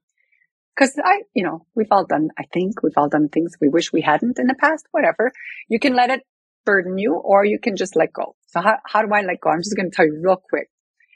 Cause 0.78 0.94
I, 1.04 1.22
you 1.34 1.44
know, 1.44 1.66
we've 1.74 1.92
all 1.92 2.06
done, 2.06 2.30
I 2.38 2.44
think 2.54 2.84
we've 2.84 2.98
all 2.98 3.08
done 3.08 3.30
things 3.30 3.54
we 3.62 3.70
wish 3.70 3.94
we 3.94 4.02
hadn't 4.02 4.40
in 4.40 4.48
the 4.48 4.56
past, 4.56 4.86
whatever. 4.92 5.32
You 5.70 5.80
can 5.80 5.96
let 5.96 6.10
it 6.10 6.22
burden 6.66 6.98
you 6.98 7.16
or 7.16 7.46
you 7.46 7.60
can 7.60 7.78
just 7.78 7.96
let 7.96 8.12
go. 8.12 8.36
So 8.48 8.60
how, 8.62 8.78
how 8.86 9.02
do 9.04 9.14
I 9.14 9.22
let 9.22 9.40
go? 9.40 9.52
I'm 9.52 9.62
just 9.62 9.76
going 9.76 9.90
to 9.90 9.96
tell 9.96 10.06
you 10.06 10.20
real 10.22 10.42
quick. 10.50 10.70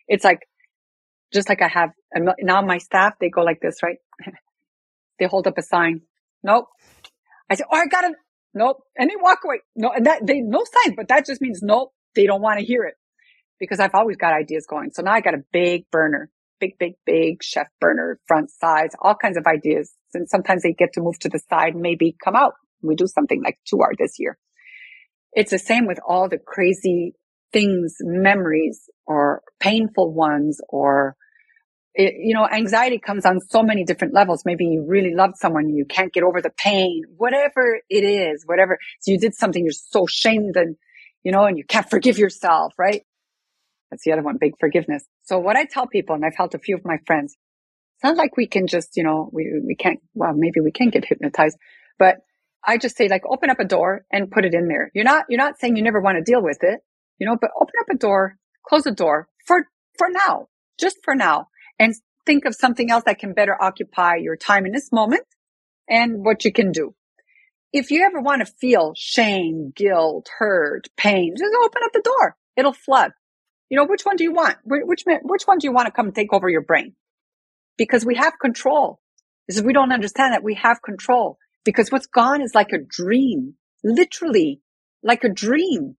It's 0.07 0.23
like, 0.23 0.47
just 1.33 1.49
like 1.49 1.61
I 1.61 1.67
have, 1.67 1.91
now 2.15 2.61
my 2.61 2.77
staff, 2.77 3.13
they 3.19 3.29
go 3.29 3.41
like 3.41 3.59
this, 3.61 3.81
right? 3.83 3.97
they 5.19 5.25
hold 5.25 5.47
up 5.47 5.57
a 5.57 5.63
sign. 5.63 6.01
Nope. 6.43 6.65
I 7.49 7.55
said, 7.55 7.65
oh, 7.71 7.77
I 7.77 7.87
gotta, 7.87 8.13
nope. 8.53 8.77
And 8.97 9.09
they 9.09 9.15
walk 9.19 9.39
away. 9.45 9.59
No, 9.75 9.91
and 9.91 10.05
that, 10.05 10.25
they, 10.25 10.41
no 10.41 10.63
sign, 10.63 10.95
but 10.95 11.07
that 11.09 11.25
just 11.25 11.41
means 11.41 11.61
nope. 11.61 11.91
They 12.15 12.25
don't 12.25 12.41
want 12.41 12.59
to 12.59 12.65
hear 12.65 12.83
it 12.83 12.95
because 13.59 13.79
I've 13.79 13.93
always 13.93 14.17
got 14.17 14.33
ideas 14.33 14.65
going. 14.67 14.91
So 14.93 15.01
now 15.03 15.11
I 15.11 15.21
got 15.21 15.33
a 15.33 15.43
big 15.51 15.89
burner, 15.91 16.31
big, 16.59 16.77
big, 16.79 16.93
big 17.05 17.43
chef 17.43 17.67
burner, 17.79 18.19
front 18.27 18.49
sides, 18.51 18.95
all 18.99 19.15
kinds 19.15 19.37
of 19.37 19.45
ideas. 19.45 19.93
And 20.13 20.29
sometimes 20.29 20.63
they 20.63 20.73
get 20.73 20.93
to 20.93 21.01
move 21.01 21.19
to 21.19 21.29
the 21.29 21.39
side 21.49 21.75
maybe 21.75 22.15
come 22.23 22.35
out. 22.35 22.53
We 22.81 22.95
do 22.95 23.07
something 23.07 23.43
like 23.43 23.59
two 23.69 23.81
hour 23.81 23.93
this 23.97 24.15
year. 24.17 24.37
It's 25.33 25.51
the 25.51 25.59
same 25.59 25.85
with 25.85 25.99
all 26.07 26.27
the 26.27 26.39
crazy 26.39 27.13
things, 27.51 27.97
memories 28.01 28.89
or 29.05 29.41
painful 29.59 30.13
ones 30.13 30.59
or 30.69 31.15
it, 31.95 32.13
you 32.17 32.33
know, 32.33 32.47
anxiety 32.47 32.99
comes 32.99 33.25
on 33.25 33.39
so 33.41 33.63
many 33.63 33.83
different 33.83 34.13
levels. 34.13 34.43
Maybe 34.45 34.65
you 34.65 34.85
really 34.87 35.13
loved 35.13 35.37
someone 35.37 35.65
and 35.65 35.77
you 35.77 35.85
can't 35.85 36.13
get 36.13 36.23
over 36.23 36.41
the 36.41 36.51
pain, 36.51 37.03
whatever 37.17 37.79
it 37.89 38.03
is, 38.03 38.43
whatever. 38.45 38.77
So 39.01 39.11
you 39.11 39.19
did 39.19 39.35
something, 39.35 39.63
you're 39.63 39.71
so 39.71 40.05
shamed 40.07 40.55
and, 40.55 40.75
you 41.23 41.31
know, 41.31 41.45
and 41.45 41.57
you 41.57 41.65
can't 41.65 41.89
forgive 41.89 42.17
yourself, 42.17 42.73
right? 42.77 43.01
That's 43.89 44.03
the 44.03 44.13
other 44.13 44.21
one, 44.21 44.37
big 44.39 44.53
forgiveness. 44.59 45.03
So 45.23 45.39
what 45.39 45.55
I 45.55 45.65
tell 45.65 45.87
people, 45.87 46.15
and 46.15 46.23
I've 46.23 46.37
helped 46.37 46.53
a 46.53 46.59
few 46.59 46.75
of 46.75 46.85
my 46.85 46.97
friends, 47.07 47.35
it's 47.95 48.03
not 48.03 48.17
like 48.17 48.37
we 48.37 48.47
can 48.47 48.67
just, 48.67 48.95
you 48.95 49.03
know, 49.03 49.29
we, 49.33 49.61
we 49.65 49.75
can't, 49.75 49.99
well, 50.13 50.33
maybe 50.33 50.61
we 50.63 50.71
can 50.71 50.89
get 50.89 51.05
hypnotized, 51.05 51.57
but 51.97 52.17
I 52.65 52.77
just 52.77 52.95
say 52.97 53.07
like, 53.09 53.23
open 53.29 53.49
up 53.49 53.59
a 53.59 53.65
door 53.65 54.05
and 54.11 54.31
put 54.31 54.45
it 54.45 54.53
in 54.53 54.67
there. 54.67 54.91
You're 54.93 55.05
not, 55.05 55.25
you're 55.27 55.39
not 55.39 55.59
saying 55.59 55.75
you 55.75 55.83
never 55.83 55.99
want 55.99 56.17
to 56.17 56.23
deal 56.23 56.41
with 56.41 56.59
it, 56.61 56.79
you 57.19 57.27
know, 57.27 57.37
but 57.39 57.51
open 57.59 57.73
up 57.79 57.87
a 57.91 57.97
door, 57.97 58.37
close 58.67 58.85
a 58.85 58.91
door 58.91 59.27
for, 59.45 59.67
for 59.97 60.07
now, 60.09 60.47
just 60.79 60.97
for 61.03 61.15
now 61.15 61.47
and 61.77 61.93
think 62.25 62.45
of 62.45 62.55
something 62.55 62.91
else 62.91 63.03
that 63.05 63.19
can 63.19 63.33
better 63.33 63.55
occupy 63.61 64.15
your 64.15 64.35
time 64.35 64.65
in 64.65 64.71
this 64.71 64.91
moment 64.91 65.25
and 65.89 66.23
what 66.23 66.45
you 66.45 66.51
can 66.51 66.71
do. 66.71 66.95
If 67.71 67.91
you 67.91 68.03
ever 68.03 68.19
want 68.19 68.45
to 68.45 68.51
feel 68.51 68.93
shame, 68.95 69.71
guilt, 69.75 70.29
hurt, 70.39 70.87
pain, 70.97 71.35
just 71.37 71.53
open 71.63 71.81
up 71.83 71.93
the 71.93 72.01
door. 72.01 72.35
It'll 72.55 72.73
flood. 72.73 73.11
You 73.69 73.77
know, 73.77 73.85
which 73.85 74.03
one 74.03 74.15
do 74.15 74.23
you 74.23 74.33
want? 74.33 74.57
Which, 74.63 75.03
which 75.05 75.43
one 75.43 75.59
do 75.59 75.67
you 75.67 75.73
want 75.73 75.85
to 75.85 75.91
come 75.91 76.11
take 76.11 76.33
over 76.33 76.49
your 76.49 76.63
brain? 76.63 76.95
because 77.79 78.05
we 78.05 78.15
have 78.15 78.37
control. 78.39 78.99
This 79.47 79.57
is 79.57 79.63
we 79.63 79.73
don't 79.73 79.91
understand 79.91 80.33
that 80.33 80.43
we 80.43 80.53
have 80.55 80.83
control 80.83 81.39
because 81.65 81.91
what's 81.91 82.05
gone 82.05 82.41
is 82.41 82.53
like 82.53 82.71
a 82.71 82.77
dream, 82.77 83.55
literally 83.83 84.61
like 85.01 85.23
a 85.23 85.29
dream. 85.29 85.95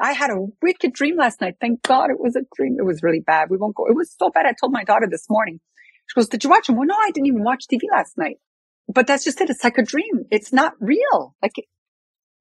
I 0.00 0.12
had 0.12 0.30
a 0.30 0.46
wicked 0.62 0.92
dream 0.92 1.16
last 1.16 1.40
night. 1.40 1.54
Thank 1.60 1.82
God 1.82 2.10
it 2.10 2.20
was 2.20 2.36
a 2.36 2.42
dream. 2.56 2.76
It 2.78 2.84
was 2.84 3.02
really 3.02 3.20
bad. 3.20 3.48
We 3.50 3.56
won't 3.56 3.74
go. 3.74 3.86
It 3.86 3.96
was 3.96 4.14
so 4.18 4.30
bad. 4.30 4.46
I 4.46 4.52
told 4.58 4.72
my 4.72 4.84
daughter 4.84 5.06
this 5.10 5.26
morning. 5.30 5.60
She 6.06 6.14
goes, 6.14 6.28
did 6.28 6.44
you 6.44 6.50
watch 6.50 6.68
him? 6.68 6.76
Well, 6.76 6.86
no, 6.86 6.94
I 6.94 7.10
didn't 7.12 7.28
even 7.28 7.44
watch 7.44 7.64
TV 7.72 7.82
last 7.90 8.18
night. 8.18 8.36
But 8.88 9.06
that's 9.06 9.24
just 9.24 9.40
it. 9.40 9.50
It's 9.50 9.64
like 9.64 9.78
a 9.78 9.82
dream. 9.82 10.26
It's 10.30 10.52
not 10.52 10.74
real. 10.80 11.34
Like 11.40 11.54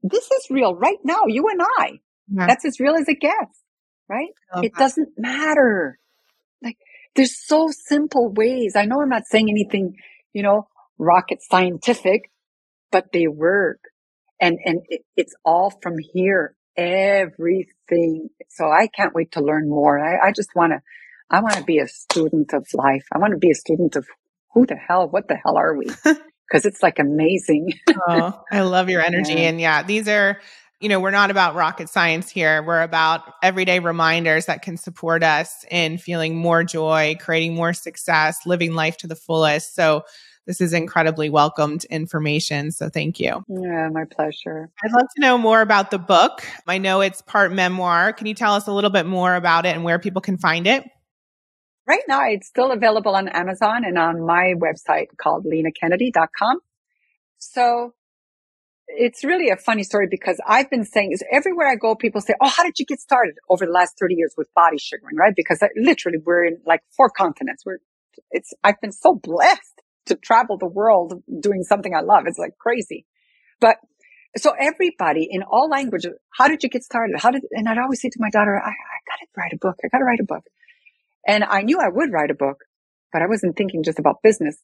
this 0.01 0.25
is 0.25 0.47
real 0.49 0.75
right 0.75 0.97
now. 1.03 1.21
You 1.27 1.47
and 1.49 1.61
I. 1.61 1.99
Yeah. 2.31 2.47
That's 2.47 2.65
as 2.65 2.79
real 2.79 2.95
as 2.95 3.07
it 3.07 3.19
gets, 3.19 3.61
right? 4.09 4.29
It 4.61 4.73
doesn't 4.75 5.09
matter. 5.17 5.97
Like 6.61 6.77
there's 7.15 7.37
so 7.37 7.69
simple 7.71 8.31
ways. 8.33 8.75
I 8.75 8.85
know 8.85 9.01
I'm 9.01 9.09
not 9.09 9.25
saying 9.25 9.49
anything, 9.49 9.95
you 10.33 10.43
know, 10.43 10.67
rocket 10.97 11.41
scientific, 11.41 12.29
but 12.91 13.11
they 13.13 13.27
work. 13.27 13.79
And, 14.41 14.57
and 14.65 14.81
it, 14.89 15.01
it's 15.15 15.33
all 15.45 15.71
from 15.81 15.95
here. 16.13 16.55
Everything. 16.76 18.30
So 18.49 18.65
I 18.65 18.88
can't 18.88 19.13
wait 19.13 19.34
to 19.34 19.41
learn 19.41 19.69
more. 19.69 19.99
I, 19.99 20.30
I 20.30 20.32
just 20.32 20.55
want 20.55 20.74
to, 20.74 20.82
I 21.30 21.41
want 21.41 21.55
to 21.55 21.63
be 21.63 21.80
a 21.80 21.88
student 21.88 22.53
of 22.53 22.67
life. 22.74 23.05
I 23.11 23.17
want 23.17 23.32
to 23.32 23.38
be 23.38 23.51
a 23.51 23.55
student 23.55 23.95
of 23.95 24.05
who 24.53 24.65
the 24.65 24.76
hell, 24.76 25.07
what 25.09 25.28
the 25.28 25.36
hell 25.36 25.57
are 25.57 25.76
we? 25.76 25.88
Because 26.51 26.65
it's 26.65 26.84
like 26.84 26.99
amazing. 26.99 27.74
oh, 28.07 28.39
I 28.51 28.61
love 28.61 28.88
your 28.88 29.01
energy. 29.05 29.34
Yeah. 29.34 29.49
And 29.49 29.61
yeah, 29.61 29.82
these 29.82 30.07
are, 30.07 30.39
you 30.80 30.89
know, 30.89 30.99
we're 30.99 31.09
not 31.09 31.32
about 31.32 31.55
rocket 31.55 31.89
science 31.89 32.30
here. 32.30 32.61
We're 32.61 32.84
about 32.84 33.21
everyday 33.41 33.80
reminders 33.80 34.45
that 34.45 34.61
can 34.61 34.78
support 34.78 35.24
us 35.24 35.65
in 35.71 35.97
feeling 35.97 36.36
more 36.36 36.63
joy, 36.63 37.15
creating 37.19 37.55
more 37.55 37.74
success, 37.74 38.45
living 38.45 38.74
life 38.74 38.97
to 38.97 39.07
the 39.07 39.15
fullest. 39.15 39.74
So, 39.74 40.03
this 40.45 40.59
is 40.59 40.73
incredibly 40.73 41.29
welcomed 41.29 41.85
information. 41.85 42.71
So 42.71 42.89
thank 42.89 43.19
you. 43.19 43.43
Yeah, 43.47 43.89
my 43.91 44.03
pleasure. 44.05 44.69
I'd 44.83 44.91
love 44.91 45.07
to 45.15 45.21
know 45.21 45.37
more 45.37 45.61
about 45.61 45.91
the 45.91 45.99
book. 45.99 46.43
I 46.67 46.77
know 46.77 47.01
it's 47.01 47.21
part 47.21 47.51
memoir. 47.51 48.13
Can 48.13 48.27
you 48.27 48.33
tell 48.33 48.53
us 48.53 48.67
a 48.67 48.73
little 48.73 48.89
bit 48.89 49.05
more 49.05 49.35
about 49.35 49.65
it 49.65 49.75
and 49.75 49.83
where 49.83 49.99
people 49.99 50.21
can 50.21 50.37
find 50.37 50.67
it? 50.67 50.83
Right 51.87 52.03
now, 52.07 52.21
it's 52.29 52.47
still 52.47 52.71
available 52.71 53.15
on 53.15 53.27
Amazon 53.27 53.83
and 53.83 53.97
on 53.97 54.25
my 54.25 54.53
website 54.57 55.07
called 55.17 55.45
linakennedy.com. 55.45 56.59
So 57.39 57.93
it's 58.87 59.23
really 59.23 59.49
a 59.49 59.57
funny 59.57 59.83
story 59.83 60.07
because 60.09 60.39
I've 60.47 60.69
been 60.69 60.85
saying 60.85 61.11
is 61.11 61.23
everywhere 61.31 61.67
I 61.67 61.75
go, 61.75 61.95
people 61.95 62.21
say, 62.21 62.33
Oh, 62.41 62.47
how 62.47 62.63
did 62.63 62.79
you 62.79 62.85
get 62.85 62.99
started 62.99 63.35
over 63.49 63.65
the 63.65 63.71
last 63.71 63.97
30 63.99 64.15
years 64.15 64.33
with 64.37 64.47
body 64.53 64.77
sugaring? 64.77 65.17
Right. 65.17 65.33
Because 65.35 65.61
I, 65.61 65.69
literally 65.75 66.19
we're 66.23 66.45
in 66.45 66.59
like 66.65 66.81
four 66.95 67.09
continents. 67.09 67.63
We're, 67.65 67.79
it's, 68.31 68.53
I've 68.63 68.79
been 68.79 68.91
so 68.91 69.15
blessed 69.15 69.72
to 70.07 70.15
travel 70.15 70.57
the 70.57 70.67
world 70.67 71.21
doing 71.39 71.63
something 71.63 71.95
I 71.95 72.01
love. 72.01 72.23
It's 72.27 72.37
like 72.37 72.57
crazy. 72.57 73.05
But 73.59 73.77
so 74.35 74.53
everybody 74.59 75.27
in 75.29 75.43
all 75.43 75.69
languages, 75.69 76.13
how 76.31 76.47
did 76.47 76.63
you 76.63 76.69
get 76.69 76.83
started? 76.83 77.19
How 77.19 77.31
did, 77.31 77.43
and 77.51 77.69
I'd 77.69 77.77
always 77.77 78.01
say 78.01 78.09
to 78.09 78.19
my 78.19 78.29
daughter, 78.29 78.55
I, 78.55 78.69
I 78.69 78.71
gotta 78.71 79.27
write 79.37 79.53
a 79.53 79.57
book. 79.57 79.77
I 79.83 79.87
gotta 79.89 80.05
write 80.05 80.19
a 80.19 80.25
book. 80.25 80.43
And 81.27 81.43
I 81.43 81.61
knew 81.61 81.79
I 81.79 81.89
would 81.89 82.11
write 82.11 82.31
a 82.31 82.35
book, 82.35 82.57
but 83.11 83.21
I 83.21 83.27
wasn't 83.27 83.55
thinking 83.55 83.83
just 83.83 83.99
about 83.99 84.21
business. 84.23 84.57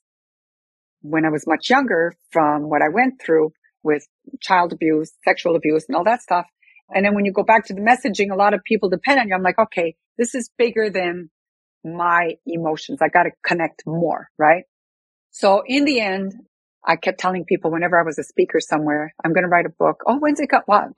When 1.02 1.26
I 1.26 1.30
was 1.30 1.48
much 1.48 1.70
younger 1.70 2.14
from 2.32 2.70
what 2.70 2.82
I 2.82 2.90
went 2.90 3.22
through 3.22 3.54
with 3.84 4.06
child 4.42 4.74
abuse, 4.74 5.12
sexual 5.24 5.56
abuse 5.56 5.86
and 5.88 5.96
all 5.96 6.04
that 6.04 6.22
stuff. 6.22 6.46
And 6.94 7.06
then 7.06 7.16
when 7.16 7.26
you 7.26 7.32
go 7.32 7.44
back 7.44 7.66
to 7.68 7.74
the 7.74 7.82
messaging, 7.82 8.32
a 8.32 8.36
lot 8.36 8.54
of 8.54 8.64
people 8.64 8.90
depend 8.90 9.20
on 9.20 9.30
you. 9.30 9.36
I'm 9.36 9.44
like, 9.44 9.60
okay, 9.60 9.96
this 10.18 10.36
is 10.36 10.50
bigger 10.58 10.90
than 10.90 11.30
my 11.86 12.36
emotions. 12.46 13.00
I 13.02 13.08
got 13.08 13.24
to 13.24 13.32
connect 13.46 13.84
more, 13.86 14.30
right? 14.38 14.64
So 15.32 15.64
in 15.66 15.86
the 15.86 16.00
end, 16.00 16.34
I 16.84 16.96
kept 16.96 17.20
telling 17.20 17.46
people 17.46 17.72
whenever 17.72 18.00
I 18.00 18.04
was 18.04 18.18
a 18.18 18.24
speaker 18.24 18.60
somewhere, 18.60 19.14
I'm 19.24 19.34
going 19.34 19.44
to 19.44 19.50
write 19.50 19.66
a 19.66 19.70
book. 19.70 20.02
Oh, 20.08 20.18
when's 20.18 20.40
it 20.40 20.50
got 20.50 20.68
what? 20.68 20.90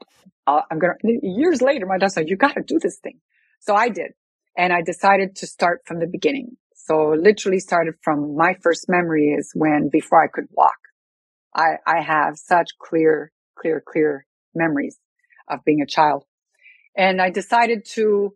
I'm 0.48 0.80
going 0.80 0.94
to, 1.02 1.20
years 1.28 1.62
later, 1.62 1.86
my 1.86 1.98
dad 1.98 2.12
said, 2.12 2.30
you 2.30 2.36
got 2.36 2.56
to 2.56 2.62
do 2.62 2.80
this 2.80 2.98
thing. 2.98 3.20
So 3.60 3.76
I 3.76 3.90
did. 3.90 4.12
And 4.58 4.74
I 4.74 4.82
decided 4.82 5.36
to 5.38 5.48
start 5.48 5.82
from 5.86 6.00
the 6.00 6.08
beginning. 6.08 6.58
So 6.76 7.16
literally 7.18 7.60
started 7.60 7.96
from 8.02 8.36
my 8.36 8.56
first 8.62 8.90
memory 8.90 9.36
is 9.38 9.52
when 9.54 9.90
before 9.90 10.24
I 10.24 10.28
could 10.28 10.48
walk. 10.52 10.78
I, 11.56 11.76
I 11.86 12.02
have 12.02 12.38
such 12.38 12.72
clear, 12.80 13.32
clear, 13.58 13.84
clear 13.86 14.26
memories 14.56 14.98
of 15.48 15.64
being 15.66 15.82
a 15.82 15.86
child. 15.86 16.26
And 16.96 17.22
I 17.22 17.30
decided 17.30 17.86
to, 17.94 18.34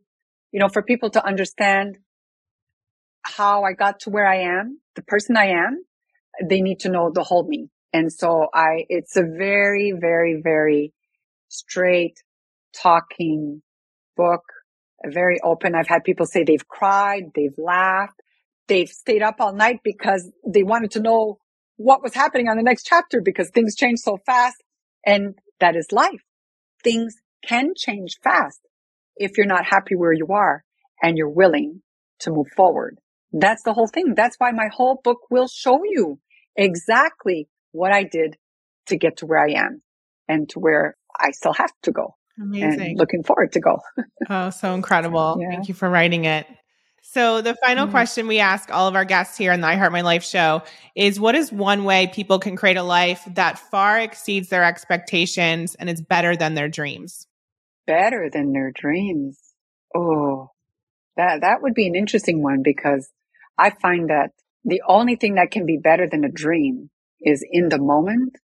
you 0.51 0.59
know, 0.59 0.69
for 0.69 0.81
people 0.81 1.09
to 1.11 1.25
understand 1.25 1.97
how 3.25 3.63
I 3.63 3.73
got 3.73 4.01
to 4.01 4.09
where 4.09 4.27
I 4.27 4.59
am, 4.59 4.79
the 4.95 5.01
person 5.01 5.35
I 5.35 5.47
am, 5.47 5.83
they 6.47 6.61
need 6.61 6.79
to 6.81 6.89
know 6.89 7.11
the 7.13 7.23
whole 7.23 7.47
me. 7.47 7.69
And 7.93 8.11
so 8.11 8.47
I, 8.53 8.85
it's 8.89 9.15
a 9.15 9.23
very, 9.23 9.93
very, 9.97 10.41
very 10.41 10.93
straight 11.47 12.21
talking 12.75 13.61
book, 14.17 14.43
very 15.05 15.39
open. 15.43 15.75
I've 15.75 15.87
had 15.87 16.03
people 16.03 16.25
say 16.25 16.43
they've 16.43 16.67
cried, 16.67 17.31
they've 17.33 17.57
laughed, 17.57 18.21
they've 18.67 18.89
stayed 18.89 19.21
up 19.21 19.35
all 19.39 19.53
night 19.53 19.79
because 19.83 20.29
they 20.45 20.63
wanted 20.63 20.91
to 20.91 20.99
know 20.99 21.37
what 21.77 22.03
was 22.03 22.13
happening 22.13 22.47
on 22.47 22.57
the 22.57 22.63
next 22.63 22.85
chapter 22.85 23.21
because 23.21 23.49
things 23.49 23.75
change 23.75 23.99
so 23.99 24.17
fast. 24.25 24.61
And 25.05 25.35
that 25.59 25.75
is 25.75 25.87
life. 25.91 26.23
Things 26.83 27.15
can 27.45 27.73
change 27.75 28.17
fast 28.23 28.59
if 29.15 29.37
you're 29.37 29.45
not 29.45 29.65
happy 29.65 29.95
where 29.95 30.13
you 30.13 30.27
are 30.31 30.63
and 31.01 31.17
you're 31.17 31.29
willing 31.29 31.81
to 32.19 32.31
move 32.31 32.47
forward. 32.55 32.97
That's 33.31 33.63
the 33.63 33.73
whole 33.73 33.87
thing. 33.87 34.13
That's 34.15 34.35
why 34.37 34.51
my 34.51 34.69
whole 34.73 34.99
book 35.03 35.19
will 35.29 35.47
show 35.47 35.81
you 35.83 36.19
exactly 36.55 37.49
what 37.71 37.91
I 37.91 38.03
did 38.03 38.37
to 38.87 38.97
get 38.97 39.17
to 39.17 39.25
where 39.25 39.39
I 39.39 39.51
am 39.51 39.81
and 40.27 40.47
to 40.49 40.59
where 40.59 40.95
I 41.19 41.31
still 41.31 41.53
have 41.53 41.71
to 41.83 41.91
go. 41.91 42.15
Amazing. 42.41 42.81
And 42.81 42.97
looking 42.97 43.23
forward 43.23 43.53
to 43.53 43.59
go. 43.59 43.79
oh, 44.29 44.49
so 44.49 44.73
incredible. 44.73 45.37
Yeah. 45.39 45.49
Thank 45.49 45.67
you 45.67 45.73
for 45.73 45.89
writing 45.89 46.25
it. 46.25 46.47
So, 47.07 47.41
the 47.41 47.55
final 47.63 47.85
mm-hmm. 47.85 47.91
question 47.91 48.27
we 48.27 48.39
ask 48.39 48.71
all 48.71 48.87
of 48.87 48.95
our 48.95 49.05
guests 49.05 49.37
here 49.37 49.51
on 49.51 49.61
the 49.61 49.67
I 49.67 49.75
Heart 49.75 49.91
My 49.91 50.01
Life 50.01 50.23
show 50.23 50.63
is 50.95 51.19
what 51.19 51.35
is 51.35 51.51
one 51.51 51.83
way 51.83 52.07
people 52.07 52.39
can 52.39 52.55
create 52.55 52.77
a 52.77 52.83
life 52.83 53.21
that 53.35 53.59
far 53.59 53.99
exceeds 53.99 54.49
their 54.49 54.63
expectations 54.63 55.75
and 55.75 55.87
is 55.87 56.01
better 56.01 56.35
than 56.35 56.55
their 56.55 56.67
dreams? 56.67 57.27
Better 57.85 58.29
than 58.33 58.53
their 58.53 58.71
dreams. 58.73 59.39
Oh, 59.95 60.49
that, 61.17 61.41
that 61.41 61.61
would 61.61 61.73
be 61.73 61.87
an 61.87 61.95
interesting 61.95 62.41
one 62.41 62.61
because 62.63 63.09
I 63.57 63.69
find 63.69 64.09
that 64.09 64.31
the 64.63 64.81
only 64.87 65.15
thing 65.15 65.35
that 65.35 65.51
can 65.51 65.65
be 65.65 65.77
better 65.77 66.07
than 66.09 66.23
a 66.23 66.31
dream 66.31 66.89
is 67.21 67.45
in 67.49 67.69
the 67.69 67.79
moment 67.79 68.37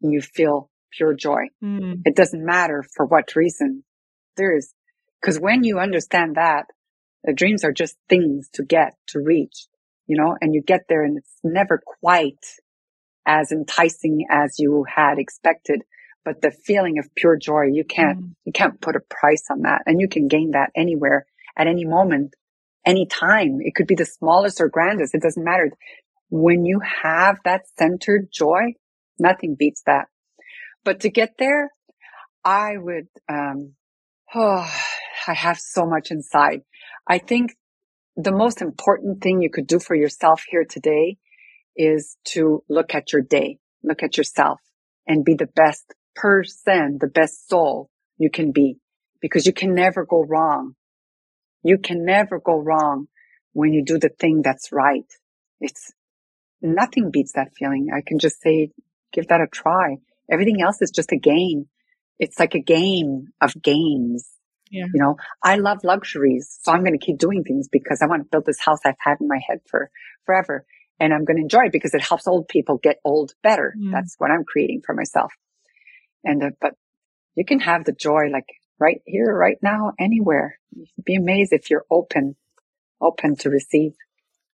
you 0.00 0.20
feel 0.20 0.70
pure 0.92 1.14
joy. 1.14 1.48
Mm. 1.62 2.02
It 2.04 2.16
doesn't 2.16 2.44
matter 2.44 2.84
for 2.94 3.06
what 3.06 3.36
reason. 3.36 3.84
There 4.36 4.56
is, 4.56 4.72
because 5.20 5.38
when 5.38 5.64
you 5.64 5.78
understand 5.78 6.36
that, 6.36 6.66
the 7.24 7.32
dreams 7.32 7.64
are 7.64 7.72
just 7.72 7.96
things 8.08 8.48
to 8.54 8.64
get, 8.64 8.94
to 9.08 9.20
reach, 9.20 9.66
you 10.06 10.16
know, 10.16 10.36
and 10.40 10.54
you 10.54 10.62
get 10.62 10.82
there 10.88 11.02
and 11.02 11.18
it's 11.18 11.38
never 11.42 11.82
quite 12.00 12.44
as 13.26 13.50
enticing 13.50 14.26
as 14.30 14.58
you 14.58 14.84
had 14.88 15.18
expected. 15.18 15.82
But 16.24 16.40
the 16.40 16.50
feeling 16.50 16.98
of 16.98 17.14
pure 17.14 17.36
joy, 17.36 17.66
you 17.72 17.84
can't, 17.84 18.20
mm. 18.20 18.34
you 18.44 18.52
can't 18.52 18.80
put 18.80 18.96
a 18.96 19.00
price 19.00 19.44
on 19.50 19.62
that 19.62 19.82
and 19.86 20.00
you 20.00 20.08
can 20.08 20.28
gain 20.28 20.52
that 20.52 20.70
anywhere 20.76 21.26
at 21.56 21.66
any 21.66 21.84
moment, 21.84 22.34
any 22.84 23.06
time. 23.06 23.58
It 23.60 23.74
could 23.74 23.86
be 23.86 23.94
the 23.94 24.04
smallest 24.04 24.60
or 24.60 24.68
grandest. 24.68 25.14
It 25.14 25.22
doesn't 25.22 25.44
matter. 25.44 25.70
When 26.30 26.64
you 26.64 26.80
have 26.80 27.38
that 27.44 27.62
centered 27.78 28.28
joy, 28.32 28.74
nothing 29.18 29.56
beats 29.58 29.82
that. 29.86 30.06
But 30.84 31.00
to 31.00 31.10
get 31.10 31.34
there, 31.38 31.70
I 32.44 32.76
would, 32.76 33.08
um, 33.28 33.74
oh, 34.34 34.70
I 35.26 35.34
have 35.34 35.58
so 35.58 35.84
much 35.86 36.10
inside. 36.10 36.60
I 37.06 37.18
think 37.18 37.56
the 38.16 38.32
most 38.32 38.62
important 38.62 39.22
thing 39.22 39.42
you 39.42 39.50
could 39.50 39.66
do 39.66 39.78
for 39.78 39.94
yourself 39.94 40.42
here 40.48 40.64
today 40.64 41.18
is 41.76 42.16
to 42.24 42.62
look 42.68 42.94
at 42.94 43.12
your 43.12 43.22
day, 43.22 43.58
look 43.82 44.02
at 44.02 44.16
yourself 44.16 44.60
and 45.06 45.24
be 45.24 45.34
the 45.34 45.48
best 45.54 45.94
person, 46.14 46.98
the 47.00 47.08
best 47.08 47.48
soul 47.48 47.90
you 48.16 48.30
can 48.30 48.52
be 48.52 48.78
because 49.20 49.46
you 49.46 49.52
can 49.52 49.74
never 49.74 50.06
go 50.06 50.24
wrong. 50.24 50.74
You 51.62 51.78
can 51.78 52.04
never 52.04 52.38
go 52.38 52.58
wrong 52.60 53.08
when 53.52 53.72
you 53.72 53.84
do 53.84 53.98
the 53.98 54.10
thing 54.10 54.42
that's 54.42 54.70
right. 54.72 55.10
It's 55.60 55.92
nothing 56.62 57.10
beats 57.10 57.32
that 57.32 57.52
feeling. 57.58 57.88
I 57.94 58.02
can 58.06 58.18
just 58.18 58.40
say, 58.40 58.70
give 59.12 59.28
that 59.28 59.40
a 59.40 59.46
try. 59.46 59.96
Everything 60.30 60.60
else 60.60 60.82
is 60.82 60.90
just 60.90 61.12
a 61.12 61.16
game. 61.16 61.68
It's 62.18 62.38
like 62.38 62.54
a 62.54 62.60
game 62.60 63.28
of 63.40 63.54
games. 63.62 64.28
Yeah. 64.70 64.86
You 64.92 65.00
know, 65.00 65.16
I 65.42 65.56
love 65.56 65.78
luxuries. 65.84 66.58
So 66.62 66.72
I'm 66.72 66.82
going 66.82 66.98
to 66.98 67.04
keep 67.04 67.18
doing 67.18 67.44
things 67.44 67.68
because 67.70 68.02
I 68.02 68.06
want 68.06 68.22
to 68.22 68.28
build 68.30 68.46
this 68.46 68.60
house 68.60 68.80
I've 68.84 68.94
had 68.98 69.18
in 69.20 69.28
my 69.28 69.38
head 69.46 69.60
for 69.70 69.90
forever. 70.24 70.64
And 70.98 71.12
I'm 71.12 71.24
going 71.24 71.36
to 71.36 71.42
enjoy 71.42 71.66
it 71.66 71.72
because 71.72 71.94
it 71.94 72.02
helps 72.02 72.26
old 72.26 72.48
people 72.48 72.78
get 72.82 72.98
old 73.04 73.32
better. 73.42 73.74
Mm. 73.78 73.92
That's 73.92 74.16
what 74.18 74.30
I'm 74.30 74.44
creating 74.44 74.82
for 74.84 74.94
myself. 74.94 75.32
And, 76.24 76.42
uh, 76.42 76.50
but 76.60 76.72
you 77.36 77.44
can 77.44 77.60
have 77.60 77.84
the 77.84 77.92
joy 77.92 78.24
like 78.32 78.46
right 78.78 79.02
here, 79.06 79.34
right 79.34 79.58
now, 79.62 79.92
anywhere. 79.98 80.58
You'd 80.74 81.04
be 81.04 81.16
amazed 81.16 81.52
if 81.52 81.70
you're 81.70 81.86
open, 81.90 82.36
open 83.00 83.36
to 83.36 83.50
receive. 83.50 83.94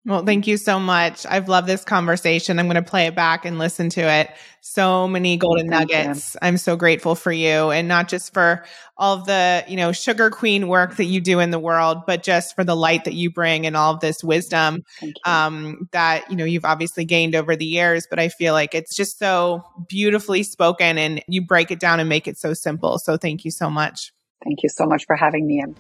Well, 0.08 0.24
thank 0.24 0.48
you 0.48 0.56
so 0.56 0.80
much. 0.80 1.26
I've 1.26 1.50
loved 1.50 1.68
this 1.68 1.84
conversation. 1.84 2.60
I'm 2.60 2.68
going 2.68 2.82
to 2.82 2.90
play 2.90 3.08
it 3.08 3.16
back 3.16 3.44
and 3.44 3.60
listen 3.60 3.90
to 3.90 4.02
it. 4.02 4.30
So 4.62 5.06
many 5.06 5.36
golden 5.36 5.68
thank 5.68 5.92
nuggets. 5.92 6.34
You. 6.34 6.40
I'm 6.44 6.58
so 6.58 6.78
grateful 6.78 7.14
for 7.14 7.34
you 7.34 7.72
and 7.72 7.90
not 7.90 8.08
just 8.08 8.34
for 8.34 8.64
all 8.96 9.26
the, 9.26 9.66
you 9.68 9.76
know, 9.76 9.92
sugar 9.92 10.30
queen 10.30 10.70
work 10.70 10.96
that 10.96 11.06
you 11.06 11.20
do 11.20 11.42
in 11.42 11.52
the 11.52 11.60
world, 11.60 12.04
but 12.08 12.24
just 12.24 12.56
for 12.56 12.64
the 12.64 12.74
light 12.74 13.04
that 13.04 13.16
you 13.16 13.30
bring 13.30 13.68
and 13.68 13.76
all 13.76 13.96
of 13.96 14.00
this 14.00 14.24
wisdom 14.24 14.82
um, 15.26 15.90
that, 15.92 16.32
you 16.32 16.38
know, 16.38 16.46
you've 16.46 16.64
obviously 16.64 17.04
gained 17.04 17.36
over 17.36 17.58
the 17.58 17.66
years. 17.66 18.08
But 18.10 18.18
I 18.18 18.30
feel 18.30 18.54
like 18.54 18.74
it's 18.74 18.96
just 18.96 19.20
so 19.20 19.62
beautifully 19.90 20.42
spoken 20.44 20.98
and 20.98 21.22
you 21.28 21.46
break 21.46 21.70
it 21.70 21.82
down 21.82 22.00
and 22.00 22.08
make 22.08 22.30
it 22.30 22.38
so 22.38 22.54
simple. 22.54 22.98
So 22.98 23.18
thank 23.18 23.44
you 23.44 23.52
so 23.52 23.70
much. 23.70 24.14
Thank 24.46 24.64
you 24.64 24.70
so 24.70 24.86
much 24.86 25.04
for 25.06 25.18
having 25.18 25.46
me 25.46 25.60
in. 25.60 25.76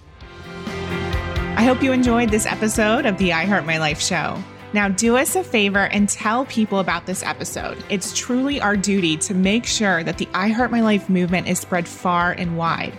I 1.57 1.63
hope 1.63 1.81
you 1.81 1.91
enjoyed 1.91 2.29
this 2.29 2.45
episode 2.45 3.07
of 3.07 3.17
the 3.17 3.33
I 3.33 3.45
Heart 3.45 3.65
My 3.65 3.79
Life 3.79 3.99
show. 3.99 4.37
Now, 4.73 4.89
do 4.89 5.17
us 5.17 5.35
a 5.35 5.43
favor 5.43 5.87
and 5.87 6.07
tell 6.07 6.45
people 6.45 6.77
about 6.77 7.07
this 7.07 7.23
episode. 7.23 7.83
It's 7.89 8.15
truly 8.15 8.61
our 8.61 8.77
duty 8.77 9.17
to 9.17 9.33
make 9.33 9.65
sure 9.65 10.03
that 10.03 10.19
the 10.19 10.29
I 10.35 10.49
Heart 10.49 10.69
My 10.69 10.81
Life 10.81 11.09
movement 11.09 11.47
is 11.47 11.57
spread 11.57 11.87
far 11.87 12.33
and 12.33 12.59
wide. 12.59 12.93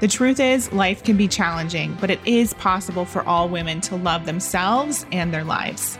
The 0.00 0.08
truth 0.08 0.40
is, 0.40 0.70
life 0.74 1.02
can 1.02 1.16
be 1.16 1.26
challenging, 1.26 1.96
but 2.02 2.10
it 2.10 2.20
is 2.26 2.52
possible 2.52 3.06
for 3.06 3.26
all 3.26 3.48
women 3.48 3.80
to 3.80 3.96
love 3.96 4.26
themselves 4.26 5.06
and 5.10 5.32
their 5.32 5.42
lives. 5.42 5.98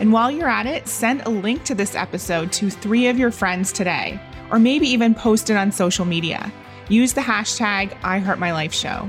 And 0.00 0.12
while 0.12 0.32
you're 0.32 0.48
at 0.48 0.66
it, 0.66 0.88
send 0.88 1.20
a 1.22 1.30
link 1.30 1.62
to 1.66 1.76
this 1.76 1.94
episode 1.94 2.50
to 2.54 2.70
three 2.70 3.06
of 3.06 3.20
your 3.20 3.30
friends 3.30 3.70
today, 3.70 4.20
or 4.50 4.58
maybe 4.58 4.88
even 4.88 5.14
post 5.14 5.48
it 5.48 5.56
on 5.56 5.70
social 5.70 6.06
media. 6.06 6.52
Use 6.88 7.12
the 7.12 7.20
hashtag 7.20 7.96
I 8.02 8.18
Heart 8.18 8.40
My 8.40 8.50
Life 8.50 8.74
Show. 8.74 9.08